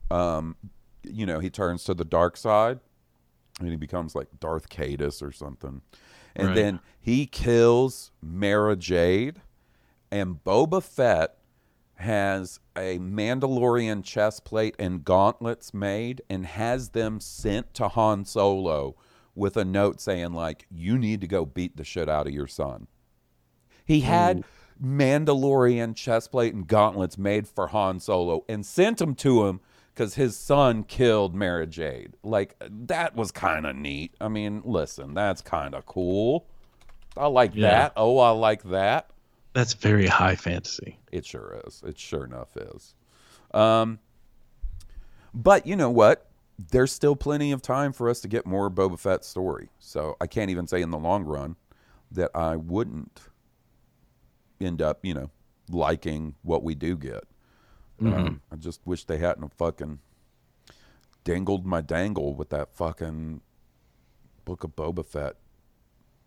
um, 0.10 0.56
you 1.04 1.26
know, 1.26 1.40
he 1.40 1.50
turns 1.50 1.84
to 1.86 1.94
the 1.94 2.06
dark 2.06 2.36
side 2.38 2.80
and 3.60 3.70
he 3.70 3.76
becomes 3.76 4.16
like 4.16 4.28
Darth 4.40 4.70
Caedus 4.70 5.22
or 5.22 5.32
something. 5.32 5.82
And 6.36 6.48
Right. 6.50 6.56
then 6.56 6.80
he 7.00 7.26
kills 7.26 8.12
Mara 8.22 8.76
Jade, 8.76 9.42
and 10.12 10.44
Boba 10.44 10.82
Fett 10.84 11.38
has 11.96 12.60
a 12.76 12.98
Mandalorian 13.00 14.04
chest 14.04 14.44
plate 14.44 14.76
and 14.80 15.06
gauntlets 15.06 15.74
made 15.74 16.22
and 16.30 16.46
has 16.46 16.90
them 16.90 17.20
sent 17.20 17.74
to 17.76 17.88
Han 17.90 18.26
Solo 18.26 18.96
with 19.36 19.56
a 19.56 19.64
note 19.64 20.02
saying 20.02 20.34
like 20.34 20.66
you 20.72 20.98
need 20.98 21.22
to 21.22 21.28
go 21.28 21.46
beat 21.46 21.78
the 21.78 21.84
shit 21.84 22.10
out 22.10 22.28
of 22.28 22.34
your 22.34 22.48
son. 22.48 22.88
He 23.86 24.02
had 24.02 24.44
Mandalorian 24.84 25.96
chest 25.96 26.32
plate 26.32 26.54
and 26.54 26.68
gauntlets 26.68 27.18
made 27.18 27.48
for 27.48 27.68
Han 27.68 28.00
Solo 28.00 28.44
and 28.50 28.66
sent 28.66 28.98
them 28.98 29.16
to 29.16 29.46
him 29.48 29.60
because 29.94 30.16
his 30.16 30.38
son 30.38 30.84
killed 30.84 31.36
Mara 31.36 31.68
Jade. 31.68 32.14
Like 32.24 32.56
that 32.70 33.16
was 33.16 33.32
kind 33.32 33.66
of 33.66 33.76
neat. 33.76 34.14
I 34.22 34.28
mean, 34.28 34.62
listen, 34.66 35.14
that's 35.14 35.42
kind 35.42 35.76
of 35.76 35.86
cool. 35.86 36.46
I 37.18 37.28
like 37.28 37.52
Yeah. 37.54 37.70
that. 37.70 37.94
Oh, 37.98 38.18
I 38.20 38.32
like 38.32 38.64
that. 38.64 39.10
That's 39.54 39.74
very 39.74 40.08
high 40.08 40.36
fantasy. 40.36 40.98
It 41.12 41.26
sure 41.26 41.62
is. 41.68 41.84
It 41.86 42.00
sure 42.00 42.24
enough 42.24 42.56
is. 42.56 42.96
Um, 43.54 44.00
but 45.34 45.68
you 45.68 45.76
know 45.76 45.90
what? 45.90 46.28
There's 46.72 46.92
still 46.92 47.16
plenty 47.16 47.52
of 47.52 47.62
time 47.62 47.92
for 47.92 48.10
us 48.10 48.22
to 48.22 48.28
get 48.28 48.46
more 48.46 48.70
Boba 48.70 48.98
Fett 48.98 49.26
story. 49.26 49.70
So 49.80 50.16
I 50.22 50.28
can't 50.28 50.50
even 50.52 50.68
say 50.68 50.82
in 50.82 50.92
the 50.92 50.98
long 50.98 51.26
run 51.26 51.56
that 52.12 52.32
I 52.36 52.56
wouldn't 52.56 53.20
end 54.62 54.82
up, 54.82 55.00
you 55.04 55.14
know, 55.14 55.30
liking 55.70 56.36
what 56.42 56.64
we 56.64 56.76
do 56.76 56.96
get. 56.98 57.24
Um, 58.02 58.42
I 58.52 58.56
just 58.56 58.82
wish 58.84 59.04
they 59.04 59.20
hadn't 59.20 59.54
fucking 59.54 60.00
dangled 61.24 61.68
my 61.68 61.82
dangle 61.82 62.34
with 62.34 62.50
that 62.50 62.74
fucking 62.76 63.42
Book 64.44 64.64
of 64.64 64.76
Boba 64.76 65.06
Fett 65.06 65.36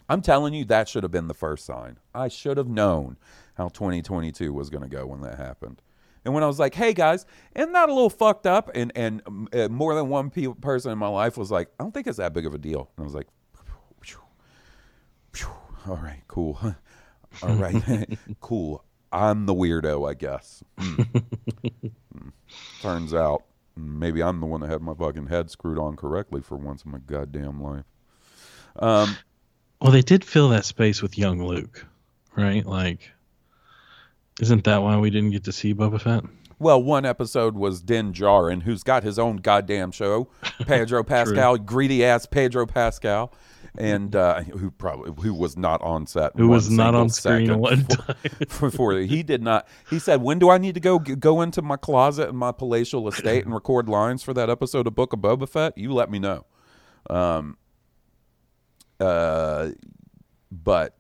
I'm 0.08 0.20
telling 0.20 0.54
you, 0.54 0.64
that 0.66 0.88
should 0.88 1.02
have 1.02 1.12
been 1.12 1.28
the 1.28 1.34
first 1.34 1.64
sign. 1.64 1.98
I 2.14 2.28
should 2.28 2.58
have 2.58 2.68
known 2.68 3.16
how 3.54 3.68
2022 3.68 4.52
was 4.52 4.68
going 4.68 4.82
to 4.82 4.88
go 4.88 5.06
when 5.06 5.22
that 5.22 5.38
happened. 5.38 5.80
And 6.24 6.32
when 6.32 6.42
I 6.42 6.46
was 6.46 6.58
like, 6.58 6.74
"Hey 6.74 6.94
guys, 6.94 7.26
isn't 7.54 7.72
that 7.72 7.90
a 7.90 7.92
little 7.92 8.08
fucked 8.08 8.46
up?" 8.46 8.70
and 8.74 8.92
and 8.96 9.20
um, 9.26 9.46
uh, 9.52 9.68
more 9.68 9.94
than 9.94 10.08
one 10.08 10.30
pe- 10.30 10.54
person 10.54 10.90
in 10.90 10.96
my 10.96 11.08
life 11.08 11.36
was 11.36 11.50
like, 11.50 11.68
"I 11.78 11.82
don't 11.82 11.92
think 11.92 12.06
it's 12.06 12.16
that 12.16 12.32
big 12.32 12.46
of 12.46 12.54
a 12.54 12.58
deal." 12.58 12.90
And 12.96 13.04
I 13.04 13.06
was 13.06 13.14
like, 13.14 13.26
"All 15.86 15.96
right, 15.96 16.22
cool, 16.28 16.58
all 17.42 17.54
right, 17.54 18.18
cool. 18.40 18.84
I'm 19.12 19.46
the 19.46 19.54
weirdo, 19.54 20.08
I 20.08 20.14
guess." 20.14 20.62
Mm. 20.78 21.22
Mm. 22.14 22.32
Turns 22.80 23.14
out, 23.14 23.44
maybe 23.76 24.22
I'm 24.22 24.40
the 24.40 24.46
one 24.46 24.60
that 24.60 24.70
had 24.70 24.82
my 24.82 24.94
fucking 24.94 25.26
head 25.26 25.50
screwed 25.50 25.78
on 25.78 25.96
correctly 25.96 26.40
for 26.40 26.56
once 26.56 26.84
in 26.84 26.90
my 26.92 26.98
goddamn 26.98 27.62
life. 27.62 27.84
Um, 28.76 29.16
Well, 29.80 29.92
they 29.92 30.02
did 30.02 30.24
fill 30.24 30.48
that 30.50 30.64
space 30.64 31.02
with 31.02 31.18
young 31.18 31.44
Luke, 31.44 31.86
right? 32.36 32.64
Like, 32.64 33.10
isn't 34.40 34.64
that 34.64 34.82
why 34.82 34.96
we 34.98 35.10
didn't 35.10 35.30
get 35.30 35.44
to 35.44 35.52
see 35.52 35.74
Boba 35.74 36.00
Fett? 36.00 36.24
Well, 36.58 36.82
one 36.82 37.04
episode 37.04 37.54
was 37.56 37.80
Din 37.82 38.12
Djarin, 38.12 38.62
who's 38.62 38.82
got 38.82 39.02
his 39.02 39.18
own 39.18 39.36
goddamn 39.38 39.90
show. 39.90 40.28
Pedro 40.66 41.02
Pascal, 41.02 41.58
greedy 41.58 42.04
ass 42.04 42.26
Pedro 42.26 42.64
Pascal, 42.66 43.32
and 43.76 44.14
uh, 44.14 44.42
who 44.42 44.70
probably 44.70 45.12
who 45.22 45.34
was 45.34 45.56
not 45.56 45.82
on 45.82 46.06
set. 46.06 46.32
Who 46.36 46.48
was 46.48 46.70
not 46.70 46.94
on 46.94 47.10
screen 47.10 47.58
one 47.58 47.82
before- 47.82 48.14
before 48.70 48.92
he 48.98 49.22
did 49.22 49.42
not. 49.42 49.66
He 49.90 49.98
said, 49.98 50.22
"When 50.22 50.38
do 50.38 50.50
I 50.50 50.58
need 50.58 50.74
to 50.74 50.80
go 50.80 50.98
go 50.98 51.40
into 51.42 51.62
my 51.62 51.76
closet 51.76 52.28
in 52.28 52.36
my 52.36 52.52
palatial 52.52 53.08
estate 53.08 53.44
and 53.44 53.52
record 53.54 53.88
lines 53.88 54.22
for 54.22 54.32
that 54.34 54.48
episode 54.48 54.86
of 54.86 54.94
Book 54.94 55.12
of 55.12 55.20
Boba 55.20 55.48
Fett? 55.48 55.76
You 55.76 55.92
let 55.92 56.10
me 56.10 56.18
know." 56.18 56.44
Um. 57.10 57.56
Uh, 59.00 59.70
but 60.52 60.96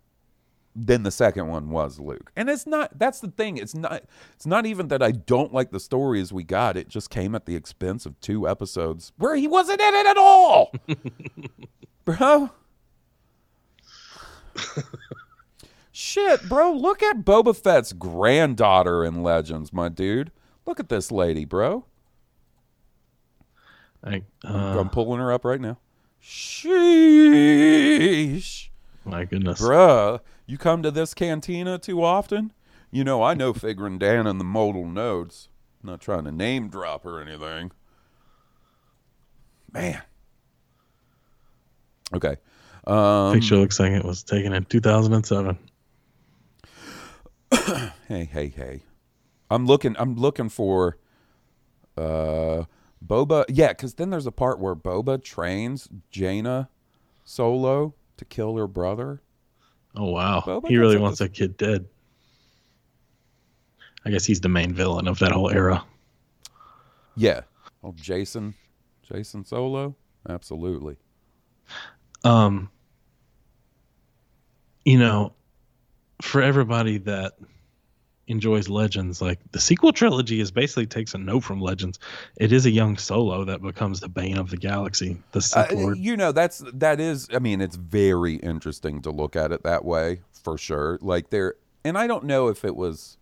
then 0.74 1.04
the 1.04 1.10
second 1.10 1.46
one 1.46 1.70
was 1.70 2.00
Luke. 2.00 2.32
And 2.34 2.50
it's 2.50 2.66
not 2.66 2.98
that's 2.98 3.20
the 3.20 3.30
thing. 3.30 3.56
It's 3.56 3.74
not 3.74 4.02
it's 4.34 4.46
not 4.46 4.66
even 4.66 4.88
that 4.88 5.02
I 5.02 5.12
don't 5.12 5.52
like 5.54 5.70
the 5.70 5.78
stories 5.80 6.32
we 6.32 6.42
got. 6.42 6.76
It 6.76 6.88
just 6.88 7.10
came 7.10 7.34
at 7.34 7.46
the 7.46 7.54
expense 7.54 8.06
of 8.06 8.18
two 8.20 8.48
episodes 8.48 9.12
where 9.16 9.36
he 9.36 9.46
wasn't 9.46 9.80
in 9.80 9.94
it 9.94 10.06
at 10.06 10.16
all. 10.16 10.72
bro. 12.04 12.50
Shit, 15.92 16.48
bro. 16.48 16.72
Look 16.72 17.02
at 17.02 17.24
Boba 17.24 17.54
Fett's 17.56 17.92
granddaughter 17.92 19.04
in 19.04 19.22
Legends, 19.22 19.72
my 19.72 19.88
dude. 19.88 20.32
Look 20.66 20.80
at 20.80 20.88
this 20.88 21.12
lady, 21.12 21.44
bro. 21.44 21.84
I'm- 24.02 24.26
uh, 24.44 24.78
I'm 24.80 24.88
pulling 24.90 25.20
her 25.20 25.32
up 25.32 25.44
right 25.44 25.60
now. 25.60 25.78
Sheesh. 26.22 27.50
my 29.04 29.24
goodness. 29.24 29.60
Bruh, 29.60 30.20
you 30.46 30.58
come 30.58 30.82
to 30.82 30.90
this 30.90 31.14
cantina 31.14 31.78
too 31.78 32.02
often? 32.02 32.52
You 32.90 33.04
know, 33.04 33.22
I 33.22 33.34
know 33.34 33.52
Figrin 33.52 33.98
D'an 33.98 34.26
and 34.26 34.40
the 34.40 34.44
modal 34.44 34.86
nodes. 34.86 35.48
not 35.82 36.00
trying 36.00 36.24
to 36.24 36.32
name 36.32 36.68
drop 36.70 37.04
or 37.04 37.20
anything. 37.20 37.70
Man. 39.72 40.02
Okay. 42.14 42.36
Um, 42.86 43.34
Picture 43.34 43.56
looks 43.56 43.80
like 43.80 43.92
it 43.92 44.04
was 44.04 44.22
taken 44.22 44.52
in 44.52 44.64
2007. 44.66 45.58
hey, 48.08 48.24
hey, 48.24 48.48
hey. 48.48 48.80
I'm 49.50 49.66
looking 49.66 49.94
I'm 49.98 50.16
looking 50.16 50.48
for 50.48 50.98
uh 51.96 52.64
Boba 53.06 53.44
yeah, 53.48 53.68
because 53.68 53.94
then 53.94 54.10
there's 54.10 54.26
a 54.26 54.32
part 54.32 54.58
where 54.58 54.74
Boba 54.74 55.22
trains 55.22 55.88
Jaina 56.10 56.68
Solo 57.24 57.94
to 58.16 58.24
kill 58.24 58.56
her 58.56 58.66
brother. 58.66 59.22
Oh 59.94 60.10
wow, 60.10 60.42
Boba 60.44 60.68
he 60.68 60.76
really 60.76 60.98
wants 60.98 61.18
to- 61.18 61.24
that 61.24 61.34
kid 61.34 61.56
dead. 61.56 61.86
I 64.06 64.10
guess 64.10 64.26
he's 64.26 64.40
the 64.40 64.48
main 64.50 64.74
villain 64.74 65.08
of 65.08 65.18
that 65.20 65.32
whole 65.32 65.50
era. 65.50 65.82
Yeah. 67.16 67.42
Oh, 67.82 67.92
Jacen, 67.92 68.52
Jacen 69.08 69.46
Solo, 69.46 69.94
absolutely. 70.28 70.96
Um, 72.22 72.70
you 74.84 74.98
know, 74.98 75.32
for 76.22 76.42
everybody 76.42 76.98
that 76.98 77.34
enjoys 78.26 78.68
Legends, 78.68 79.20
like 79.20 79.38
the 79.52 79.60
sequel 79.60 79.92
trilogy 79.92 80.40
is 80.40 80.50
basically 80.50 80.86
takes 80.86 81.12
a 81.14 81.18
note 81.18 81.40
from 81.40 81.60
Legends. 81.60 81.98
It 82.36 82.52
is 82.52 82.64
a 82.64 82.70
young 82.70 82.96
Solo 82.96 83.44
that 83.44 83.60
becomes 83.60 84.00
the 84.00 84.08
bane 84.08 84.38
of 84.38 84.50
the 84.50 84.56
galaxy, 84.56 85.18
the 85.32 85.42
Sith 85.42 85.72
Uh, 85.72 85.74
Lord. 85.74 85.98
you 85.98 86.16
know, 86.16 86.32
that's 86.32 86.62
that 86.72 87.00
is. 87.00 87.28
I 87.34 87.38
mean, 87.38 87.60
it's 87.60 87.76
very 87.76 88.36
interesting 88.36 89.02
to 89.02 89.10
look 89.10 89.36
at 89.36 89.52
it 89.52 89.62
that 89.64 89.84
way 89.84 90.20
for 90.32 90.56
sure. 90.56 90.98
Like 91.02 91.30
there, 91.30 91.54
and 91.84 91.98
I 91.98 92.06
don't 92.06 92.24
know 92.24 92.48
if 92.48 92.64
it 92.64 92.76
was, 92.76 93.18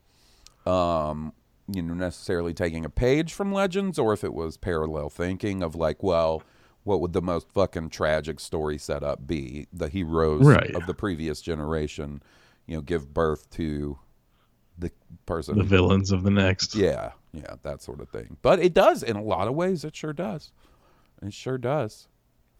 um, 0.66 1.32
you 1.72 1.82
know, 1.82 1.94
necessarily 1.94 2.54
taking 2.54 2.84
a 2.84 2.90
page 2.90 3.32
from 3.32 3.52
Legends 3.52 3.98
or 3.98 4.12
if 4.12 4.22
it 4.22 4.34
was 4.34 4.56
parallel 4.56 5.08
thinking 5.10 5.62
of 5.64 5.74
like, 5.74 6.02
well, 6.02 6.42
what 6.85 7.01
would 7.01 7.12
the 7.12 7.22
most 7.22 7.49
fucking 7.51 7.91
tragic 7.91 8.41
story 8.41 8.78
setup 8.78 9.26
be? 9.26 9.66
The 9.72 9.89
heroes 9.89 10.45
Right. 10.47 10.74
of 10.74 10.87
the 10.87 10.95
previous 10.95 11.41
generation, 11.41 12.22
you 12.66 12.76
know, 12.76 12.80
give 12.83 13.12
birth 13.14 13.49
to 13.51 13.99
the 14.78 14.91
person 15.26 15.59
the 15.59 15.64
villains 15.64 16.11
of 16.11 16.22
the 16.22 16.30
next. 16.30 16.74
yeah, 16.74 17.12
yeah, 17.33 17.55
that 17.62 17.83
sort 17.83 18.01
of 18.01 18.09
thing. 18.09 18.37
But 18.43 18.59
it 18.59 18.74
does 18.74 19.03
in 19.03 19.16
a 19.16 19.22
lot 19.22 19.47
of 19.49 19.55
ways. 19.55 19.85
It 19.85 19.95
sure 19.95 20.12
does. 20.12 20.51
It 21.20 21.33
sure 21.35 21.59
does. 21.59 22.09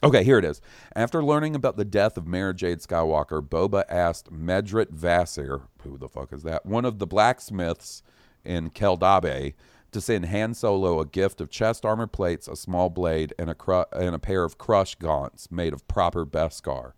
Okay, 0.05 0.25
here 0.25 0.39
it 0.39 0.45
is. 0.45 0.61
After 0.97 1.23
learning 1.25 1.55
about 1.55 1.77
the 1.77 1.85
death 1.85 2.17
of 2.17 2.27
Mara 2.27 2.53
Jade 2.55 2.81
Skywalker, 2.81 3.41
Boba 3.41 3.85
asked 3.89 4.33
Medrit 4.33 4.93
Vasur, 4.93 5.63
who 5.83 5.97
the 5.97 6.09
fuck 6.09 6.33
is 6.33 6.43
that, 6.43 6.67
one 6.67 6.85
of 6.85 6.99
the 6.99 7.07
blacksmiths 7.07 8.03
in 8.45 8.71
Keldabe, 8.71 9.55
to 9.93 10.01
send 10.01 10.27
Han 10.27 10.55
Solo 10.55 11.01
a 11.01 11.07
gift 11.07 11.41
of 11.41 11.51
chest 11.51 11.85
armor 11.85 12.07
plates, 12.07 12.49
a 12.49 12.57
small 12.57 12.91
blade, 12.91 13.33
and 13.39 13.49
a 13.51 13.55
cru- 13.55 13.85
and 13.93 14.15
a 14.15 14.19
pair 14.19 14.45
of 14.45 14.59
crush 14.59 14.95
gaunts 14.97 15.51
made 15.51 15.73
of 15.73 15.87
proper 15.87 16.27
Beskar. 16.27 16.93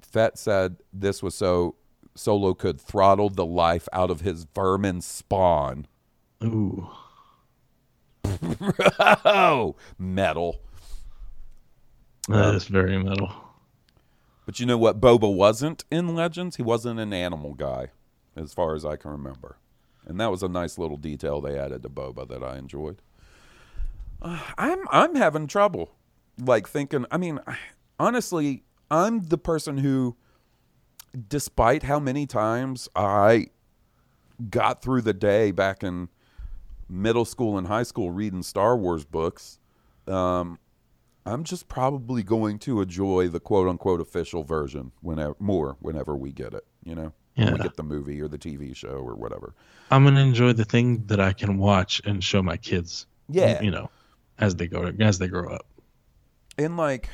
Fett 0.00 0.38
said 0.38 0.76
this 0.92 1.22
was 1.22 1.34
so 1.34 1.76
Solo 2.14 2.54
could 2.54 2.80
throttle 2.80 3.30
the 3.30 3.46
life 3.46 3.88
out 3.92 4.10
of 4.10 4.22
his 4.22 4.44
vermin 4.54 5.00
spawn. 5.00 5.86
Ooh. 6.42 6.88
oh, 8.24 9.76
metal. 9.98 10.60
That 12.28 12.54
Um, 12.54 12.60
very 12.60 12.98
metal. 13.02 13.32
But 14.46 14.60
you 14.60 14.66
know 14.66 14.78
what 14.78 15.00
Boba 15.00 15.32
wasn't 15.32 15.84
in 15.90 16.14
Legends? 16.14 16.56
He 16.56 16.62
wasn't 16.62 17.00
an 17.00 17.12
animal 17.12 17.54
guy, 17.54 17.88
as 18.36 18.54
far 18.54 18.74
as 18.74 18.84
I 18.84 18.96
can 18.96 19.10
remember. 19.10 19.58
And 20.06 20.20
that 20.20 20.30
was 20.30 20.42
a 20.42 20.48
nice 20.48 20.78
little 20.78 20.96
detail 20.96 21.40
they 21.40 21.58
added 21.58 21.82
to 21.82 21.88
Boba 21.88 22.28
that 22.28 22.42
I 22.42 22.58
enjoyed. 22.58 23.02
Uh, 24.22 24.40
I'm 24.56 24.78
I'm 24.90 25.14
having 25.14 25.46
trouble, 25.46 25.94
like 26.38 26.68
thinking. 26.68 27.04
I 27.10 27.16
mean, 27.16 27.40
honestly, 27.98 28.62
I'm 28.90 29.20
the 29.24 29.38
person 29.38 29.78
who, 29.78 30.16
despite 31.28 31.82
how 31.82 31.98
many 31.98 32.26
times 32.26 32.88
I 32.94 33.48
got 34.50 34.82
through 34.82 35.02
the 35.02 35.14
day 35.14 35.50
back 35.50 35.82
in 35.82 36.08
middle 36.88 37.24
school 37.24 37.58
and 37.58 37.66
high 37.66 37.82
school 37.82 38.10
reading 38.10 38.42
Star 38.42 38.76
Wars 38.76 39.04
books, 39.04 39.58
um, 40.06 40.58
I'm 41.24 41.42
just 41.42 41.68
probably 41.68 42.22
going 42.22 42.58
to 42.60 42.80
enjoy 42.80 43.28
the 43.28 43.40
quote 43.40 43.68
unquote 43.68 44.00
official 44.00 44.44
version 44.44 44.92
whenever 45.00 45.34
more 45.40 45.76
whenever 45.80 46.16
we 46.16 46.32
get 46.32 46.54
it, 46.54 46.64
you 46.84 46.94
know? 46.94 47.12
When 47.36 47.46
we 47.52 47.58
Yeah. 47.58 47.62
get 47.62 47.76
the 47.76 47.82
movie 47.82 48.20
or 48.20 48.28
the 48.28 48.38
TV 48.38 48.74
show 48.74 48.88
or 48.96 49.14
whatever. 49.14 49.54
I'm 49.90 50.04
gonna 50.04 50.20
enjoy 50.20 50.52
the 50.54 50.64
thing 50.64 51.04
that 51.06 51.20
I 51.20 51.32
can 51.32 51.58
watch 51.58 52.00
and 52.04 52.22
show 52.24 52.42
my 52.42 52.56
kids. 52.56 53.06
Yeah. 53.28 53.60
You 53.62 53.70
know, 53.70 53.90
as 54.38 54.56
they 54.56 54.66
go 54.66 54.90
as 55.00 55.18
they 55.18 55.28
grow 55.28 55.48
up. 55.52 55.66
And 56.58 56.76
like 56.76 57.08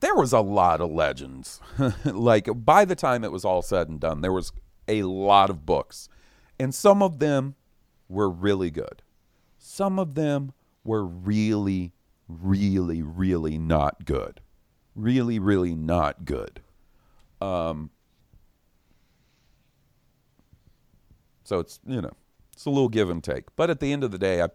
there 0.00 0.14
was 0.14 0.32
a 0.32 0.40
lot 0.40 0.80
of 0.80 0.90
legends. 0.90 1.60
like 2.04 2.48
by 2.64 2.84
the 2.84 2.94
time 2.96 3.24
it 3.24 3.32
was 3.32 3.44
all 3.44 3.62
said 3.62 3.88
and 3.88 4.00
done, 4.00 4.20
there 4.20 4.32
was 4.32 4.52
a 4.88 5.02
lot 5.04 5.50
of 5.50 5.64
books. 5.66 6.08
And 6.58 6.74
some 6.74 7.02
of 7.02 7.18
them 7.18 7.54
were 8.08 8.30
really 8.30 8.70
good. 8.70 9.02
Some 9.58 9.98
of 9.98 10.14
them 10.14 10.52
were 10.84 11.04
really 11.04 11.92
really 12.28 13.02
really 13.02 13.58
not 13.58 14.04
good. 14.04 14.40
Really 14.94 15.38
really 15.38 15.74
not 15.74 16.24
good. 16.24 16.60
Um 17.40 17.90
So 21.44 21.60
it's, 21.60 21.78
you 21.86 22.00
know, 22.00 22.12
it's 22.52 22.64
a 22.64 22.70
little 22.70 22.88
give 22.88 23.10
and 23.10 23.22
take. 23.22 23.54
But 23.56 23.70
at 23.70 23.80
the 23.80 23.92
end 23.92 24.02
of 24.04 24.10
the 24.10 24.18
day, 24.18 24.42
I 24.42 24.48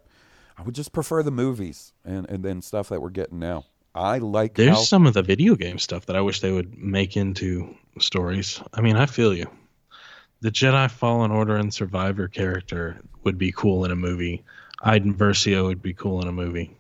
I 0.60 0.64
would 0.64 0.76
just 0.76 0.92
prefer 0.92 1.24
the 1.24 1.32
movies 1.32 1.94
and, 2.04 2.30
and 2.30 2.44
then 2.44 2.62
stuff 2.62 2.90
that 2.90 3.02
we're 3.02 3.12
getting 3.12 3.40
now. 3.40 3.64
I 3.96 4.18
like 4.18 4.56
There's 4.56 4.70
how, 4.70 4.76
some 4.84 5.08
of 5.08 5.14
the 5.14 5.22
video 5.22 5.56
game 5.56 5.80
stuff 5.80 6.06
that 6.08 6.18
I 6.18 6.22
wish 6.22 6.42
they 6.42 6.52
would 6.52 6.78
make 6.78 7.16
into 7.16 7.74
stories. 8.00 8.62
I 8.74 8.82
mean, 8.82 8.98
I 8.98 9.06
feel 9.06 9.34
you. 9.34 9.50
The 10.42 10.52
Jedi 10.52 10.92
Fallen 10.92 11.32
Order 11.32 11.56
and 11.56 11.74
Survivor 11.74 12.28
character 12.28 13.00
would 13.24 13.38
be 13.38 13.54
cool 13.54 13.86
in 13.86 13.92
a 13.92 13.96
movie. 13.96 14.44
Iden 14.84 15.14
Versio 15.14 15.66
would 15.66 15.82
be 15.82 15.94
cool 15.94 16.22
in 16.22 16.28
a 16.28 16.32
movie. 16.32 16.76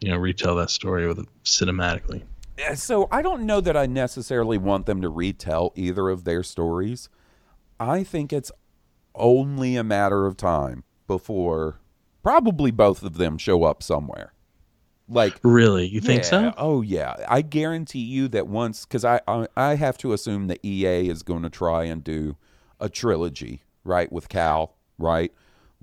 You 0.00 0.10
know, 0.10 0.16
retell 0.16 0.56
that 0.56 0.70
story 0.70 1.06
with 1.06 1.24
cinematically. 1.44 2.22
Uh, 2.68 2.74
So 2.74 3.08
I 3.12 3.22
don't 3.22 3.46
know 3.46 3.60
that 3.60 3.76
I 3.76 3.86
necessarily 3.86 4.58
want 4.58 4.86
them 4.86 5.00
to 5.00 5.08
retell 5.08 5.72
either 5.76 6.08
of 6.08 6.24
their 6.24 6.42
stories. 6.42 7.08
I 7.78 8.02
think 8.04 8.32
it's 8.32 8.50
only 9.16 9.76
a 9.76 9.84
matter 9.84 10.26
of 10.26 10.36
time 10.36 10.84
before 11.06 11.80
probably 12.22 12.70
both 12.70 13.02
of 13.02 13.18
them 13.18 13.38
show 13.38 13.64
up 13.64 13.82
somewhere. 13.82 14.32
Like 15.08 15.38
Really? 15.42 15.86
You 15.86 16.00
think 16.00 16.22
yeah, 16.24 16.28
so? 16.28 16.54
Oh 16.56 16.82
yeah, 16.82 17.24
I 17.28 17.42
guarantee 17.42 18.00
you 18.00 18.28
that 18.28 18.48
once 18.48 18.84
because 18.84 19.04
I, 19.04 19.20
I 19.28 19.46
I 19.56 19.74
have 19.76 19.96
to 19.98 20.12
assume 20.12 20.48
that 20.48 20.64
EA 20.64 21.08
is 21.08 21.22
going 21.22 21.42
to 21.42 21.50
try 21.50 21.84
and 21.84 22.02
do 22.02 22.36
a 22.80 22.88
trilogy, 22.88 23.62
right, 23.84 24.10
with 24.10 24.28
Cal, 24.28 24.74
right? 24.98 25.32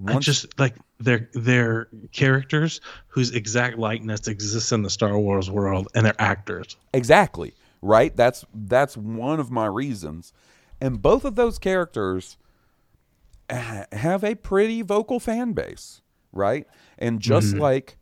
I 0.08 0.20
just 0.20 0.60
like 0.60 0.76
they're 1.00 1.30
they're 1.34 1.88
characters 2.12 2.82
whose 3.08 3.32
exact 3.32 3.78
likeness 3.78 4.28
exists 4.28 4.72
in 4.72 4.82
the 4.82 4.90
Star 4.90 5.18
Wars 5.18 5.50
world, 5.50 5.88
and 5.96 6.06
they're 6.06 6.20
actors. 6.20 6.76
Exactly. 6.94 7.54
Right? 7.82 8.16
That's 8.16 8.46
that's 8.54 8.98
one 8.98 9.40
of 9.40 9.52
my 9.52 9.66
reasons. 9.68 10.34
And 10.82 11.02
both 11.02 11.26
of 11.26 11.36
those 11.36 11.60
characters 11.60 12.38
ha- 12.38 12.43
have 13.50 14.24
a 14.24 14.36
pretty 14.36 14.82
vocal 14.82 15.20
fan 15.20 15.54
base, 15.54 16.02
right? 16.32 16.68
And 16.98 17.20
just 17.20 17.54
Mhm. 17.56 17.60
like 17.60 17.98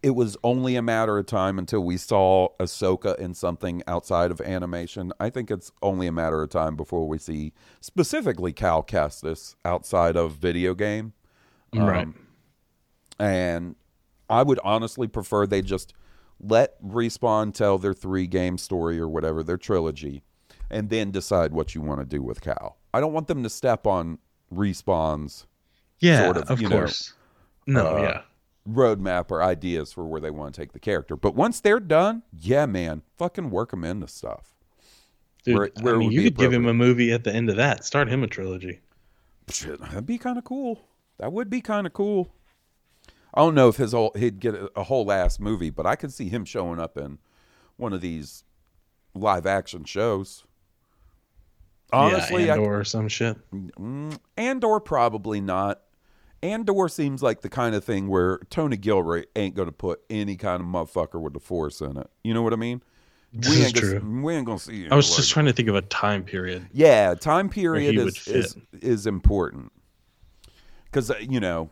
it 0.00 0.10
was 0.10 0.36
only 0.44 0.76
a 0.76 0.82
matter 0.82 1.18
of 1.18 1.26
time 1.26 1.58
until 1.58 1.80
we 1.80 1.96
saw 1.96 2.48
Ahsoka 2.60 3.18
in 3.18 3.34
something 3.34 3.82
outside 3.88 4.30
of 4.30 4.40
animation. 4.40 5.12
I 5.18 5.28
think 5.28 5.50
it's 5.50 5.72
only 5.82 6.06
a 6.06 6.12
matter 6.12 6.40
of 6.40 6.50
time 6.50 6.76
before 6.76 7.08
we 7.08 7.18
see 7.18 7.52
specifically 7.80 8.52
Cal 8.52 8.82
Kestis 8.84 9.56
outside 9.64 10.16
of 10.16 10.34
video 10.34 10.72
game. 10.74 11.14
Right. 11.74 12.04
Um, 12.06 12.14
and 13.18 13.74
I 14.30 14.44
would 14.44 14.60
honestly 14.62 15.08
prefer 15.08 15.46
they 15.46 15.62
just 15.62 15.94
let 16.40 16.80
Respawn 16.80 17.52
tell 17.52 17.76
their 17.78 17.92
three 17.94 18.28
game 18.28 18.56
story 18.56 19.00
or 19.00 19.08
whatever, 19.08 19.42
their 19.42 19.56
trilogy, 19.56 20.22
and 20.70 20.90
then 20.90 21.10
decide 21.10 21.52
what 21.52 21.74
you 21.74 21.80
want 21.80 21.98
to 22.00 22.06
do 22.06 22.22
with 22.22 22.40
Cal. 22.40 22.76
I 22.94 23.00
don't 23.00 23.12
want 23.12 23.26
them 23.26 23.42
to 23.42 23.50
step 23.50 23.84
on 23.86 24.18
Respawn's 24.52 25.46
Yeah, 26.00 26.24
sort 26.24 26.36
of, 26.38 26.50
of 26.50 26.60
you 26.60 26.68
course. 26.68 27.12
know, 27.66 27.82
No, 27.82 27.96
uh, 27.96 28.02
yeah. 28.02 28.22
roadmap 28.68 29.30
or 29.30 29.42
ideas 29.42 29.92
for 29.92 30.06
where 30.06 30.20
they 30.20 30.30
want 30.30 30.54
to 30.54 30.60
take 30.60 30.72
the 30.72 30.78
character. 30.78 31.16
But 31.16 31.34
once 31.34 31.60
they're 31.60 31.80
done, 31.80 32.22
yeah, 32.32 32.66
man, 32.66 33.02
fucking 33.16 33.50
work 33.50 33.70
them 33.70 33.84
into 33.84 34.08
stuff. 34.08 34.54
Dude, 35.44 35.56
Where- 35.56 35.70
where 35.80 35.94
I 35.96 35.98
mean, 35.98 36.12
you 36.12 36.22
could 36.24 36.36
give 36.36 36.52
him 36.52 36.66
a 36.66 36.74
movie 36.74 37.12
at 37.12 37.24
the 37.24 37.34
end 37.34 37.48
of 37.50 37.56
that. 37.56 37.84
Start 37.84 38.08
him 38.08 38.22
a 38.22 38.26
trilogy. 38.26 38.80
Shit, 39.50 39.80
that'd 39.80 40.04
be 40.06 40.18
kind 40.18 40.36
of 40.38 40.44
cool. 40.44 40.80
That 41.18 41.32
would 41.32 41.48
be 41.50 41.60
kind 41.60 41.86
of 41.86 41.92
cool. 41.92 42.32
I 43.34 43.40
don't 43.40 43.54
know 43.54 43.68
if 43.68 43.76
his 43.76 43.92
whole 43.92 44.12
he'd 44.16 44.40
get 44.40 44.54
a, 44.54 44.70
a 44.76 44.82
whole 44.84 45.10
ass 45.12 45.38
movie, 45.38 45.70
but 45.70 45.86
I 45.86 45.96
could 45.96 46.12
see 46.12 46.28
him 46.28 46.44
showing 46.44 46.78
up 46.80 46.96
in 46.96 47.18
one 47.76 47.92
of 47.92 48.00
these 48.00 48.44
live 49.14 49.46
action 49.46 49.84
shows. 49.84 50.44
Honestly, 51.92 52.46
yeah, 52.46 52.54
I, 52.54 52.58
or 52.58 52.84
some 52.84 53.08
shit. 53.08 53.36
Mm, 53.52 54.18
Andor 54.36 54.80
probably 54.80 55.40
not. 55.40 55.80
Andor 56.42 56.88
seems 56.88 57.22
like 57.22 57.40
the 57.40 57.48
kind 57.48 57.74
of 57.74 57.82
thing 57.84 58.08
where 58.08 58.38
Tony 58.50 58.76
Gilroy 58.76 59.24
ain't 59.34 59.54
going 59.54 59.66
to 59.66 59.72
put 59.72 60.00
any 60.08 60.36
kind 60.36 60.60
of 60.60 60.68
motherfucker 60.68 61.20
with 61.20 61.32
the 61.32 61.40
force 61.40 61.80
in 61.80 61.96
it. 61.96 62.08
You 62.22 62.34
know 62.34 62.42
what 62.42 62.52
I 62.52 62.56
mean? 62.56 62.82
This 63.32 63.50
we 63.50 63.56
is 63.56 63.66
ain't 63.66 63.74
gonna, 63.74 64.00
true. 64.00 64.22
we 64.22 64.34
ain't 64.34 64.46
gonna 64.46 64.58
see. 64.58 64.88
I 64.88 64.94
was 64.94 65.14
just 65.14 65.30
trying 65.30 65.46
to 65.46 65.52
think 65.52 65.68
of 65.68 65.74
a 65.74 65.82
time 65.82 66.24
period. 66.24 66.66
yeah, 66.72 67.14
time 67.14 67.50
period 67.50 67.96
is, 67.98 68.26
is 68.26 68.56
is 68.80 69.06
important 69.06 69.70
because 70.86 71.12
you 71.20 71.38
know, 71.38 71.68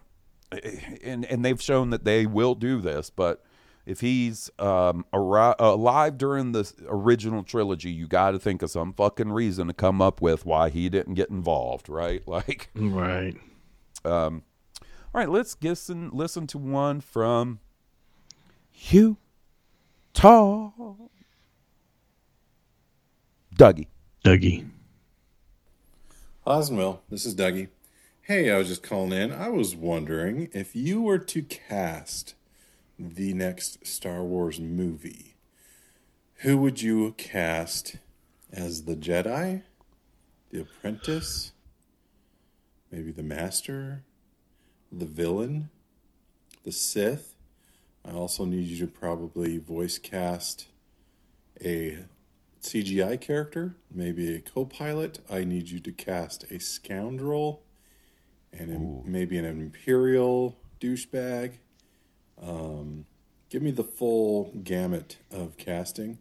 and 1.02 1.24
and 1.24 1.42
they've 1.42 1.60
shown 1.60 1.90
that 1.90 2.04
they 2.04 2.26
will 2.26 2.54
do 2.54 2.82
this. 2.82 3.08
But 3.08 3.42
if 3.86 4.00
he's 4.00 4.50
um 4.58 5.04
arri- 5.14 5.54
alive 5.58 6.18
during 6.18 6.52
the 6.52 6.70
original 6.88 7.42
trilogy, 7.42 7.90
you 7.90 8.06
got 8.06 8.32
to 8.32 8.38
think 8.38 8.62
of 8.62 8.70
some 8.70 8.92
fucking 8.92 9.32
reason 9.32 9.68
to 9.68 9.72
come 9.72 10.02
up 10.02 10.20
with 10.20 10.44
why 10.44 10.68
he 10.68 10.88
didn't 10.88 11.14
get 11.14 11.30
involved, 11.30 11.88
right? 11.88 12.22
Like, 12.28 12.68
Right. 12.74 13.36
um, 14.04 14.42
all 14.82 15.20
right, 15.20 15.28
let's 15.30 15.56
listen 15.62 16.10
listen 16.12 16.46
to 16.48 16.58
one 16.58 17.00
from 17.00 17.60
Hugh 18.70 19.16
Tall 20.12 21.10
Dougie. 23.56 23.86
Dougie. 24.24 24.68
Osmil, 26.46 26.98
this 27.10 27.24
is 27.26 27.34
Dougie. 27.34 27.68
Hey, 28.22 28.50
I 28.50 28.58
was 28.58 28.68
just 28.68 28.82
calling 28.82 29.12
in. 29.12 29.32
I 29.32 29.48
was 29.48 29.74
wondering 29.74 30.48
if 30.52 30.76
you 30.76 31.00
were 31.00 31.18
to 31.18 31.42
cast 31.42 32.34
the 32.98 33.34
next 33.34 33.86
Star 33.86 34.22
Wars 34.22 34.58
movie, 34.58 35.36
who 36.36 36.56
would 36.58 36.82
you 36.82 37.12
cast 37.16 37.96
as 38.52 38.84
the 38.84 38.96
Jedi, 38.96 39.62
the 40.50 40.60
Apprentice, 40.60 41.52
maybe 42.90 43.10
the 43.10 43.22
Master, 43.22 44.04
the 44.90 45.06
villain, 45.06 45.70
the 46.64 46.72
Sith? 46.72 47.34
I 48.04 48.12
also 48.12 48.44
need 48.44 48.66
you 48.68 48.78
to 48.86 48.86
probably 48.86 49.58
voice 49.58 49.98
cast 49.98 50.68
a 51.62 52.04
CGI 52.62 53.20
character, 53.20 53.76
maybe 53.90 54.34
a 54.34 54.40
co-pilot. 54.40 55.20
I 55.30 55.44
need 55.44 55.70
you 55.70 55.80
to 55.80 55.92
cast 55.92 56.50
a 56.50 56.58
scoundrel 56.58 57.62
and 58.52 58.70
a- 58.70 59.08
maybe 59.08 59.38
an 59.38 59.44
imperial 59.44 60.56
douchebag. 60.80 61.58
Um, 62.42 63.06
give 63.50 63.62
me 63.62 63.70
the 63.70 63.84
full 63.84 64.52
gamut 64.62 65.18
of 65.30 65.56
casting. 65.56 66.18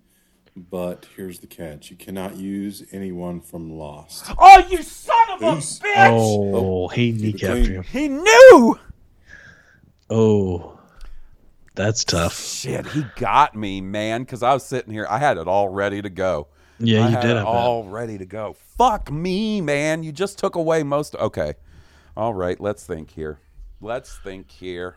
But 0.57 1.07
here's 1.17 1.39
the 1.39 1.47
catch: 1.47 1.91
you 1.91 1.97
cannot 1.97 2.37
use 2.37 2.85
anyone 2.93 3.41
from 3.41 3.77
Lost. 3.77 4.31
Oh, 4.37 4.65
you 4.69 4.81
son 4.83 5.17
of 5.33 5.41
a 5.41 5.57
bitch! 5.57 5.81
Oh, 5.93 6.87
he 6.87 7.11
Keep 7.11 7.35
kneecapped 7.35 7.67
you. 7.67 7.81
He 7.81 8.07
knew. 8.07 8.79
Oh, 10.09 10.79
that's 11.73 12.05
tough. 12.05 12.39
Shit, 12.39 12.87
he 12.87 13.05
got 13.17 13.53
me, 13.53 13.81
man. 13.81 14.23
Because 14.23 14.43
I 14.43 14.53
was 14.53 14.65
sitting 14.65 14.93
here, 14.93 15.05
I 15.09 15.17
had 15.17 15.37
it 15.37 15.45
all 15.45 15.67
ready 15.67 16.01
to 16.01 16.09
go. 16.09 16.47
Yeah, 16.79 17.05
I 17.05 17.09
you 17.09 17.15
had 17.15 17.21
did, 17.21 17.31
it 17.31 17.37
I 17.37 17.43
bet. 17.43 17.45
all 17.45 17.83
ready 17.83 18.17
to 18.17 18.25
go. 18.25 18.55
Fuck 18.77 19.11
me, 19.11 19.59
man. 19.59 20.03
You 20.03 20.13
just 20.13 20.37
took 20.39 20.55
away 20.55 20.83
most. 20.83 21.15
Okay, 21.15 21.55
all 22.15 22.33
right. 22.33 22.57
Let's 22.61 22.85
think 22.85 23.11
here. 23.11 23.39
Let's 23.81 24.17
think 24.19 24.51
here. 24.51 24.95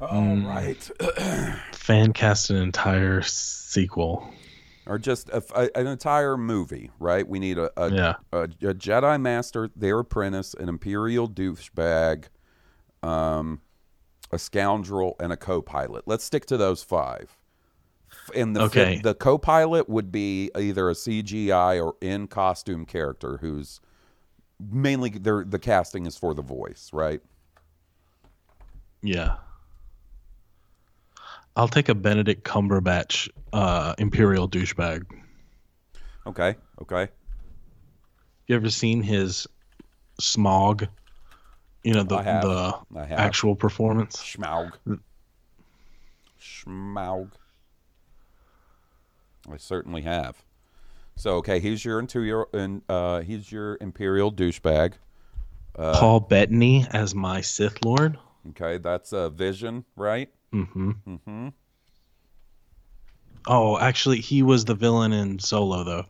All 0.00 0.08
Mm. 0.22 0.46
right. 0.46 0.90
Fan 1.72 2.12
cast 2.12 2.50
an 2.50 2.56
entire 2.56 3.22
sequel. 3.22 4.28
or 4.88 4.98
just 4.98 5.28
a, 5.30 5.42
a- 5.54 5.76
an 5.76 5.86
entire 5.88 6.36
movie, 6.36 6.90
right? 7.00 7.26
We 7.26 7.38
need 7.40 7.58
a 7.58 7.70
a, 7.76 7.90
Yeah. 7.92 8.14
a, 8.32 8.46
Jedi 8.46 9.20
Master, 9.20 9.68
their 9.74 9.98
apprentice, 9.98 10.54
an 10.54 10.68
Imperial 10.68 11.28
douchebag, 11.28 12.26
um, 13.02 13.62
a 14.30 14.38
scoundrel, 14.38 15.16
and 15.18 15.32
a 15.32 15.36
co-pilot. 15.36 16.04
Let's 16.06 16.22
stick 16.24 16.46
to 16.46 16.56
those 16.56 16.84
five. 16.84 17.36
And 18.34 18.54
the 18.54 18.62
Okay. 18.62 19.00
the 19.02 19.14
co-pilot 19.14 19.88
would 19.88 20.12
be 20.12 20.50
either 20.56 20.88
a 20.88 20.94
CGI 20.94 21.84
or 21.84 21.96
in 22.00 22.28
costume 22.28 22.84
character 22.86 23.38
who's 23.38 23.80
mainly 24.60 25.10
their 25.10 25.44
the 25.44 25.58
casting 25.58 26.06
is 26.06 26.16
for 26.16 26.32
the 26.32 26.42
voice, 26.42 26.90
right? 26.92 27.20
Yeah. 29.02 29.36
I'll 31.56 31.68
take 31.68 31.88
a 31.88 31.94
Benedict 31.94 32.44
Cumberbatch 32.44 33.30
uh, 33.52 33.94
Imperial 33.98 34.48
douchebag. 34.48 35.06
Okay, 36.26 36.56
okay. 36.82 37.08
You 38.46 38.56
ever 38.56 38.68
seen 38.68 39.02
his 39.02 39.46
Smaug? 40.20 40.88
You 41.82 41.94
know 41.94 42.02
the 42.02 42.16
the 42.18 43.06
actual 43.10 43.54
performance. 43.54 44.16
Schmaug. 44.16 44.72
Schmaug. 46.40 47.30
I 49.50 49.56
certainly 49.56 50.02
have. 50.02 50.36
So 51.14 51.36
okay, 51.36 51.60
he's 51.60 51.84
your 51.84 52.00
interior 52.00 52.46
and 52.52 52.82
uh 52.88 53.20
he's 53.20 53.50
your 53.50 53.78
imperial 53.80 54.32
douchebag. 54.32 54.94
Uh, 55.76 55.98
Paul 55.98 56.20
Bettany 56.20 56.86
as 56.90 57.14
my 57.14 57.40
Sith 57.40 57.84
Lord. 57.84 58.18
Okay, 58.50 58.78
that's 58.78 59.12
a 59.12 59.30
vision, 59.30 59.84
right? 59.94 60.30
Mm-hmm. 60.56 60.90
Mm-hmm. 61.06 61.48
Oh, 63.46 63.78
actually, 63.78 64.20
he 64.20 64.42
was 64.42 64.64
the 64.64 64.74
villain 64.74 65.12
in 65.12 65.38
Solo, 65.38 65.84
though. 65.84 66.04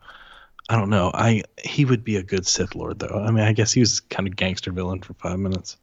I 0.69 0.77
don't 0.77 0.89
know. 0.89 1.11
I 1.13 1.43
he 1.63 1.85
would 1.85 2.03
be 2.03 2.15
a 2.15 2.23
good 2.23 2.47
Sith 2.47 2.75
Lord, 2.75 2.99
though. 2.99 3.23
I 3.25 3.31
mean, 3.31 3.43
I 3.43 3.53
guess 3.53 3.71
he 3.71 3.79
was 3.79 3.99
kind 3.99 4.27
of 4.27 4.35
gangster 4.35 4.71
villain 4.71 5.01
for 5.01 5.13
five 5.15 5.39
minutes. 5.39 5.77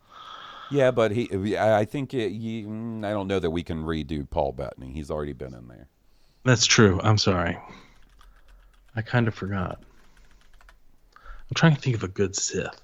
Yeah, 0.70 0.90
but 0.90 1.10
he 1.12 1.56
I 1.56 1.80
I 1.80 1.84
think 1.84 2.14
it, 2.14 2.32
you, 2.32 2.66
mm, 2.68 3.04
I 3.04 3.10
don't 3.10 3.28
know 3.28 3.38
that 3.38 3.50
we 3.50 3.62
can 3.62 3.84
redo 3.84 4.28
Paul 4.28 4.52
Bettany. 4.52 4.92
He's 4.92 5.10
already 5.10 5.32
been 5.32 5.54
in 5.54 5.68
there. 5.68 5.88
That's 6.44 6.66
true. 6.66 7.00
I'm 7.02 7.18
sorry. 7.18 7.58
I 8.96 9.02
kind 9.02 9.28
of 9.28 9.34
forgot. 9.34 9.78
I'm 11.14 11.54
trying 11.54 11.74
to 11.74 11.80
think 11.80 11.96
of 11.96 12.02
a 12.02 12.08
good 12.08 12.34
Sith. 12.34 12.80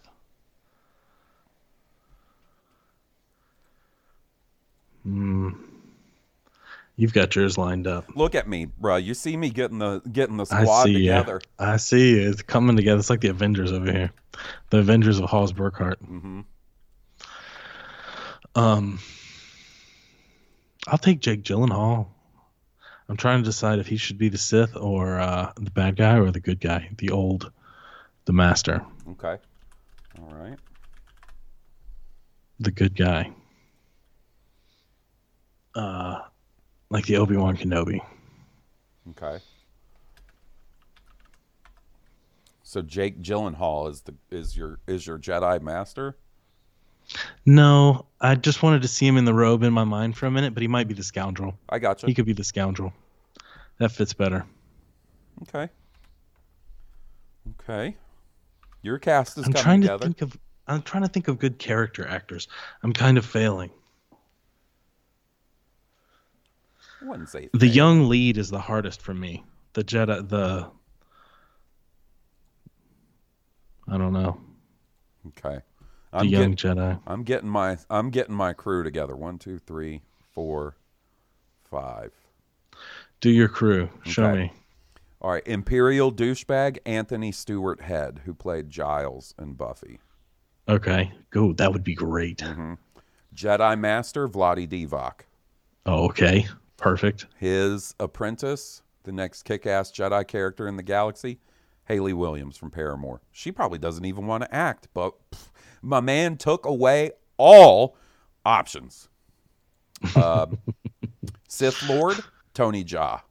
Hmm. 5.05 5.51
You've 7.01 7.15
got 7.15 7.35
yours 7.35 7.57
lined 7.57 7.87
up. 7.87 8.15
Look 8.15 8.35
at 8.35 8.47
me, 8.47 8.67
bro. 8.67 8.97
You 8.97 9.15
see 9.15 9.35
me 9.35 9.49
getting 9.49 9.79
the 9.79 10.01
getting 10.13 10.37
the 10.37 10.47
I 10.51 10.65
squad 10.65 10.83
see. 10.85 10.99
Yeah. 10.99 11.21
together. 11.21 11.41
I 11.59 11.79
see. 11.79 12.19
It's 12.21 12.43
coming 12.43 12.77
together. 12.77 12.99
It's 12.99 13.09
like 13.09 13.23
the 13.23 13.29
Avengers 13.31 13.73
over 13.73 13.91
here. 13.91 14.11
The 14.69 14.79
Avengers 14.81 15.19
of 15.19 15.31
Halls 15.31 15.55
Burkhart. 15.55 15.97
hmm 16.05 16.41
Um, 18.55 18.99
I'll 20.87 20.99
take 20.99 21.21
Jake 21.21 21.43
Gyllenhaal. 21.43 22.09
I'm 23.09 23.17
trying 23.17 23.39
to 23.39 23.45
decide 23.45 23.79
if 23.79 23.87
he 23.87 23.97
should 23.97 24.19
be 24.19 24.29
the 24.29 24.37
Sith 24.37 24.77
or 24.77 25.19
uh, 25.19 25.53
the 25.57 25.71
bad 25.71 25.97
guy 25.97 26.19
or 26.19 26.31
the 26.31 26.39
good 26.41 26.61
guy, 26.61 26.91
the 26.99 27.11
old, 27.13 27.51
the 28.27 28.35
Master, 28.35 28.85
Okay. 29.13 29.39
All 30.19 30.35
right. 30.35 30.59
the 32.59 32.71
good 32.71 32.95
guy. 32.95 33.33
Uh, 35.75 36.19
like 36.91 37.07
the 37.07 37.17
Obi 37.17 37.37
Wan 37.37 37.57
Kenobi. 37.57 38.01
Okay. 39.11 39.43
So 42.63 42.83
Jake 42.83 43.21
Gyllenhaal 43.23 43.91
is 43.91 44.03
the 44.03 44.15
is 44.31 44.57
your 44.57 44.79
is 44.87 45.07
your 45.07 45.19
Jedi 45.19 45.61
Master? 45.61 46.17
No, 47.45 48.07
I 48.21 48.37
just 48.37 48.63
wanted 48.63 48.83
to 48.83 48.89
see 48.89 49.07
him 49.07 49.17
in 49.17 49.25
the 49.25 49.35
robe 49.35 49.65
in 49.65 49.73
my 49.73 49.83
mind 49.83 50.17
for 50.17 50.27
a 50.27 50.31
minute, 50.31 50.55
but 50.55 50.63
he 50.63 50.69
might 50.69 50.87
be 50.87 50.95
the 50.95 51.03
scoundrel. 51.03 51.59
I 51.69 51.81
got 51.81 52.01
He 52.03 52.15
could 52.15 52.27
be 52.27 52.33
the 52.33 52.45
scoundrel. 52.45 52.93
That 53.79 53.91
fits 53.91 54.13
better. 54.13 54.47
Okay. 55.43 55.69
Okay. 57.61 57.97
Your 58.83 58.99
cast 58.99 59.39
is 59.39 59.47
I'm 59.47 59.53
coming 59.53 59.63
trying 59.65 59.81
to 59.81 59.87
together. 59.87 60.05
think 60.05 60.23
of. 60.23 60.39
I'm 60.69 60.83
trying 60.83 61.03
to 61.03 61.09
think 61.09 61.27
of 61.27 61.39
good 61.41 61.59
character 61.59 62.07
actors. 62.07 62.47
I'm 62.85 62.93
kind 62.93 63.19
of 63.19 63.27
failing. 63.27 63.71
I 67.01 67.05
wouldn't 67.07 67.29
say 67.29 67.49
The 67.55 67.69
young 67.69 68.09
lead 68.09 68.37
is 68.37 68.51
the 68.51 68.59
hardest 68.61 69.01
for 69.03 69.15
me. 69.15 69.45
The 69.73 69.85
Jedi, 69.85 70.29
the. 70.29 70.69
I 73.89 73.99
don't 73.99 74.13
know. 74.13 74.41
Okay. 75.29 75.61
The 76.13 76.27
young 76.27 76.55
Jedi. 76.57 77.01
I'm 77.07 77.23
getting 77.23 77.49
my 77.49 77.79
I'm 77.89 78.11
getting 78.11 78.35
my 78.35 78.53
crew 78.53 78.83
together. 78.83 79.17
One, 79.17 79.39
two, 79.39 79.59
three, 79.59 80.03
four, 80.33 80.77
five. 81.71 82.13
Do 83.21 83.31
your 83.31 83.49
crew. 83.49 83.89
Show 84.05 84.25
Okay. 84.27 84.41
me. 84.43 84.53
All 85.23 85.31
right, 85.31 85.47
Imperial 85.47 86.11
douchebag 86.11 86.79
Anthony 86.87 87.31
Stewart 87.31 87.83
Head, 87.83 88.23
who 88.25 88.33
played 88.33 88.71
Giles 88.71 89.35
and 89.39 89.57
Buffy. 89.57 90.01
Okay. 90.67 91.13
Go. 91.31 91.53
That 91.53 91.73
would 91.73 91.85
be 91.85 91.95
great. 91.95 92.39
Mm-hmm. 92.39 92.75
Jedi 93.35 93.79
Master 93.79 94.29
Vlade 94.29 94.67
Divac. 94.69 95.21
Oh, 95.85 96.07
okay. 96.07 96.47
Perfect. 96.81 97.27
His 97.37 97.95
apprentice, 98.01 98.83
the 99.05 99.13
next 99.13 99.43
kick-ass 99.43 99.93
Jedi 99.93 100.27
character 100.27 100.67
in 100.67 100.77
the 100.77 100.83
galaxy, 100.83 101.39
Hayley 101.85 102.13
Williams 102.13 102.57
from 102.57 102.71
Paramore. 102.71 103.21
She 103.33 103.53
probably 103.53 103.79
doesn't 103.79 104.05
even 104.05 104.27
want 104.27 104.45
to 104.45 104.55
act, 104.55 104.89
but 104.95 105.15
pff, 105.31 105.51
my 105.83 106.01
man 106.01 106.37
took 106.37 106.65
away 106.65 107.13
all 107.37 107.97
options. 108.45 109.09
Um, 110.17 110.59
Sith 111.49 111.89
Lord 111.89 112.19
Tony 112.55 112.85
Jaa. 112.85 113.23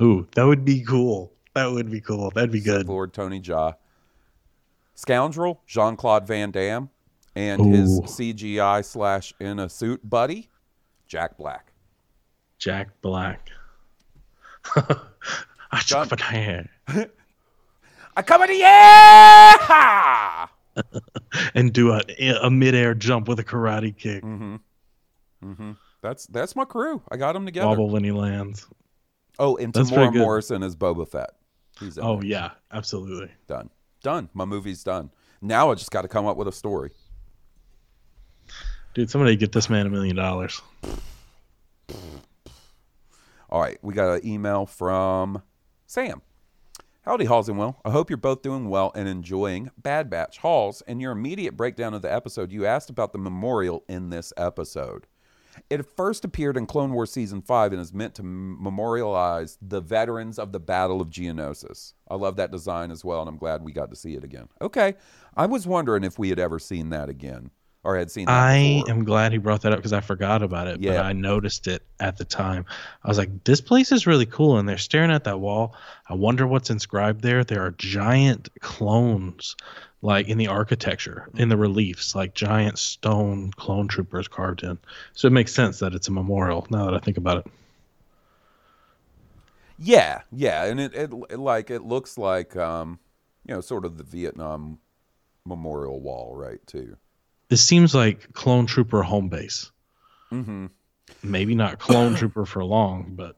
Ooh, 0.00 0.26
that 0.34 0.44
would 0.44 0.64
be 0.64 0.84
cool. 0.84 1.32
That 1.54 1.66
would 1.66 1.90
be 1.90 2.00
cool. 2.00 2.30
That'd 2.30 2.52
be 2.52 2.60
good. 2.60 2.86
Lord 2.86 3.12
Tony 3.12 3.40
Jaa. 3.40 3.74
Scoundrel, 4.94 5.62
Jean 5.66 5.96
Claude 5.96 6.26
Van 6.26 6.50
Damme, 6.50 6.90
and 7.34 7.74
his 7.74 8.00
CGI 8.02 8.84
slash 8.84 9.32
in 9.40 9.58
a 9.58 9.68
suit 9.68 10.08
buddy, 10.08 10.50
Jack 11.08 11.36
Black. 11.36 11.71
Jack 12.62 12.88
Black. 13.02 13.50
I 14.76 15.80
John- 15.84 16.06
my 16.08 16.16
hair 16.24 16.68
I 18.16 18.22
come 18.22 18.42
in 18.44 18.50
the 18.50 18.62
air! 18.62 20.48
and 21.56 21.72
do 21.72 21.90
a 21.90 22.00
a 22.40 22.50
midair 22.50 22.94
jump 22.94 23.26
with 23.26 23.40
a 23.40 23.44
karate 23.44 23.96
kick. 23.96 24.22
Mm-hmm. 24.22 24.56
Mm-hmm. 25.44 25.72
That's 26.02 26.26
that's 26.26 26.54
my 26.54 26.64
crew. 26.64 27.02
I 27.10 27.16
got 27.16 27.32
them 27.32 27.46
together. 27.46 27.66
Wobble 27.66 27.90
when 27.90 28.04
he 28.04 28.12
lands. 28.12 28.68
Oh, 29.40 29.56
and 29.56 29.72
That's 29.72 29.90
Temuera. 29.90 30.14
Morrison 30.18 30.62
is 30.62 30.76
Boba 30.76 31.08
Fett. 31.08 31.30
He's 31.80 31.98
Oh 31.98 32.20
there. 32.20 32.26
yeah, 32.26 32.50
absolutely. 32.70 33.32
done. 33.48 33.70
Done. 34.04 34.28
My 34.34 34.44
movie's 34.44 34.84
done. 34.84 35.10
Now 35.40 35.72
I 35.72 35.74
just 35.74 35.90
got 35.90 36.02
to 36.02 36.08
come 36.08 36.26
up 36.26 36.36
with 36.36 36.46
a 36.46 36.52
story. 36.52 36.92
Dude, 38.94 39.10
somebody 39.10 39.34
get 39.34 39.50
this 39.50 39.68
man 39.68 39.86
a 39.88 39.90
million 39.90 40.14
dollars. 40.14 40.62
All 43.52 43.60
right, 43.60 43.76
we 43.82 43.92
got 43.92 44.14
an 44.14 44.26
email 44.26 44.64
from 44.64 45.42
Sam. 45.86 46.22
Howdy, 47.02 47.26
Halls 47.26 47.50
and 47.50 47.58
Will. 47.58 47.78
I 47.84 47.90
hope 47.90 48.08
you're 48.08 48.16
both 48.16 48.40
doing 48.40 48.70
well 48.70 48.90
and 48.94 49.06
enjoying 49.06 49.70
Bad 49.76 50.08
Batch. 50.08 50.38
Halls, 50.38 50.82
in 50.86 51.00
your 51.00 51.12
immediate 51.12 51.54
breakdown 51.54 51.92
of 51.92 52.00
the 52.00 52.10
episode, 52.10 52.50
you 52.50 52.64
asked 52.64 52.88
about 52.88 53.12
the 53.12 53.18
memorial 53.18 53.84
in 53.90 54.08
this 54.08 54.32
episode. 54.38 55.06
It 55.68 55.84
first 55.84 56.24
appeared 56.24 56.56
in 56.56 56.64
Clone 56.64 56.94
Wars 56.94 57.12
Season 57.12 57.42
5 57.42 57.72
and 57.72 57.82
is 57.82 57.92
meant 57.92 58.14
to 58.14 58.22
memorialize 58.22 59.58
the 59.60 59.82
veterans 59.82 60.38
of 60.38 60.52
the 60.52 60.60
Battle 60.60 61.02
of 61.02 61.10
Geonosis. 61.10 61.92
I 62.08 62.14
love 62.14 62.36
that 62.36 62.52
design 62.52 62.90
as 62.90 63.04
well, 63.04 63.20
and 63.20 63.28
I'm 63.28 63.36
glad 63.36 63.62
we 63.62 63.72
got 63.72 63.90
to 63.90 63.96
see 63.96 64.14
it 64.14 64.24
again. 64.24 64.48
Okay, 64.62 64.94
I 65.36 65.44
was 65.44 65.66
wondering 65.66 66.04
if 66.04 66.18
we 66.18 66.30
had 66.30 66.38
ever 66.38 66.58
seen 66.58 66.88
that 66.88 67.10
again, 67.10 67.50
or 67.84 67.96
had 67.96 68.10
seen 68.10 68.30
that 68.30 68.48
I 68.48 68.58
before. 68.58 68.88
am 68.88 69.04
glad 69.04 69.30
he 69.32 69.38
brought 69.38 69.62
that 69.62 69.72
up 69.72 69.78
because 69.78 69.92
I 69.92 70.00
forgot 70.00 70.42
about 70.42 70.66
it, 70.68 70.84
but 70.84 70.94
Yeah. 70.94 71.00
I 71.00 71.12
noticed 71.12 71.66
it 71.68 71.84
at 72.00 72.16
the 72.16 72.24
time. 72.24 72.64
I 73.04 73.08
was 73.08 73.18
like, 73.18 73.44
this 73.44 73.60
place 73.60 73.90
is 73.92 74.06
really 74.06 74.26
cool. 74.26 74.58
And 74.58 74.68
they're 74.68 74.78
staring 74.78 75.10
at 75.12 75.24
that 75.24 75.40
wall. 75.40 75.74
I 76.08 76.14
wonder 76.14 76.46
what's 76.46 76.70
inscribed 76.70 77.22
there. 77.22 77.42
There 77.44 77.62
are 77.64 77.72
giant 77.72 78.48
clones, 78.60 79.56
like 80.02 80.28
in 80.28 80.38
the 80.38 80.46
architecture, 80.48 81.28
in 81.34 81.48
the 81.48 81.56
reliefs, 81.56 82.14
like 82.14 82.34
giant 82.34 82.78
stone 82.78 83.50
clone 83.52 83.88
troopers 83.88 84.28
carved 84.28 84.62
in. 84.62 84.78
So 85.14 85.26
it 85.28 85.32
makes 85.32 85.52
sense 85.52 85.78
that 85.80 85.94
it's 85.94 86.08
a 86.08 86.12
memorial 86.12 86.66
now 86.70 86.84
that 86.86 86.94
I 86.94 86.98
think 87.00 87.16
about 87.18 87.38
it. 87.38 87.46
Yeah, 89.78 90.22
yeah, 90.30 90.64
and 90.64 90.80
it, 90.80 90.94
it, 90.94 91.10
it 91.30 91.38
like 91.38 91.70
it 91.70 91.82
looks 91.82 92.16
like 92.18 92.56
um, 92.56 93.00
you 93.46 93.54
know, 93.54 93.60
sort 93.60 93.84
of 93.84 93.98
the 93.98 94.04
Vietnam 94.04 94.78
Memorial 95.44 96.00
Wall, 96.00 96.34
right? 96.36 96.64
Too. 96.66 96.96
This 97.52 97.62
seems 97.62 97.94
like 97.94 98.32
clone 98.32 98.64
trooper 98.64 99.02
home 99.02 99.28
base. 99.28 99.70
Mm-hmm. 100.32 100.68
Maybe 101.22 101.54
not 101.54 101.78
clone 101.78 102.14
trooper 102.16 102.46
for 102.46 102.64
long, 102.64 103.12
but 103.14 103.36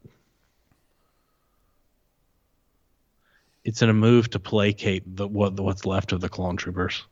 it's 3.65 3.83
in 3.83 3.89
a 3.89 3.93
move 3.93 4.31
to 4.31 4.39
placate 4.39 5.03
the 5.17 5.27
what 5.27 5.57
the, 5.57 5.65
what's 5.65 5.85
left 5.85 6.13
of 6.13 6.21
the 6.21 6.29
clone 6.29 6.57
troopers. 6.57 7.03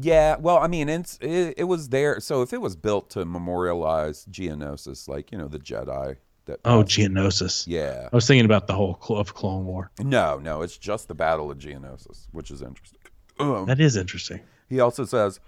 Yeah, 0.00 0.36
well, 0.36 0.58
I 0.58 0.68
mean, 0.68 0.88
it's 0.88 1.18
it, 1.20 1.54
it 1.56 1.64
was 1.64 1.88
there. 1.88 2.20
So 2.20 2.42
if 2.42 2.52
it 2.52 2.60
was 2.60 2.76
built 2.76 3.10
to 3.10 3.24
memorialize 3.24 4.26
Geonosis, 4.30 5.08
like 5.08 5.32
you 5.32 5.38
know, 5.38 5.48
the 5.48 5.58
Jedi 5.58 6.18
that. 6.44 6.60
Oh, 6.64 6.84
Geonosis. 6.84 7.64
Yeah. 7.66 8.08
I 8.12 8.14
was 8.14 8.28
thinking 8.28 8.44
about 8.44 8.68
the 8.68 8.74
whole 8.74 8.96
cl- 9.04 9.18
of 9.18 9.34
Clone 9.34 9.64
War. 9.66 9.90
No, 9.98 10.38
no, 10.38 10.62
it's 10.62 10.78
just 10.78 11.08
the 11.08 11.16
Battle 11.16 11.50
of 11.50 11.58
Geonosis, 11.58 12.28
which 12.30 12.52
is 12.52 12.62
interesting. 12.62 13.00
Um, 13.40 13.66
That 13.66 13.80
is 13.80 13.96
interesting. 13.96 14.38
He 14.68 14.80
also 14.80 15.04
says, 15.04 15.40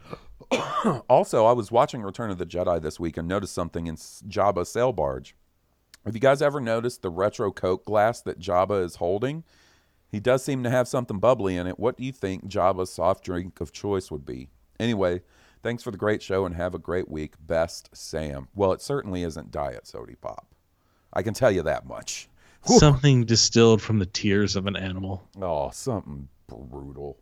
also, 1.09 1.47
I 1.47 1.53
was 1.53 1.71
watching 1.71 2.03
Return 2.03 2.31
of 2.31 2.39
the 2.39 2.47
Jedi 2.47 2.81
this 2.81 2.99
week 2.99 3.17
and 3.17 3.29
noticed 3.29 3.55
something 3.55 3.87
in 3.87 3.97
Jabba's 3.97 4.71
sail 4.71 4.93
barge. 4.93 5.35
Have 6.05 6.15
you 6.15 6.21
guys 6.21 6.41
ever 6.41 6.61
noticed 6.61 7.03
the 7.03 7.11
retro 7.11 7.53
Coke 7.53 7.85
glass 7.85 8.23
that 8.23 8.41
Jabba 8.41 8.83
is 8.83 8.97
holding? 8.97 9.45
He 10.11 10.19
does 10.19 10.43
seem 10.43 10.63
to 10.65 10.71
have 10.71 10.89
something 10.89 11.19
bubbly 11.19 11.57
in 11.57 11.67
it. 11.67 11.79
What 11.79 11.97
do 11.97 12.05
you 12.05 12.13
think 12.13 12.47
Jabba's 12.47 12.93
soft 12.93 13.23
drink 13.23 13.61
of 13.61 13.71
choice 13.71 14.11
would 14.11 14.25
be? 14.25 14.49
Anyway, 14.81 15.23
thanks 15.63 15.83
for 15.83 15.91
the 15.91 15.99
great 15.99 16.23
show 16.23 16.47
and 16.47 16.55
have 16.55 16.75
a 16.75 16.79
great 16.79 17.09
week. 17.09 17.35
Best, 17.39 17.91
Sam. 17.93 18.49
Well, 18.55 18.73
it 18.73 18.81
certainly 18.81 19.23
isn't 19.23 19.51
Diet 19.51 19.87
Sody 19.87 20.17
Pop. 20.17 20.47
I 21.13 21.23
can 21.23 21.35
tell 21.35 21.51
you 21.51 21.63
that 21.63 21.87
much. 21.87 22.29
Something 22.65 23.25
distilled 23.25 23.83
from 23.83 23.99
the 23.99 24.07
tears 24.07 24.57
of 24.57 24.67
an 24.67 24.77
animal. 24.77 25.29
Oh, 25.41 25.71
something 25.71 26.29
brutal. 26.47 27.17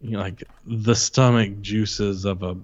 You 0.00 0.12
know, 0.12 0.20
like 0.20 0.42
the 0.66 0.94
stomach 0.94 1.60
juices 1.60 2.24
of 2.24 2.42
a 2.42 2.56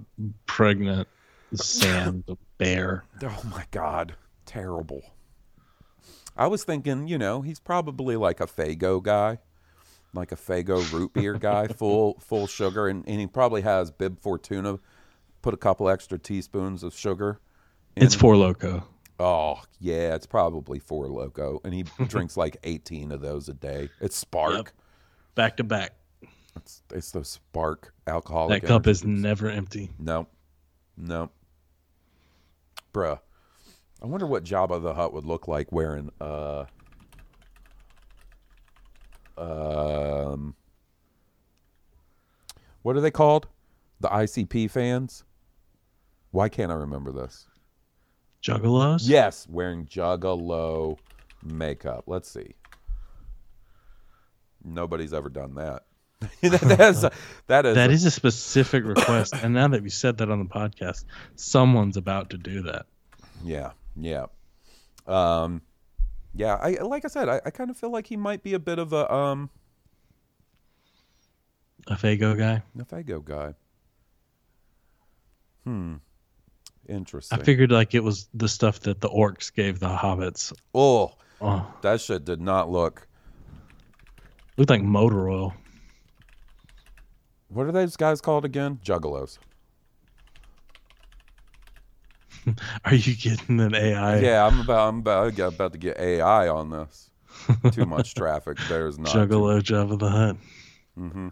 pregnant 0.47 1.07
sand 1.55 2.25
bear. 2.59 3.05
Oh 3.23 3.43
my 3.51 3.65
God, 3.71 4.15
terrible. 4.47 5.03
I 6.37 6.47
was 6.47 6.65
thinking, 6.65 7.09
you 7.09 7.19
know, 7.19 7.43
he's 7.43 7.61
probably 7.61 8.17
like 8.17 8.41
a 8.41 8.47
Faygo 8.47 9.03
guy, 9.03 9.39
like 10.15 10.33
a 10.33 10.37
Faygo 10.37 10.91
root 10.93 11.13
beer 11.13 11.35
guy, 11.35 11.67
full 11.77 12.19
full 12.21 12.47
sugar, 12.47 12.89
and, 12.89 13.07
and 13.07 13.21
he 13.21 13.27
probably 13.27 13.63
has 13.63 13.91
Bib 13.91 14.19
Fortuna. 14.21 14.79
Put 15.43 15.55
a 15.55 15.59
couple 15.59 15.89
extra 15.89 16.19
teaspoons 16.19 16.83
of 16.83 16.95
sugar. 16.95 17.39
It's 17.95 18.15
in- 18.15 18.21
Four 18.21 18.37
Loco. 18.37 18.85
Oh 19.19 19.61
yeah, 19.81 20.15
it's 20.15 20.27
probably 20.27 20.79
four 20.79 21.09
loco, 21.09 21.59
and 21.65 21.73
he 21.73 21.83
drinks 22.09 22.37
like 22.37 22.59
eighteen 22.65 23.11
of 23.13 23.23
those 23.23 23.49
a 23.49 23.55
day. 23.55 23.89
It's 24.01 24.15
Spark. 24.17 24.75
Back 25.35 25.57
to 25.57 25.65
back. 25.65 25.95
It's, 26.57 26.83
it's 26.93 27.11
those 27.13 27.29
spark 27.29 27.93
alcoholic. 28.07 28.63
That 28.63 28.69
cup 28.69 28.87
is 28.87 29.05
never 29.05 29.49
empty. 29.49 29.91
No, 29.99 30.27
no, 30.97 31.31
bruh. 32.93 33.21
I 34.03 34.07
wonder 34.07 34.27
what 34.27 34.45
Jabba 34.45 34.83
the 34.83 34.95
Hutt 34.95 35.13
would 35.13 35.25
look 35.25 35.49
like 35.49 35.73
wearing 35.73 36.11
uh 36.21 36.65
um 39.39 40.55
what 42.83 42.97
are 42.97 43.01
they 43.01 43.11
called? 43.11 43.49
The 44.01 44.09
ICP 44.09 44.71
fans? 44.71 45.25
Why 46.31 46.49
can't 46.49 46.71
I 46.71 46.75
remember 46.75 47.13
this? 47.13 47.47
Juggalos? 48.43 49.01
Yes, 49.03 49.47
wearing 49.49 49.87
Juggalo 49.87 50.99
makeup. 51.43 52.05
Let's 52.07 52.31
see. 52.31 52.55
Nobody's 54.63 55.13
ever 55.13 55.29
done 55.29 55.55
that. 55.55 55.85
that 56.41 56.81
is, 56.81 57.05
that 57.47 57.67
is 57.67 57.75
That 57.75 57.91
is 57.91 58.05
a 58.07 58.11
specific 58.11 58.85
request. 58.85 59.35
and 59.35 59.53
now 59.55 59.69
that 59.69 59.83
we 59.83 59.91
said 59.91 60.19
that 60.19 60.31
on 60.31 60.39
the 60.39 60.47
podcast, 60.47 61.05
someone's 61.35 61.97
about 61.97 62.31
to 62.31 62.39
do 62.39 62.63
that. 62.63 62.87
Yeah, 63.45 63.73
yeah, 63.97 64.27
um, 65.07 65.61
yeah. 66.35 66.55
I 66.55 66.71
like 66.83 67.05
I 67.05 67.09
said, 67.09 67.29
I, 67.29 67.41
I 67.45 67.51
kind 67.51 67.69
of 67.71 67.77
feel 67.77 67.91
like 67.91 68.07
he 68.07 68.17
might 68.17 68.43
be 68.43 68.55
a 68.55 68.59
bit 68.59 68.79
of 68.79 68.93
a 68.95 69.13
um 69.13 69.51
A 71.89 71.95
Faygo 71.97 72.37
guy. 72.37 72.63
a 72.79 72.85
Faygo 72.85 73.23
guy. 73.23 73.53
Hmm. 75.65 75.95
Interesting. 76.89 77.39
I 77.39 77.43
figured 77.43 77.73
like 77.73 77.95
it 77.95 78.03
was 78.05 78.29
the 78.33 78.49
stuff 78.49 78.81
that 78.81 79.01
the 79.01 79.09
orcs 79.09 79.53
gave 79.53 79.81
the 79.81 79.89
hobbits. 79.89 80.53
Oh, 80.75 81.13
Oh, 81.41 81.67
that 81.83 82.01
shit 82.01 82.25
did 82.25 82.41
not 82.41 82.71
look. 82.71 83.07
looked 84.57 84.71
like 84.71 84.83
motor 84.83 85.29
oil. 85.29 85.53
What 87.57 87.67
are 87.67 87.73
those 87.73 87.97
guys 87.97 88.21
called 88.21 88.45
again? 88.45 88.81
Juggalos. 88.85 89.39
Are 92.85 92.95
you 92.95 93.17
getting 93.17 93.59
an 93.61 93.75
AI? 93.75 94.19
Yeah, 94.19 94.47
I'm 94.47 94.61
about. 94.61 94.89
I'm 94.91 94.99
about. 94.99 95.27
I 95.27 95.31
got 95.31 95.55
about 95.55 95.73
to 95.73 95.79
get 95.79 95.99
AI 95.99 96.49
on 96.49 96.69
this. 96.69 97.11
Too 97.73 97.87
much 97.87 98.15
traffic. 98.15 98.59
There's 98.69 98.99
not. 98.99 99.09
Juggalo 99.09 99.63
Jabba 99.63 99.99
the 99.99 100.11
Hutt. 100.11 100.37
Mm-hmm. 100.99 101.29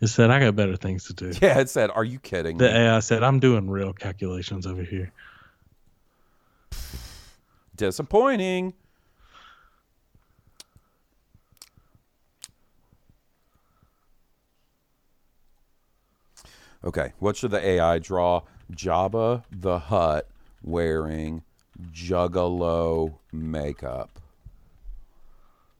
It 0.00 0.08
said, 0.08 0.32
I 0.32 0.40
got 0.40 0.56
better 0.56 0.76
things 0.76 1.04
to 1.04 1.14
do. 1.14 1.32
Yeah, 1.40 1.60
it 1.60 1.70
said, 1.70 1.90
"Are 1.90 2.04
you 2.04 2.18
kidding 2.18 2.58
The 2.58 2.64
me?" 2.64 2.70
AI 2.70 2.98
said, 2.98 3.22
I'm 3.22 3.38
doing 3.38 3.70
real 3.70 3.92
calculations 3.92 4.66
over 4.66 4.82
here. 4.82 5.12
Disappointing. 7.76 8.74
Okay, 16.86 17.12
what 17.18 17.36
should 17.36 17.50
the 17.50 17.66
AI 17.66 17.98
draw? 17.98 18.42
Jabba 18.72 19.42
the 19.50 19.80
Hutt 19.80 20.28
wearing 20.62 21.42
Juggalo 21.92 23.18
makeup. 23.32 24.20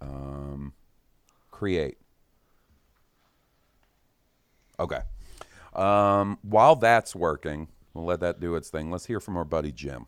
Um, 0.01 0.73
create. 1.53 1.99
Okay. 4.81 5.01
Um, 5.75 6.39
while 6.43 6.75
that's 6.75 7.15
working, 7.15 7.69
we'll 7.95 8.05
let 8.05 8.19
that 8.21 8.41
do 8.41 8.57
its 8.57 8.69
thing. 8.69 8.91
Let's 8.91 9.07
hear 9.07 9.21
from 9.21 9.37
our 9.37 9.45
buddy 9.45 9.71
Jim. 9.71 10.07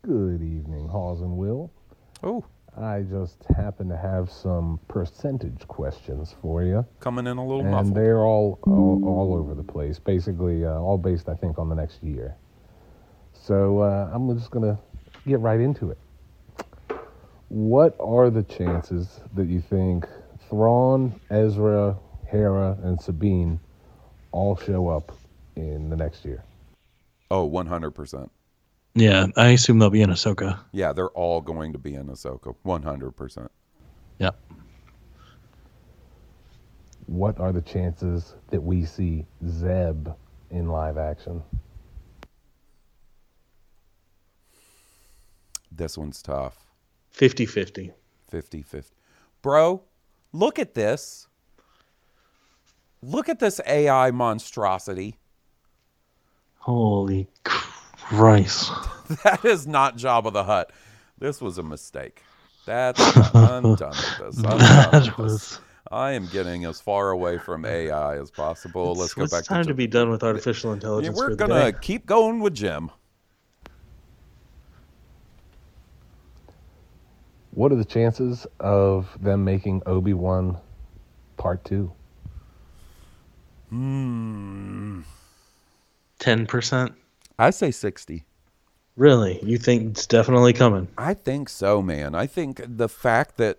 Good 0.00 0.42
evening, 0.42 0.88
Halls 0.88 1.20
and 1.20 1.36
Will. 1.36 1.72
Oh. 2.22 2.46
I 2.78 3.02
just 3.02 3.42
happen 3.56 3.88
to 3.88 3.96
have 3.96 4.30
some 4.30 4.78
percentage 4.86 5.66
questions 5.66 6.34
for 6.42 6.62
you. 6.62 6.84
Coming 7.00 7.26
in 7.26 7.38
a 7.38 7.44
little 7.44 7.60
and 7.62 7.70
muffled. 7.70 7.94
they're 7.94 8.24
all, 8.24 8.58
all 8.66 9.02
all 9.06 9.34
over 9.34 9.54
the 9.54 9.62
place. 9.62 9.98
Basically, 9.98 10.64
uh, 10.64 10.72
all 10.72 10.98
based, 10.98 11.28
I 11.28 11.34
think, 11.34 11.58
on 11.58 11.68
the 11.68 11.74
next 11.74 12.02
year. 12.02 12.36
So 13.32 13.80
uh, 13.80 14.10
I'm 14.12 14.36
just 14.36 14.50
gonna 14.50 14.78
get 15.26 15.40
right 15.40 15.60
into 15.60 15.90
it. 15.90 15.98
What 17.48 17.96
are 18.00 18.28
the 18.28 18.42
chances 18.42 19.20
that 19.34 19.46
you 19.46 19.60
think 19.60 20.06
Thrawn, 20.50 21.18
Ezra, 21.30 21.96
Hera, 22.26 22.76
and 22.82 23.00
Sabine 23.00 23.60
all 24.32 24.56
show 24.56 24.88
up 24.88 25.16
in 25.54 25.88
the 25.88 25.96
next 25.96 26.24
year? 26.24 26.44
Oh, 27.30 27.48
100%. 27.48 28.28
Yeah, 28.96 29.26
I 29.36 29.48
assume 29.48 29.78
they'll 29.78 29.90
be 29.90 30.00
in 30.00 30.08
Ahsoka. 30.08 30.58
Yeah, 30.72 30.94
they're 30.94 31.10
all 31.10 31.42
going 31.42 31.74
to 31.74 31.78
be 31.78 31.94
in 31.94 32.06
Ahsoka. 32.06 32.56
100%. 32.64 33.48
Yep. 34.18 34.40
What 37.04 37.38
are 37.38 37.52
the 37.52 37.60
chances 37.60 38.34
that 38.50 38.62
we 38.62 38.86
see 38.86 39.26
Zeb 39.46 40.08
in 40.50 40.68
live 40.68 40.96
action? 40.96 41.42
This 45.70 45.98
one's 45.98 46.22
tough. 46.22 46.56
50 47.10 47.44
50. 47.44 47.92
50 48.30 48.62
50. 48.62 48.96
Bro, 49.42 49.82
look 50.32 50.58
at 50.58 50.72
this. 50.72 51.28
Look 53.02 53.28
at 53.28 53.40
this 53.40 53.60
AI 53.66 54.10
monstrosity. 54.10 55.18
Holy 56.60 57.28
Christ. 58.08 58.72
That 59.24 59.44
is 59.44 59.66
not 59.66 59.96
Jabba 59.98 60.32
the 60.32 60.44
Hut. 60.44 60.72
This 61.18 61.40
was 61.40 61.58
a 61.58 61.62
mistake. 61.64 62.26
That's 62.66 63.14
I'm 63.34 63.72
done 63.72 64.02
with 64.02 64.16
this. 64.16 64.44
I'm 64.44 64.68
That 64.68 64.94
with 64.94 65.16
this. 65.16 65.60
I 65.90 66.12
am 66.12 66.28
getting 66.28 66.64
as 66.64 66.80
far 66.80 67.10
away 67.10 67.38
from 67.38 67.64
AI 67.64 68.18
as 68.20 68.30
possible. 68.30 68.96
Let's 68.96 69.14
go 69.14 69.26
it's 69.26 69.32
back 69.32 69.48
time 69.48 69.66
to 69.68 69.68
to 69.68 69.74
be 69.74 69.86
done 69.88 70.10
with 70.10 70.24
artificial 70.24 70.72
Yeah, 70.96 71.10
intelligence. 71.10 71.10
we're 71.10 71.30
for 71.30 71.36
gonna 71.36 71.72
day. 71.72 71.74
keep 71.74 72.06
going 72.06 72.40
with 72.40 72.54
Jim. 72.54 72.90
What 77.50 77.72
are 77.72 77.76
the 77.76 77.84
chances 77.84 78.46
of 78.60 79.16
them 79.20 79.44
making 79.44 79.82
Obi 79.86 80.14
Wan 80.14 80.58
Part 81.38 81.64
Two? 81.64 81.92
Hmm. 83.70 85.02
10%. 86.20 86.94
I 87.38 87.50
say 87.50 87.70
60. 87.70 88.24
Really? 88.96 89.38
You 89.42 89.58
think 89.58 89.90
it's 89.90 90.06
definitely 90.06 90.52
coming? 90.52 90.88
I 90.96 91.14
think 91.14 91.48
so, 91.48 91.82
man. 91.82 92.14
I 92.14 92.26
think 92.26 92.62
the 92.64 92.88
fact 92.88 93.36
that 93.36 93.58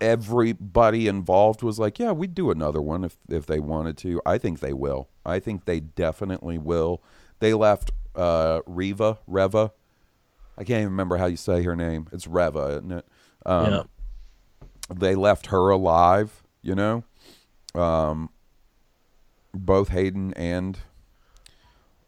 everybody 0.00 1.08
involved 1.08 1.62
was 1.62 1.78
like, 1.78 1.98
yeah, 1.98 2.12
we'd 2.12 2.34
do 2.34 2.50
another 2.50 2.82
one 2.82 3.02
if 3.04 3.16
if 3.30 3.46
they 3.46 3.58
wanted 3.58 3.96
to. 3.98 4.20
I 4.26 4.36
think 4.36 4.60
they 4.60 4.74
will. 4.74 5.08
I 5.24 5.40
think 5.40 5.64
they 5.64 5.80
definitely 5.80 6.58
will. 6.58 7.02
They 7.38 7.54
left 7.54 7.92
uh 8.14 8.60
Reva, 8.66 9.18
Reva. 9.26 9.72
I 10.58 10.64
can't 10.64 10.80
even 10.80 10.90
remember 10.92 11.16
how 11.16 11.26
you 11.26 11.36
say 11.36 11.62
her 11.62 11.76
name. 11.76 12.08
It's 12.12 12.26
Reva, 12.26 12.78
isn't 12.78 12.92
it? 12.92 13.06
Um, 13.46 13.72
Yeah. 13.72 13.82
They 14.94 15.14
left 15.14 15.46
her 15.46 15.70
alive, 15.70 16.42
you 16.62 16.74
know. 16.74 17.04
Um, 17.74 18.30
both 19.52 19.88
Hayden 19.88 20.32
and 20.34 20.78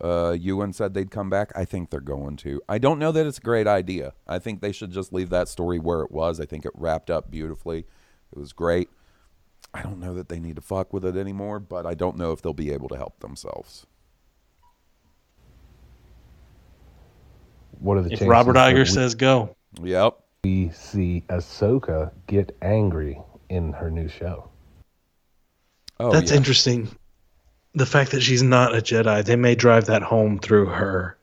uh, 0.00 0.36
Ewan 0.38 0.72
said 0.72 0.94
they'd 0.94 1.10
come 1.10 1.28
back. 1.30 1.50
I 1.56 1.64
think 1.64 1.90
they're 1.90 2.00
going 2.00 2.36
to. 2.38 2.60
I 2.68 2.78
don't 2.78 2.98
know 2.98 3.10
that 3.12 3.26
it's 3.26 3.38
a 3.38 3.42
great 3.42 3.66
idea. 3.66 4.12
I 4.26 4.38
think 4.38 4.60
they 4.60 4.72
should 4.72 4.92
just 4.92 5.12
leave 5.12 5.30
that 5.30 5.48
story 5.48 5.78
where 5.78 6.02
it 6.02 6.10
was. 6.12 6.38
I 6.40 6.46
think 6.46 6.64
it 6.64 6.72
wrapped 6.74 7.10
up 7.10 7.30
beautifully. 7.30 7.80
It 8.32 8.38
was 8.38 8.52
great. 8.52 8.88
I 9.74 9.82
don't 9.82 9.98
know 10.00 10.14
that 10.14 10.28
they 10.28 10.38
need 10.38 10.56
to 10.56 10.62
fuck 10.62 10.92
with 10.92 11.04
it 11.04 11.16
anymore, 11.16 11.58
but 11.60 11.84
I 11.86 11.94
don't 11.94 12.16
know 12.16 12.32
if 12.32 12.40
they'll 12.42 12.52
be 12.54 12.70
able 12.72 12.88
to 12.90 12.96
help 12.96 13.20
themselves. 13.20 13.86
What 17.80 17.96
are 17.98 18.02
the 18.02 18.06
If 18.12 18.18
chances 18.20 18.28
Robert 18.28 18.52
that 18.54 18.72
Iger 18.74 18.78
we- 18.80 18.84
says 18.86 19.14
go. 19.14 19.54
Yep. 19.82 20.18
we 20.44 20.70
see 20.70 21.24
Ahsoka 21.28 22.12
get 22.26 22.56
angry 22.62 23.20
in 23.48 23.72
her 23.72 23.90
new 23.90 24.08
show? 24.08 24.48
Oh, 26.00 26.10
That's 26.12 26.30
yeah. 26.30 26.36
interesting. 26.38 26.88
The 27.78 27.86
fact 27.86 28.10
that 28.10 28.22
she's 28.22 28.42
not 28.42 28.74
a 28.74 28.78
Jedi, 28.78 29.24
they 29.24 29.36
may 29.36 29.54
drive 29.54 29.86
that 29.86 30.02
home 30.02 30.40
through 30.40 30.66
her. 30.66 31.16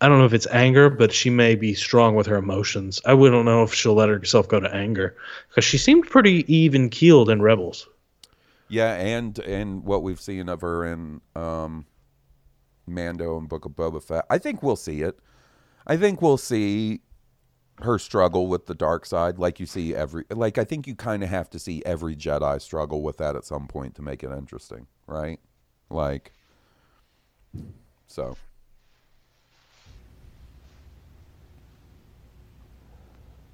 I 0.00 0.08
don't 0.08 0.18
know 0.18 0.24
if 0.24 0.32
it's 0.32 0.48
anger, 0.48 0.90
but 0.90 1.12
she 1.12 1.30
may 1.30 1.54
be 1.54 1.74
strong 1.74 2.16
with 2.16 2.26
her 2.26 2.34
emotions. 2.34 3.00
I 3.06 3.14
wouldn't 3.14 3.44
know 3.44 3.62
if 3.62 3.72
she'll 3.72 3.94
let 3.94 4.08
herself 4.08 4.48
go 4.48 4.58
to 4.58 4.74
anger 4.74 5.16
because 5.48 5.64
she 5.64 5.78
seemed 5.78 6.10
pretty 6.10 6.44
even 6.52 6.90
keeled 6.90 7.30
in 7.30 7.40
Rebels. 7.40 7.86
Yeah, 8.68 8.94
and 8.94 9.38
and 9.38 9.84
what 9.84 10.02
we've 10.02 10.20
seen 10.20 10.48
of 10.48 10.60
her 10.62 10.84
in 10.84 11.20
um, 11.36 11.86
Mando 12.88 13.38
and 13.38 13.48
Book 13.48 13.64
of 13.64 13.72
Boba 13.72 14.02
Fett, 14.02 14.24
I 14.28 14.38
think 14.38 14.64
we'll 14.64 14.74
see 14.74 15.02
it. 15.02 15.20
I 15.86 15.96
think 15.96 16.20
we'll 16.20 16.36
see 16.36 17.00
her 17.82 17.96
struggle 18.00 18.48
with 18.48 18.66
the 18.66 18.74
dark 18.74 19.06
side, 19.06 19.38
like 19.38 19.60
you 19.60 19.66
see 19.66 19.94
every. 19.94 20.24
Like 20.30 20.58
I 20.58 20.64
think 20.64 20.88
you 20.88 20.96
kind 20.96 21.22
of 21.22 21.28
have 21.28 21.48
to 21.50 21.60
see 21.60 21.80
every 21.86 22.16
Jedi 22.16 22.60
struggle 22.60 23.02
with 23.02 23.18
that 23.18 23.36
at 23.36 23.44
some 23.44 23.68
point 23.68 23.94
to 23.94 24.02
make 24.02 24.24
it 24.24 24.32
interesting, 24.32 24.88
right? 25.06 25.38
Like, 25.90 26.32
so 28.06 28.36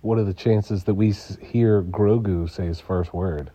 What 0.07 0.19
are 0.19 0.25
the 0.25 0.35
chances 0.35 0.85
that 0.85 0.95
we 0.95 1.11
hear 1.43 1.83
Grogu 1.83 2.49
say 2.49 2.67
his 2.67 2.79
first 2.79 3.13
word? 3.13 3.51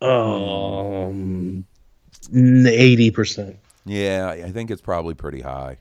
Um, 0.00 1.66
eighty 2.32 3.10
percent. 3.10 3.56
Yeah, 3.84 4.28
I 4.28 4.52
think 4.52 4.70
it's 4.70 4.80
probably 4.80 5.14
pretty 5.14 5.40
high. 5.40 5.78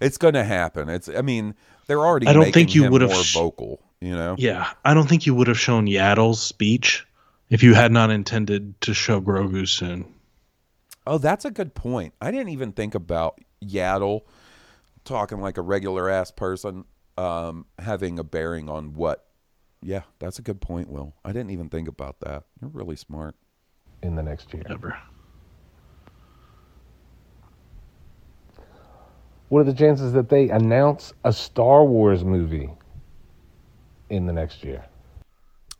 It's 0.00 0.18
going 0.18 0.34
to 0.34 0.42
happen. 0.42 0.88
It's. 0.88 1.08
I 1.08 1.22
mean, 1.22 1.54
they're 1.86 2.04
already. 2.04 2.26
I 2.26 2.32
don't 2.32 2.40
making 2.40 2.54
think 2.54 2.74
you 2.74 2.90
would 2.90 3.02
have 3.02 3.14
sh- 3.14 3.34
vocal. 3.34 3.78
You 4.00 4.16
know. 4.16 4.34
Yeah, 4.36 4.68
I 4.84 4.92
don't 4.92 5.08
think 5.08 5.24
you 5.24 5.36
would 5.36 5.46
have 5.46 5.58
shown 5.60 5.86
Yaddle's 5.86 6.42
speech 6.42 7.05
if 7.50 7.62
you 7.62 7.74
had 7.74 7.92
not 7.92 8.10
intended 8.10 8.80
to 8.82 8.94
show 8.94 9.20
Grogu 9.20 9.68
soon. 9.68 10.12
Oh, 11.06 11.18
that's 11.18 11.44
a 11.44 11.50
good 11.50 11.74
point. 11.74 12.14
I 12.20 12.30
didn't 12.30 12.48
even 12.48 12.72
think 12.72 12.94
about 12.94 13.40
Yaddle 13.64 14.22
talking 15.04 15.40
like 15.40 15.56
a 15.56 15.62
regular 15.62 16.10
ass 16.10 16.30
person 16.32 16.84
um, 17.16 17.66
having 17.78 18.18
a 18.18 18.24
bearing 18.24 18.68
on 18.68 18.94
what. 18.94 19.24
Yeah, 19.82 20.02
that's 20.18 20.38
a 20.38 20.42
good 20.42 20.60
point, 20.60 20.88
Will. 20.88 21.14
I 21.24 21.28
didn't 21.32 21.50
even 21.50 21.68
think 21.68 21.86
about 21.86 22.20
that. 22.20 22.44
You're 22.60 22.70
really 22.70 22.96
smart. 22.96 23.36
in 24.02 24.16
the 24.16 24.22
next 24.22 24.52
year. 24.52 24.64
Ever. 24.68 24.98
What 29.48 29.60
are 29.60 29.64
the 29.64 29.74
chances 29.74 30.12
that 30.14 30.28
they 30.28 30.48
announce 30.50 31.12
a 31.22 31.32
Star 31.32 31.84
Wars 31.84 32.24
movie 32.24 32.70
in 34.10 34.26
the 34.26 34.32
next 34.32 34.64
year? 34.64 34.84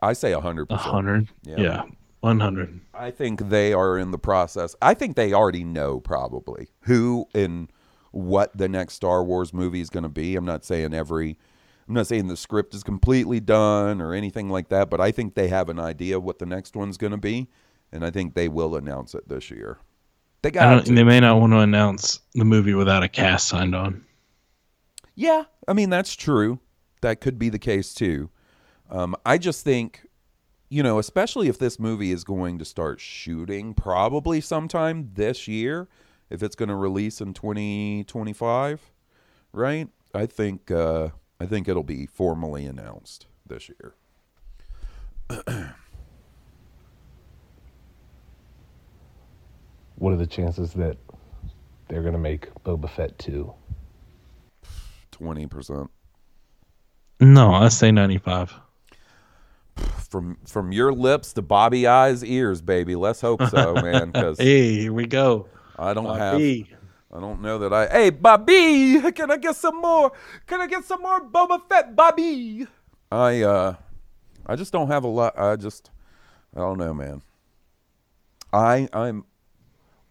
I 0.07 0.13
say 0.13 0.33
100%. 0.33 0.67
A 0.71 0.77
hundred. 0.77 1.29
Yeah, 1.43 1.57
yeah. 1.59 1.83
one 2.21 2.41
hundred. 2.41 2.81
I 2.95 3.11
think 3.11 3.49
they 3.49 3.73
are 3.73 3.99
in 3.99 4.11
the 4.11 4.19
process. 4.19 4.75
I 4.81 4.95
think 4.95 5.17
they 5.17 5.33
already 5.33 5.65
know 5.65 6.01
probably 6.01 6.69
who 6.83 7.27
and 7.35 7.71
what 8.13 8.57
the 8.57 8.69
next 8.69 8.95
Star 8.95 9.23
Wars 9.23 9.53
movie 9.53 9.81
is 9.81 9.91
going 9.91 10.05
to 10.05 10.09
be. 10.09 10.37
I'm 10.37 10.45
not 10.45 10.65
saying 10.65 10.95
every 10.95 11.39
I'm 11.89 11.95
not 11.95 12.07
saying 12.07 12.27
the 12.27 12.37
script 12.37 12.75
is 12.75 12.83
completely 12.83 13.39
done 13.39 14.01
or 14.01 14.13
anything 14.13 14.49
like 14.49 14.69
that, 14.69 14.91
but 14.91 15.01
I 15.01 15.13
think 15.13 15.35
they 15.35 15.49
have 15.49 15.69
an 15.69 15.79
idea 15.79 16.19
what 16.19 16.39
the 16.39 16.47
next 16.47 16.75
one's 16.75 16.97
going 16.97 17.13
to 17.13 17.17
be, 17.17 17.49
and 17.93 18.05
I 18.05 18.11
think 18.11 18.35
they 18.35 18.49
will 18.49 18.75
announce 18.75 19.15
it 19.15 19.29
this 19.29 19.51
year. 19.51 19.79
They 20.43 20.51
got 20.51 20.85
they 20.85 21.05
may 21.05 21.21
not 21.21 21.41
want 21.41 21.53
to 21.53 21.61
announce 21.61 22.21
the 22.35 22.45
movie 22.45 22.75
without 22.75 23.03
a 23.03 23.09
cast 23.09 23.49
signed 23.49 23.75
on. 23.75 24.05
Yeah, 25.15 25.45
I 25.67 25.73
mean 25.73 25.91
that's 25.91 26.15
true. 26.15 26.61
That 27.03 27.21
could 27.21 27.39
be 27.39 27.49
the 27.49 27.59
case 27.59 27.95
too. 27.95 28.31
Um, 28.91 29.17
I 29.25 29.39
just 29.39 29.65
think, 29.65 30.07
you 30.69 30.83
know, 30.83 30.99
especially 30.99 31.49
if 31.49 31.59
this 31.59 31.79
movie 31.79 32.13
is 32.13 32.25
going 32.25 32.59
to 32.59 32.65
start 32.65 33.01
shooting 33.01 33.75
probably 33.75 34.41
sometime 34.41 35.11
this 35.15 35.49
year, 35.49 35.89
if 36.31 36.43
it's 36.43 36.57
going 36.57 36.69
to 36.69 36.75
release 36.75 37.21
in 37.21 37.35
twenty 37.35 38.05
twenty 38.05 38.33
five, 38.33 38.81
right? 39.53 39.89
I 40.15 40.27
think 40.27 40.71
uh, 40.71 41.09
I 41.41 41.47
think 41.47 41.69
it'll 41.69 41.83
be 41.83 42.07
formally 42.07 42.67
announced 42.67 43.27
this 43.47 43.69
year. 43.69 43.95
What 49.97 50.13
are 50.13 50.17
the 50.17 50.27
chances 50.27 50.73
that 50.75 50.99
they're 51.89 52.03
going 52.03 52.13
to 52.13 52.19
make 52.19 52.53
Boba 52.65 52.89
Fett 52.91 53.19
2? 53.19 53.53
Twenty 55.11 55.47
percent 55.47 55.91
No, 57.21 57.55
I 57.55 57.69
say 57.69 57.91
ninety-five. 57.91 58.53
From 60.17 60.39
from 60.47 60.73
your 60.73 60.95
lips 60.95 61.35
to 61.35 61.43
Bobby 61.43 61.87
Eye's 61.87 62.25
ears, 62.25 62.63
baby. 62.63 62.97
Let's 62.97 63.21
hope 63.21 63.43
so, 63.51 63.75
man. 63.83 64.13
Because 64.13 64.39
hey, 64.39 64.73
here 64.73 64.93
we 64.95 65.07
go. 65.07 65.47
I 65.79 65.93
don't 65.93 66.05
Bobby. 66.05 66.67
have. 66.71 66.79
I 67.19 67.21
don't 67.21 67.43
know 67.43 67.59
that 67.59 67.73
I. 67.75 67.87
Hey, 67.87 68.09
Bobby, 68.09 68.99
can 69.13 69.31
I 69.31 69.37
get 69.37 69.57
some 69.57 69.77
more? 69.77 70.13
Can 70.47 70.63
I 70.63 70.69
get 70.69 70.85
some 70.85 71.03
more 71.03 71.21
Boba 71.21 71.69
Fett, 71.69 71.95
Bobby? 71.95 72.67
I 73.13 73.43
uh, 73.43 73.75
I 74.47 74.57
just 74.57 74.73
don't 74.73 74.89
have 74.89 75.05
a 75.05 75.09
lot. 75.09 75.39
I 75.39 75.57
just, 75.57 75.91
I 76.55 76.61
don't 76.61 76.79
know, 76.79 76.95
man. 76.95 77.21
I 78.55 78.89
I'm 78.95 79.27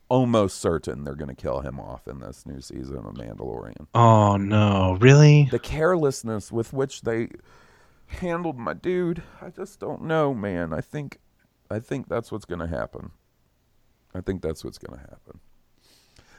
almost 0.07 0.61
certain 0.61 1.03
they're 1.03 1.15
gonna 1.15 1.33
kill 1.33 1.61
him 1.61 1.79
off 1.79 2.07
in 2.07 2.19
this 2.19 2.45
new 2.45 2.61
season 2.61 2.97
of 2.97 3.15
Mandalorian. 3.15 3.87
Oh 3.95 4.37
no, 4.37 4.99
really? 5.01 5.47
The 5.49 5.57
carelessness 5.57 6.51
with 6.51 6.73
which 6.73 7.01
they 7.01 7.29
handled 8.07 8.57
my 8.57 8.73
dude, 8.73 9.23
I 9.41 9.49
just 9.49 9.79
don't 9.79 10.03
know, 10.03 10.33
man. 10.33 10.73
I 10.73 10.81
think, 10.81 11.19
I 11.69 11.79
think 11.79 12.07
that's 12.07 12.31
what's 12.31 12.45
gonna 12.45 12.67
happen. 12.67 13.11
I 14.13 14.21
think 14.21 14.41
that's 14.41 14.63
what's 14.63 14.77
gonna 14.77 15.01
happen. 15.01 15.39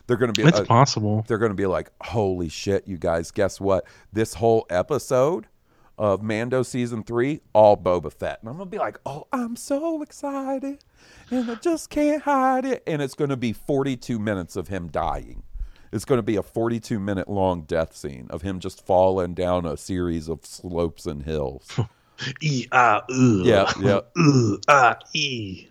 They're 0.07 0.17
gonna 0.17 0.33
be. 0.33 0.43
It's 0.43 0.61
uh, 0.61 0.65
possible. 0.65 1.25
they're 1.27 1.39
going 1.39 1.51
to 1.51 1.57
be 1.57 1.67
like, 1.67 1.91
holy 2.01 2.49
shit, 2.49 2.87
you 2.87 2.97
guys, 2.97 3.33
guess 3.33 3.61
what? 3.61 3.85
This 4.13 4.35
whole 4.35 4.65
episode 4.71 5.49
of 5.99 6.23
Mando 6.23 6.63
season 6.63 7.03
three, 7.03 7.41
all 7.53 7.77
Boba 7.77 8.13
Fett. 8.13 8.41
And 8.41 8.49
I'm 8.49 8.57
going 8.57 8.69
to 8.69 8.71
be 8.71 8.79
like, 8.79 8.99
oh, 9.07 9.27
I'm 9.33 9.57
so 9.57 10.03
excited. 10.03 10.85
And 11.31 11.51
I 11.51 11.55
just 11.57 11.91
can't 11.91 12.23
hide 12.23 12.65
it. 12.65 12.83
And 12.87 13.01
it's 13.01 13.15
going 13.15 13.31
to 13.31 13.37
be 13.37 13.53
42 13.53 14.19
minutes 14.19 14.57
of 14.57 14.69
him 14.69 14.89
dying. 14.89 15.43
It's 15.93 16.05
going 16.05 16.19
to 16.19 16.23
be 16.23 16.37
a 16.37 16.43
42 16.43 16.99
minute 16.99 17.29
long 17.29 17.63
death 17.63 17.97
scene 17.97 18.27
of 18.31 18.43
him 18.43 18.59
just 18.61 18.85
falling 18.85 19.35
down 19.35 19.65
a 19.67 19.77
series 19.77 20.29
of 20.29 20.45
slopes 20.45 21.07
and 21.07 21.23
hills. 21.23 21.79
E 22.41 22.67
ah. 22.73 23.03
Yeah, 23.11 23.71
yeah. 23.79 24.01
Ah 24.69 24.97
e. 25.15 25.69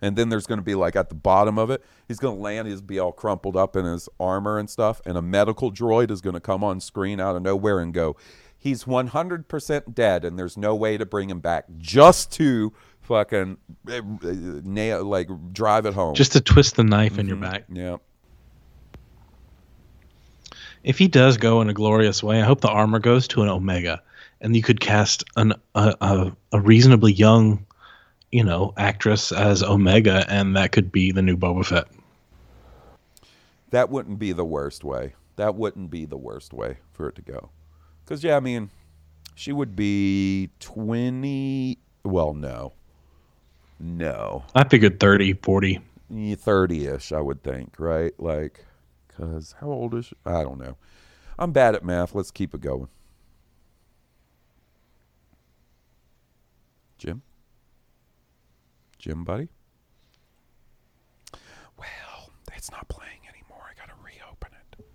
And 0.00 0.14
then 0.16 0.28
there's 0.28 0.46
going 0.46 0.58
to 0.58 0.64
be 0.64 0.74
like 0.76 0.94
at 0.94 1.08
the 1.08 1.14
bottom 1.16 1.58
of 1.58 1.70
it, 1.70 1.82
he's 2.06 2.18
going 2.18 2.36
to 2.36 2.40
land, 2.42 2.68
he's 2.68 2.80
be 2.82 2.98
all 3.00 3.10
crumpled 3.12 3.56
up 3.56 3.74
in 3.74 3.84
his 3.84 4.08
armor 4.20 4.58
and 4.58 4.68
stuff, 4.70 5.00
and 5.06 5.16
a 5.16 5.22
medical 5.22 5.72
droid 5.72 6.10
is 6.10 6.20
going 6.20 6.34
to 6.34 6.40
come 6.40 6.62
on 6.62 6.78
screen 6.80 7.18
out 7.18 7.34
of 7.34 7.42
nowhere 7.42 7.80
and 7.80 7.94
go, 7.94 8.14
he's 8.56 8.84
100% 8.84 9.94
dead, 9.94 10.24
and 10.24 10.38
there's 10.38 10.56
no 10.56 10.74
way 10.76 10.96
to 10.98 11.06
bring 11.06 11.30
him 11.30 11.40
back, 11.40 11.64
just 11.78 12.30
to 12.32 12.72
fucking 13.00 13.56
eh, 13.88 14.00
eh, 14.22 14.34
nail, 14.62 15.04
like 15.04 15.28
drive 15.52 15.86
it 15.86 15.94
home. 15.94 16.14
Just 16.14 16.32
to 16.32 16.40
twist 16.40 16.76
the 16.76 16.84
knife 16.84 17.18
in 17.18 17.26
your 17.26 17.38
Mhm. 17.38 17.40
back. 17.40 17.64
Yeah. 17.72 17.96
If 20.86 20.98
he 20.98 21.08
does 21.08 21.36
go 21.36 21.60
in 21.60 21.68
a 21.68 21.74
glorious 21.74 22.22
way, 22.22 22.40
I 22.40 22.44
hope 22.44 22.60
the 22.60 22.68
armor 22.68 23.00
goes 23.00 23.26
to 23.28 23.42
an 23.42 23.48
Omega, 23.48 24.00
and 24.40 24.54
you 24.54 24.62
could 24.62 24.78
cast 24.78 25.24
an 25.34 25.52
a, 25.74 25.96
a, 26.00 26.32
a 26.52 26.60
reasonably 26.60 27.12
young, 27.12 27.66
you 28.30 28.44
know, 28.44 28.72
actress 28.76 29.32
as 29.32 29.64
Omega, 29.64 30.24
and 30.28 30.54
that 30.54 30.70
could 30.70 30.92
be 30.92 31.10
the 31.10 31.22
new 31.22 31.36
Boba 31.36 31.66
Fett. 31.66 31.88
That 33.70 33.90
wouldn't 33.90 34.20
be 34.20 34.30
the 34.30 34.44
worst 34.44 34.84
way. 34.84 35.14
That 35.34 35.56
wouldn't 35.56 35.90
be 35.90 36.04
the 36.04 36.16
worst 36.16 36.52
way 36.52 36.78
for 36.92 37.08
it 37.08 37.16
to 37.16 37.22
go. 37.22 37.50
Because, 38.04 38.22
yeah, 38.22 38.36
I 38.36 38.40
mean, 38.40 38.70
she 39.34 39.50
would 39.52 39.74
be 39.74 40.50
20. 40.60 41.78
Well, 42.04 42.32
no. 42.32 42.74
No. 43.80 44.44
I 44.54 44.62
figured 44.62 45.00
30, 45.00 45.32
40. 45.32 45.80
30 46.36 46.86
ish, 46.86 47.10
I 47.10 47.20
would 47.20 47.42
think, 47.42 47.74
right? 47.80 48.12
Like, 48.20 48.64
because 49.16 49.54
how 49.60 49.68
old 49.68 49.94
is 49.94 50.06
she? 50.06 50.16
I 50.24 50.42
don't 50.42 50.58
know. 50.58 50.76
I'm 51.38 51.52
bad 51.52 51.74
at 51.74 51.84
math. 51.84 52.14
Let's 52.14 52.30
keep 52.30 52.54
it 52.54 52.60
going. 52.60 52.88
Jim? 56.98 57.22
Jim, 58.98 59.24
buddy? 59.24 59.48
Well, 61.78 62.30
it's 62.54 62.70
not 62.70 62.88
playing 62.88 63.20
anymore. 63.28 63.62
I 63.70 63.78
got 63.78 63.88
to 63.88 63.94
reopen 64.02 64.50
it. 64.78 64.86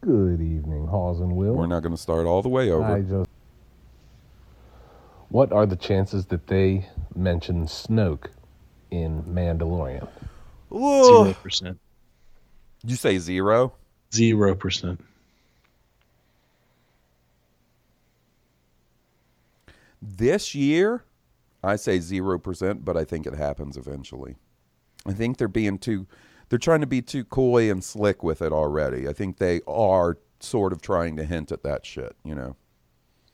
Good 0.00 0.40
evening, 0.40 0.86
Halls 0.86 1.20
and 1.20 1.34
Will. 1.36 1.54
We're 1.54 1.66
not 1.66 1.82
going 1.82 1.94
to 1.94 2.00
start 2.00 2.26
all 2.26 2.42
the 2.42 2.48
way 2.48 2.70
over. 2.70 2.84
I 2.84 3.00
just. 3.00 3.28
What 5.28 5.52
are 5.52 5.66
the 5.66 5.76
chances 5.76 6.26
that 6.26 6.46
they 6.46 6.88
mention 7.14 7.66
Snoke 7.66 8.26
in 8.90 9.22
Mandalorian? 9.24 10.08
Zero 10.72 11.34
percent. 11.34 11.78
You 12.84 12.96
say 12.96 13.18
zero? 13.18 13.74
Zero 14.12 14.54
percent. 14.54 15.04
This 20.02 20.54
year, 20.54 21.04
I 21.62 21.76
say 21.76 21.98
0%, 21.98 22.84
but 22.84 22.96
I 22.96 23.04
think 23.04 23.26
it 23.26 23.34
happens 23.34 23.76
eventually. 23.76 24.36
I 25.06 25.12
think 25.12 25.36
they're 25.36 25.48
being 25.48 25.78
too, 25.78 26.06
they're 26.48 26.58
trying 26.58 26.80
to 26.80 26.86
be 26.86 27.02
too 27.02 27.24
coy 27.24 27.70
and 27.70 27.84
slick 27.84 28.22
with 28.22 28.40
it 28.40 28.52
already. 28.52 29.08
I 29.08 29.12
think 29.12 29.36
they 29.36 29.60
are 29.66 30.16
sort 30.40 30.72
of 30.72 30.80
trying 30.80 31.16
to 31.16 31.24
hint 31.24 31.52
at 31.52 31.62
that 31.64 31.84
shit, 31.84 32.16
you 32.24 32.34
know? 32.34 32.56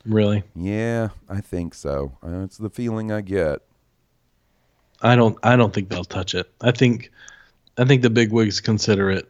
Really? 0.04 0.42
Yeah, 0.54 1.08
I 1.28 1.40
think 1.40 1.74
so. 1.74 2.16
Uh, 2.24 2.42
it's 2.42 2.58
the 2.58 2.70
feeling 2.70 3.10
I 3.10 3.20
get. 3.20 3.62
I 5.02 5.14
don't. 5.14 5.36
I 5.42 5.56
don't 5.56 5.74
think 5.74 5.88
they'll 5.88 6.04
touch 6.04 6.34
it. 6.34 6.50
I 6.60 6.70
think. 6.70 7.10
I 7.76 7.84
think 7.84 8.02
the 8.02 8.08
big 8.08 8.30
wigs 8.30 8.60
consider 8.60 9.10
it 9.10 9.28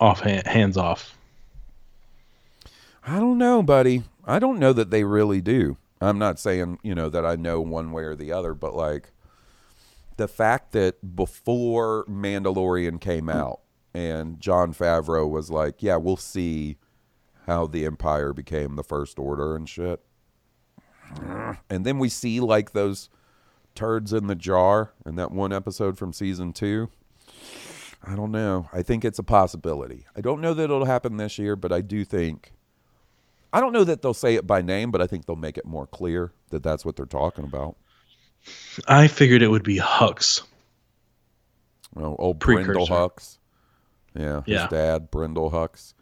off 0.00 0.20
hands 0.20 0.76
off. 0.76 1.16
I 3.06 3.18
don't 3.18 3.38
know, 3.38 3.62
buddy. 3.62 4.02
I 4.24 4.38
don't 4.38 4.58
know 4.58 4.72
that 4.72 4.90
they 4.90 5.04
really 5.04 5.40
do. 5.40 5.76
I'm 6.00 6.18
not 6.18 6.38
saying, 6.38 6.78
you 6.82 6.94
know, 6.94 7.08
that 7.10 7.26
I 7.26 7.36
know 7.36 7.60
one 7.60 7.92
way 7.92 8.04
or 8.04 8.16
the 8.16 8.32
other, 8.32 8.54
but 8.54 8.74
like 8.74 9.12
the 10.16 10.28
fact 10.28 10.72
that 10.72 11.14
before 11.16 12.04
Mandalorian 12.06 13.00
came 13.00 13.28
out 13.28 13.60
and 13.92 14.40
Jon 14.40 14.72
Favreau 14.72 15.28
was 15.28 15.50
like, 15.50 15.82
yeah, 15.82 15.96
we'll 15.96 16.16
see 16.16 16.76
how 17.46 17.66
the 17.66 17.84
Empire 17.84 18.32
became 18.32 18.76
the 18.76 18.84
First 18.84 19.18
Order 19.18 19.56
and 19.56 19.68
shit. 19.68 20.00
And 21.68 21.84
then 21.84 21.98
we 21.98 22.08
see 22.08 22.38
like 22.40 22.72
those 22.72 23.08
turds 23.74 24.12
in 24.12 24.26
the 24.26 24.34
jar 24.34 24.92
in 25.04 25.16
that 25.16 25.32
one 25.32 25.52
episode 25.52 25.98
from 25.98 26.12
season 26.12 26.52
two. 26.52 26.88
I 28.02 28.16
don't 28.16 28.32
know. 28.32 28.68
I 28.72 28.82
think 28.82 29.04
it's 29.04 29.18
a 29.18 29.22
possibility. 29.22 30.06
I 30.16 30.20
don't 30.20 30.40
know 30.40 30.54
that 30.54 30.64
it'll 30.64 30.86
happen 30.86 31.16
this 31.18 31.38
year, 31.38 31.54
but 31.56 31.72
I 31.72 31.80
do 31.82 32.04
think. 32.04 32.52
I 33.52 33.60
don't 33.60 33.72
know 33.72 33.84
that 33.84 34.00
they'll 34.00 34.14
say 34.14 34.36
it 34.36 34.46
by 34.46 34.62
name, 34.62 34.90
but 34.90 35.02
I 35.02 35.06
think 35.06 35.26
they'll 35.26 35.36
make 35.36 35.58
it 35.58 35.66
more 35.66 35.86
clear 35.86 36.32
that 36.50 36.62
that's 36.62 36.84
what 36.84 36.96
they're 36.96 37.04
talking 37.06 37.44
about. 37.44 37.76
I 38.88 39.06
figured 39.08 39.42
it 39.42 39.48
would 39.48 39.64
be 39.64 39.78
Hux. 39.78 40.42
Well, 41.94 42.16
old 42.18 42.38
Brendol 42.38 42.86
Precursor. 42.86 42.92
Hux. 42.92 43.38
Yeah, 44.14 44.36
his 44.46 44.54
Yeah. 44.54 44.68
dad, 44.68 45.10
Brendol 45.10 45.52
Hux. 45.52 45.94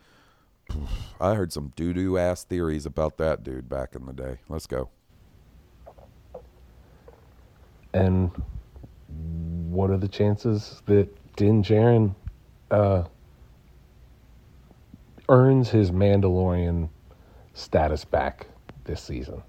I 1.20 1.34
heard 1.34 1.52
some 1.52 1.72
doo 1.74 1.92
doo 1.92 2.16
ass 2.18 2.44
theories 2.44 2.86
about 2.86 3.16
that 3.18 3.42
dude 3.42 3.68
back 3.68 3.94
in 3.94 4.06
the 4.06 4.12
day. 4.12 4.38
Let's 4.48 4.66
go. 4.66 4.90
And 7.94 8.30
what 9.70 9.90
are 9.90 9.96
the 9.96 10.08
chances 10.08 10.82
that 10.86 11.08
Din 11.38 11.62
Djarin 11.62 12.16
uh, 12.72 13.04
earns 15.28 15.70
his 15.70 15.92
Mandalorian 15.92 16.88
status 17.54 18.04
back 18.04 18.48
this 18.82 19.00
season? 19.00 19.40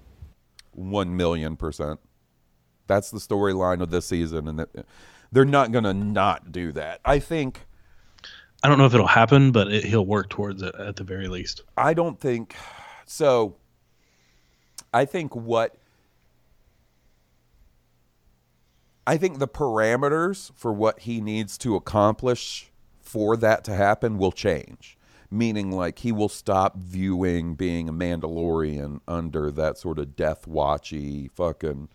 One 0.70 1.16
million 1.16 1.56
percent. 1.56 1.98
That's 2.86 3.10
the 3.10 3.18
storyline 3.18 3.82
of 3.82 3.90
this 3.90 4.06
season, 4.06 4.46
and 4.46 4.60
that, 4.60 4.86
they're 5.32 5.44
not 5.44 5.72
gonna 5.72 5.92
not 5.92 6.52
do 6.52 6.70
that. 6.72 7.00
I 7.04 7.18
think. 7.18 7.66
I 8.62 8.68
don't 8.68 8.78
know 8.78 8.86
if 8.86 8.94
it'll 8.94 9.06
happen, 9.06 9.50
but 9.50 9.72
it, 9.72 9.84
he'll 9.84 10.06
work 10.06 10.28
towards 10.28 10.62
it 10.62 10.74
at 10.76 10.94
the 10.94 11.02
very 11.02 11.26
least. 11.26 11.62
I 11.76 11.92
don't 11.92 12.20
think 12.20 12.54
so. 13.04 13.56
I 14.92 15.06
think 15.06 15.34
what 15.34 15.76
I 19.06 19.16
think 19.16 19.38
the 19.38 19.48
parameters 19.48 20.52
for 20.54 20.72
what 20.72 21.00
he 21.00 21.20
needs 21.20 21.58
to 21.58 21.74
accomplish 21.74 22.70
for 23.00 23.36
that 23.38 23.64
to 23.64 23.74
happen 23.74 24.18
will 24.18 24.32
change. 24.32 24.96
Meaning, 25.32 25.70
like, 25.70 26.00
he 26.00 26.10
will 26.10 26.28
stop 26.28 26.76
viewing 26.76 27.54
being 27.54 27.88
a 27.88 27.92
Mandalorian 27.92 29.00
under 29.06 29.50
that 29.52 29.78
sort 29.78 29.98
of 30.00 30.16
death 30.16 30.46
watchy 30.46 31.30
fucking 31.30 31.88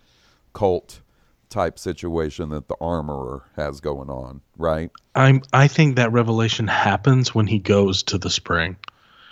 cult 0.54 1.02
type 1.50 1.78
situation 1.78 2.50
that 2.50 2.68
the 2.70 2.76
armorer 2.80 3.44
has 3.56 3.82
going 3.82 4.10
on, 4.10 4.42
right? 4.58 4.90
I'm. 5.16 5.42
I 5.54 5.68
think 5.68 5.98
that 5.98 6.12
revelation 6.12 6.68
happens 6.68 7.36
when 7.36 7.46
he 7.46 7.60
goes 7.60 8.04
to 8.04 8.18
the 8.18 8.30
spring. 8.30 8.78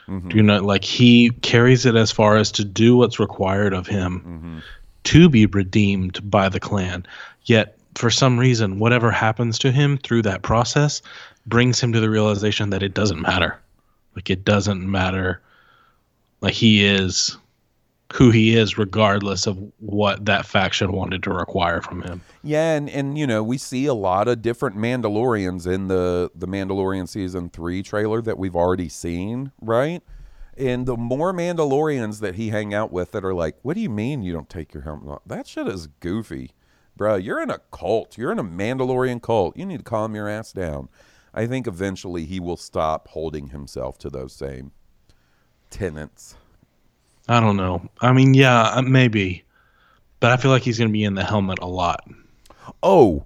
Mhm. 0.07 0.30
Do 0.30 0.36
you 0.36 0.43
know, 0.43 0.61
like 0.61 0.84
he 0.84 1.30
carries 1.41 1.86
it 1.86 1.95
as 1.95 2.11
far 2.11 2.36
as 2.36 2.51
to 2.53 2.65
do 2.65 2.97
what's 2.97 3.19
required 3.19 3.74
of 3.74 3.88
him 3.88 4.19
Mm-hmm. 4.19 4.57
To 5.06 5.30
be 5.30 5.45
redeemed 5.45 6.30
by 6.30 6.49
the 6.49 6.60
clan. 6.60 7.06
Yet, 7.45 7.78
for 7.95 8.10
some 8.10 8.39
reason, 8.39 8.80
whatever 8.80 9.12
happens 9.12 9.60
to 9.60 9.72
him 9.72 9.97
through 9.97 10.24
that 10.24 10.41
process 10.41 11.01
brings 11.45 11.80
him 11.80 11.93
to 11.93 11.99
the 11.99 12.10
realization 12.10 12.70
that 12.72 12.84
it 12.84 12.93
doesn't 12.93 13.22
matter. 13.22 13.60
Like 14.16 14.30
it 14.30 14.45
doesn't 14.45 14.89
matter. 14.89 15.41
Like 16.41 16.54
he 16.54 16.86
is 16.86 17.38
who 18.14 18.30
he 18.30 18.56
is, 18.56 18.78
regardless 18.78 19.47
of 19.47 19.58
what 19.80 20.26
that 20.26 20.45
faction 20.45 20.91
wanted 20.91 21.24
to 21.24 21.32
require 21.32 21.82
from 21.82 22.04
him. 22.04 22.22
Yeah, 22.43 22.76
and, 22.76 22.88
and 22.89 23.18
you 23.18 23.26
know, 23.26 23.41
we 23.41 23.58
see 23.58 23.88
a 23.88 23.93
lot 23.93 24.28
of 24.28 24.43
different 24.43 24.78
Mandalorians 24.78 25.66
in 25.66 25.88
the 25.88 26.30
the 26.36 26.47
Mandalorian 26.47 27.10
season 27.10 27.49
3 27.49 27.82
trailer 27.82 28.22
that 28.22 28.38
we've 28.38 28.56
already 28.56 28.88
seen, 28.88 29.51
right? 29.62 30.04
And 30.58 30.86
the 30.86 30.95
more 30.95 31.34
Mandalorians 31.34 32.20
that 32.20 32.36
he 32.36 32.49
hang 32.49 32.74
out 32.74 32.91
with 32.91 33.12
that 33.12 33.26
are 33.26 33.34
like, 33.34 33.58
"What 33.64 33.74
do 33.74 33.82
you 33.82 33.89
mean 33.89 34.22
you 34.22 34.34
don't 34.34 34.49
take 34.49 34.74
your 34.74 34.84
helmet 34.84 35.10
off?" 35.10 35.22
That 35.26 35.47
shit 35.47 35.68
is 35.68 35.88
goofy. 35.88 36.51
Bro, 36.95 37.16
you're 37.16 37.41
in 37.41 37.49
a 37.49 37.60
cult. 37.72 38.18
You're 38.18 38.32
in 38.32 38.39
a 38.39 38.43
Mandalorian 38.43 39.22
cult. 39.22 39.58
You 39.58 39.66
need 39.66 39.78
to 39.78 39.84
calm 39.84 40.14
your 40.14 40.30
ass 40.30 40.51
down. 40.51 40.89
I 41.34 41.47
think 41.47 41.66
eventually 41.66 42.26
he 42.26 42.39
will 42.39 42.58
stop 42.58 43.08
holding 43.10 43.47
himself 43.47 43.97
to 43.99 44.10
those 44.10 44.34
same 44.34 44.72
tenets. 45.72 46.36
I 47.28 47.39
don't 47.39 47.58
know. 47.58 47.89
I 48.01 48.12
mean, 48.12 48.36
yeah, 48.36 48.64
uh, 48.64 48.82
maybe, 48.84 49.43
but 50.20 50.32
I 50.32 50.38
feel 50.38 50.51
like 50.51 50.62
he's 50.62 50.78
going 50.78 50.89
to 50.89 50.93
be 50.93 51.04
in 51.04 51.16
the 51.16 51.24
helmet 51.24 51.60
a 51.62 51.68
lot. 51.68 52.08
Oh, 52.84 53.26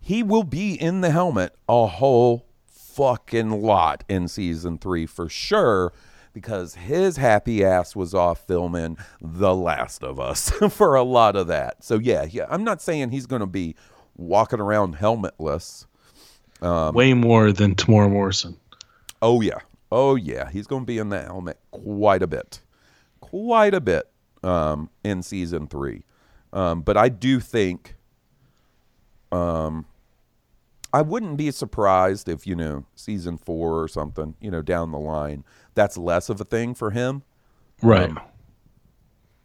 he 0.00 0.22
will 0.22 0.44
be 0.44 0.74
in 0.74 1.00
the 1.00 1.10
helmet 1.10 1.54
a 1.68 1.86
whole 1.86 2.46
fucking 2.66 3.62
lot 3.62 4.04
in 4.08 4.28
season 4.28 4.76
three 4.76 5.06
for 5.06 5.28
sure 5.28 5.92
because 6.32 6.74
his 6.74 7.16
happy 7.16 7.64
ass 7.64 7.96
was 7.96 8.14
off 8.14 8.46
filming 8.46 8.98
The 9.20 9.54
Last 9.54 10.02
of 10.02 10.20
Us 10.20 10.50
for 10.70 10.94
a 10.94 11.02
lot 11.02 11.36
of 11.36 11.46
that. 11.48 11.84
So, 11.84 11.98
yeah, 11.98 12.26
yeah, 12.30 12.46
I'm 12.48 12.64
not 12.64 12.82
saying 12.82 13.10
he's 13.10 13.26
going 13.26 13.40
to 13.40 13.46
be 13.46 13.74
walking 14.16 14.60
around 14.60 14.96
helmetless. 14.96 15.86
Um, 16.60 16.94
Way 16.94 17.14
more 17.14 17.52
than 17.52 17.74
Temuera 17.74 18.10
Morrison. 18.10 18.56
Oh 19.22 19.40
yeah. 19.40 19.58
Oh 19.90 20.16
yeah. 20.16 20.50
He's 20.50 20.66
going 20.66 20.82
to 20.82 20.86
be 20.86 20.98
in 20.98 21.08
that 21.10 21.26
helmet 21.26 21.58
quite 21.70 22.22
a 22.22 22.26
bit. 22.26 22.60
Quite 23.20 23.74
a 23.74 23.80
bit 23.80 24.08
um, 24.42 24.90
in 25.04 25.22
season 25.22 25.66
three. 25.66 26.02
Um, 26.52 26.82
but 26.82 26.96
I 26.96 27.08
do 27.08 27.40
think 27.40 27.96
um, 29.30 29.86
I 30.92 31.02
wouldn't 31.02 31.36
be 31.36 31.50
surprised 31.50 32.28
if, 32.28 32.46
you 32.46 32.56
know, 32.56 32.86
season 32.94 33.36
four 33.36 33.82
or 33.82 33.88
something, 33.88 34.34
you 34.40 34.50
know, 34.50 34.62
down 34.62 34.90
the 34.90 34.98
line, 34.98 35.44
that's 35.78 35.96
less 35.96 36.28
of 36.28 36.40
a 36.40 36.44
thing 36.44 36.74
for 36.74 36.90
him. 36.90 37.22
Right. 37.82 38.10
Um, 38.10 38.18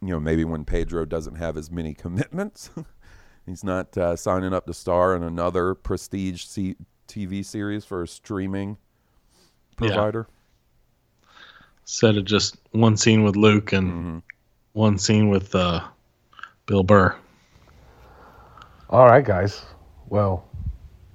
you 0.02 0.08
know, 0.08 0.18
maybe 0.20 0.44
when 0.44 0.64
Pedro 0.64 1.04
doesn't 1.04 1.36
have 1.36 1.56
as 1.56 1.70
many 1.70 1.94
commitments, 1.94 2.70
he's 3.46 3.62
not 3.62 3.96
uh, 3.96 4.16
signing 4.16 4.52
up 4.52 4.66
to 4.66 4.74
star 4.74 5.14
in 5.14 5.22
another 5.22 5.74
prestige 5.74 6.44
C- 6.44 6.76
TV 7.08 7.44
series 7.44 7.84
for 7.84 8.02
a 8.02 8.08
streaming 8.08 8.76
Yeah. 9.80 9.88
provider. 9.88 10.26
Instead 11.82 12.16
of 12.16 12.24
just 12.24 12.56
one 12.72 12.96
scene 12.96 13.22
with 13.22 13.36
Luke 13.36 13.72
and 13.72 13.92
Mm-hmm. 13.92 14.18
one 14.72 14.98
scene 14.98 15.28
with 15.28 15.54
uh, 15.54 15.80
Bill 16.66 16.82
Burr. 16.82 17.14
All 18.90 19.06
right, 19.06 19.24
guys. 19.24 19.62
Well, 20.08 20.48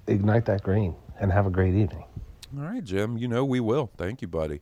ignite 0.08 0.46
that 0.46 0.64
green 0.64 0.96
and 1.20 1.32
have 1.32 1.46
a 1.46 1.50
great 1.50 1.76
evening. 1.76 2.06
All 2.58 2.64
right, 2.64 2.84
Jim. 2.84 3.18
You 3.18 3.28
know 3.28 3.44
we 3.46 3.60
will. 3.60 3.92
Thank 3.98 4.22
you, 4.22 4.28
buddy. 4.28 4.62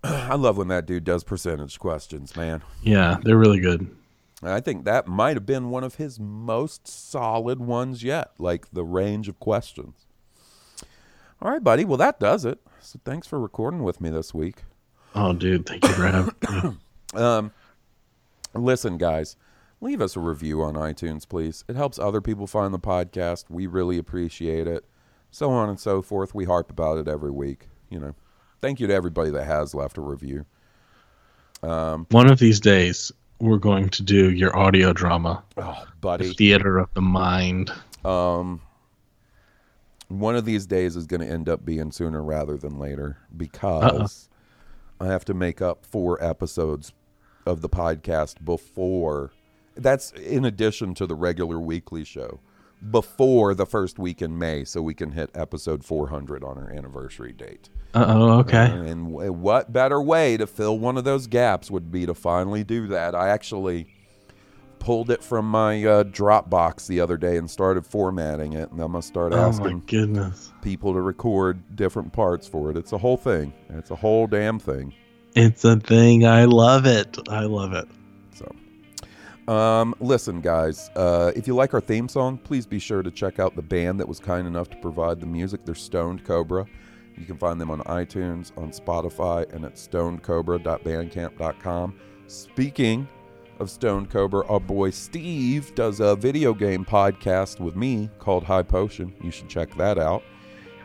I 0.04 0.34
love 0.34 0.56
when 0.56 0.68
that 0.68 0.86
dude 0.86 1.04
does 1.04 1.24
percentage 1.24 1.78
questions, 1.78 2.36
man. 2.36 2.62
Yeah, 2.82 3.18
they're 3.22 3.36
really 3.36 3.60
good. 3.60 3.94
I 4.42 4.60
think 4.60 4.84
that 4.84 5.06
might 5.06 5.36
have 5.36 5.44
been 5.44 5.68
one 5.68 5.84
of 5.84 5.96
his 5.96 6.18
most 6.18 6.88
solid 6.88 7.60
ones 7.60 8.02
yet, 8.02 8.30
like 8.38 8.70
the 8.72 8.84
range 8.84 9.28
of 9.28 9.38
questions. 9.38 10.06
All 11.42 11.50
right, 11.50 11.62
buddy. 11.62 11.84
Well, 11.84 11.98
that 11.98 12.18
does 12.18 12.44
it. 12.44 12.58
So 12.80 12.98
thanks 13.04 13.26
for 13.26 13.38
recording 13.38 13.82
with 13.82 14.00
me 14.00 14.08
this 14.08 14.32
week. 14.32 14.64
Oh, 15.14 15.32
dude, 15.32 15.66
thank 15.66 15.84
you 15.86 15.92
for 15.92 16.06
having 16.06 16.34
me. 17.14 17.20
Um, 17.20 17.52
listen, 18.54 18.96
guys, 18.96 19.36
leave 19.80 20.00
us 20.00 20.16
a 20.16 20.20
review 20.20 20.62
on 20.62 20.74
iTunes, 20.74 21.28
please. 21.28 21.64
It 21.68 21.76
helps 21.76 21.98
other 21.98 22.20
people 22.20 22.46
find 22.46 22.72
the 22.72 22.78
podcast. 22.78 23.44
We 23.50 23.66
really 23.66 23.98
appreciate 23.98 24.66
it. 24.66 24.86
So 25.30 25.50
on 25.50 25.68
and 25.68 25.78
so 25.78 26.00
forth. 26.02 26.34
We 26.34 26.44
harp 26.44 26.70
about 26.70 26.98
it 26.98 27.08
every 27.08 27.30
week. 27.30 27.68
You 27.90 28.00
know, 28.00 28.14
thank 28.60 28.80
you 28.80 28.86
to 28.86 28.94
everybody 28.94 29.30
that 29.30 29.44
has 29.44 29.74
left 29.74 29.98
a 29.98 30.00
review. 30.00 30.44
Um, 31.62 32.06
One 32.10 32.30
of 32.30 32.38
these 32.38 32.60
days, 32.60 33.12
we're 33.38 33.58
going 33.58 33.88
to 33.90 34.02
do 34.02 34.30
your 34.30 34.56
audio 34.56 34.92
drama. 34.92 35.42
Oh, 35.56 35.84
buddy. 36.00 36.28
The 36.28 36.34
Theater 36.34 36.78
of 36.78 36.92
the 36.94 37.00
Mind. 37.00 37.72
Um, 38.04 38.60
one 40.08 40.36
of 40.36 40.44
these 40.44 40.66
days 40.66 40.96
is 40.96 41.06
going 41.06 41.20
to 41.20 41.26
end 41.28 41.48
up 41.48 41.64
being 41.64 41.92
sooner 41.92 42.22
rather 42.22 42.56
than 42.56 42.78
later 42.78 43.18
because 43.36 44.28
I 45.00 45.06
have 45.06 45.24
to 45.26 45.34
make 45.34 45.62
up 45.62 45.86
four 45.86 46.22
episodes 46.22 46.92
of 47.46 47.60
the 47.60 47.68
podcast 47.68 48.44
before. 48.44 49.32
That's 49.76 50.10
in 50.12 50.44
addition 50.44 50.94
to 50.94 51.06
the 51.06 51.14
regular 51.14 51.60
weekly 51.60 52.04
show 52.04 52.40
before 52.90 53.54
the 53.54 53.66
first 53.66 53.98
week 53.98 54.20
in 54.22 54.38
May, 54.38 54.64
so 54.64 54.82
we 54.82 54.94
can 54.94 55.12
hit 55.12 55.30
episode 55.34 55.84
400 55.84 56.42
on 56.42 56.58
our 56.58 56.70
anniversary 56.70 57.32
date. 57.32 57.68
Uh 57.94 58.04
oh, 58.08 58.38
okay. 58.40 58.66
And 58.66 59.10
w- 59.12 59.32
what 59.32 59.72
better 59.72 60.00
way 60.00 60.36
to 60.36 60.46
fill 60.46 60.78
one 60.78 60.96
of 60.96 61.04
those 61.04 61.26
gaps 61.26 61.70
would 61.70 61.90
be 61.90 62.06
to 62.06 62.14
finally 62.14 62.62
do 62.64 62.86
that? 62.88 63.14
I 63.14 63.28
actually 63.30 63.86
pulled 64.78 65.10
it 65.10 65.22
from 65.22 65.44
my 65.50 65.84
uh, 65.84 66.04
Dropbox 66.04 66.86
the 66.86 67.00
other 67.00 67.16
day 67.16 67.36
and 67.36 67.50
started 67.50 67.84
formatting 67.84 68.52
it, 68.54 68.70
and 68.70 68.80
I'm 68.80 68.92
gonna 68.92 69.02
start 69.02 69.32
Oh 69.34 69.38
asking 69.38 69.82
goodness. 69.86 70.52
people 70.62 70.92
to 70.94 71.00
record 71.00 71.76
different 71.76 72.12
parts 72.12 72.46
for 72.46 72.70
it. 72.70 72.76
It's 72.76 72.92
a 72.92 72.98
whole 72.98 73.16
thing. 73.16 73.52
It's 73.70 73.90
a 73.90 73.96
whole 73.96 74.26
damn 74.26 74.58
thing. 74.58 74.94
It's 75.34 75.64
a 75.64 75.76
thing. 75.76 76.24
I 76.26 76.44
love 76.44 76.86
it. 76.86 77.16
I 77.28 77.42
love 77.44 77.72
it. 77.72 77.88
So, 78.34 79.52
um, 79.52 79.94
listen, 80.00 80.40
guys, 80.40 80.90
uh, 80.96 81.32
if 81.36 81.46
you 81.46 81.54
like 81.54 81.74
our 81.74 81.80
theme 81.80 82.08
song, 82.08 82.38
please 82.38 82.66
be 82.66 82.78
sure 82.78 83.02
to 83.02 83.10
check 83.10 83.38
out 83.38 83.56
the 83.56 83.62
band 83.62 84.00
that 84.00 84.08
was 84.08 84.18
kind 84.18 84.46
enough 84.46 84.70
to 84.70 84.76
provide 84.78 85.20
the 85.20 85.26
music. 85.26 85.64
They're 85.64 85.74
Stoned 85.74 86.24
Cobra. 86.24 86.66
You 87.20 87.26
can 87.26 87.36
find 87.36 87.60
them 87.60 87.70
on 87.70 87.80
iTunes, 87.80 88.50
on 88.56 88.70
Spotify, 88.70 89.46
and 89.54 89.66
at 89.66 89.74
stonedcobra.bandcamp.com. 89.74 92.00
Speaking 92.26 93.06
of 93.58 93.70
Stone 93.70 94.06
Cobra, 94.06 94.46
our 94.46 94.58
boy 94.58 94.88
Steve 94.88 95.74
does 95.74 96.00
a 96.00 96.16
video 96.16 96.54
game 96.54 96.82
podcast 96.82 97.60
with 97.60 97.76
me 97.76 98.08
called 98.18 98.42
High 98.42 98.62
Potion. 98.62 99.14
You 99.20 99.30
should 99.30 99.50
check 99.50 99.76
that 99.76 99.98
out. 99.98 100.22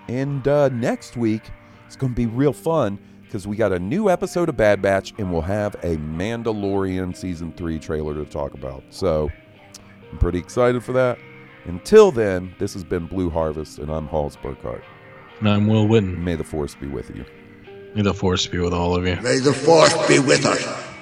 And 0.09 0.45
uh, 0.45 0.67
next 0.69 1.15
week, 1.15 1.43
it's 1.87 1.95
going 1.95 2.11
to 2.11 2.17
be 2.17 2.25
real 2.25 2.51
fun 2.51 2.99
because 3.23 3.47
we 3.47 3.55
got 3.55 3.71
a 3.71 3.79
new 3.79 4.09
episode 4.09 4.49
of 4.49 4.57
Bad 4.57 4.81
Batch 4.81 5.13
and 5.17 5.31
we'll 5.31 5.41
have 5.41 5.75
a 5.75 5.95
Mandalorian 5.95 7.15
Season 7.15 7.53
3 7.53 7.79
trailer 7.79 8.13
to 8.13 8.25
talk 8.25 8.53
about. 8.53 8.83
So 8.89 9.31
I'm 10.11 10.17
pretty 10.17 10.39
excited 10.39 10.83
for 10.83 10.91
that. 10.91 11.17
Until 11.63 12.11
then, 12.11 12.53
this 12.59 12.73
has 12.73 12.83
been 12.83 13.07
Blue 13.07 13.29
Harvest, 13.29 13.79
and 13.79 13.89
I'm 13.89 14.07
Halls 14.07 14.35
Burkhart. 14.37 14.83
And 15.39 15.49
I'm 15.49 15.67
Will 15.67 15.87
Witten. 15.87 16.19
May 16.19 16.35
the 16.35 16.43
Force 16.43 16.75
be 16.75 16.87
with 16.87 17.15
you. 17.15 17.25
May 17.95 18.01
the 18.01 18.13
force 18.13 18.45
be 18.45 18.59
with 18.59 18.73
all 18.73 18.93
of 18.93 19.07
you. 19.07 19.15
May 19.21 19.39
the 19.39 19.53
force 19.53 19.93
be 20.07 20.19
with 20.19 20.45
us. 20.45 20.94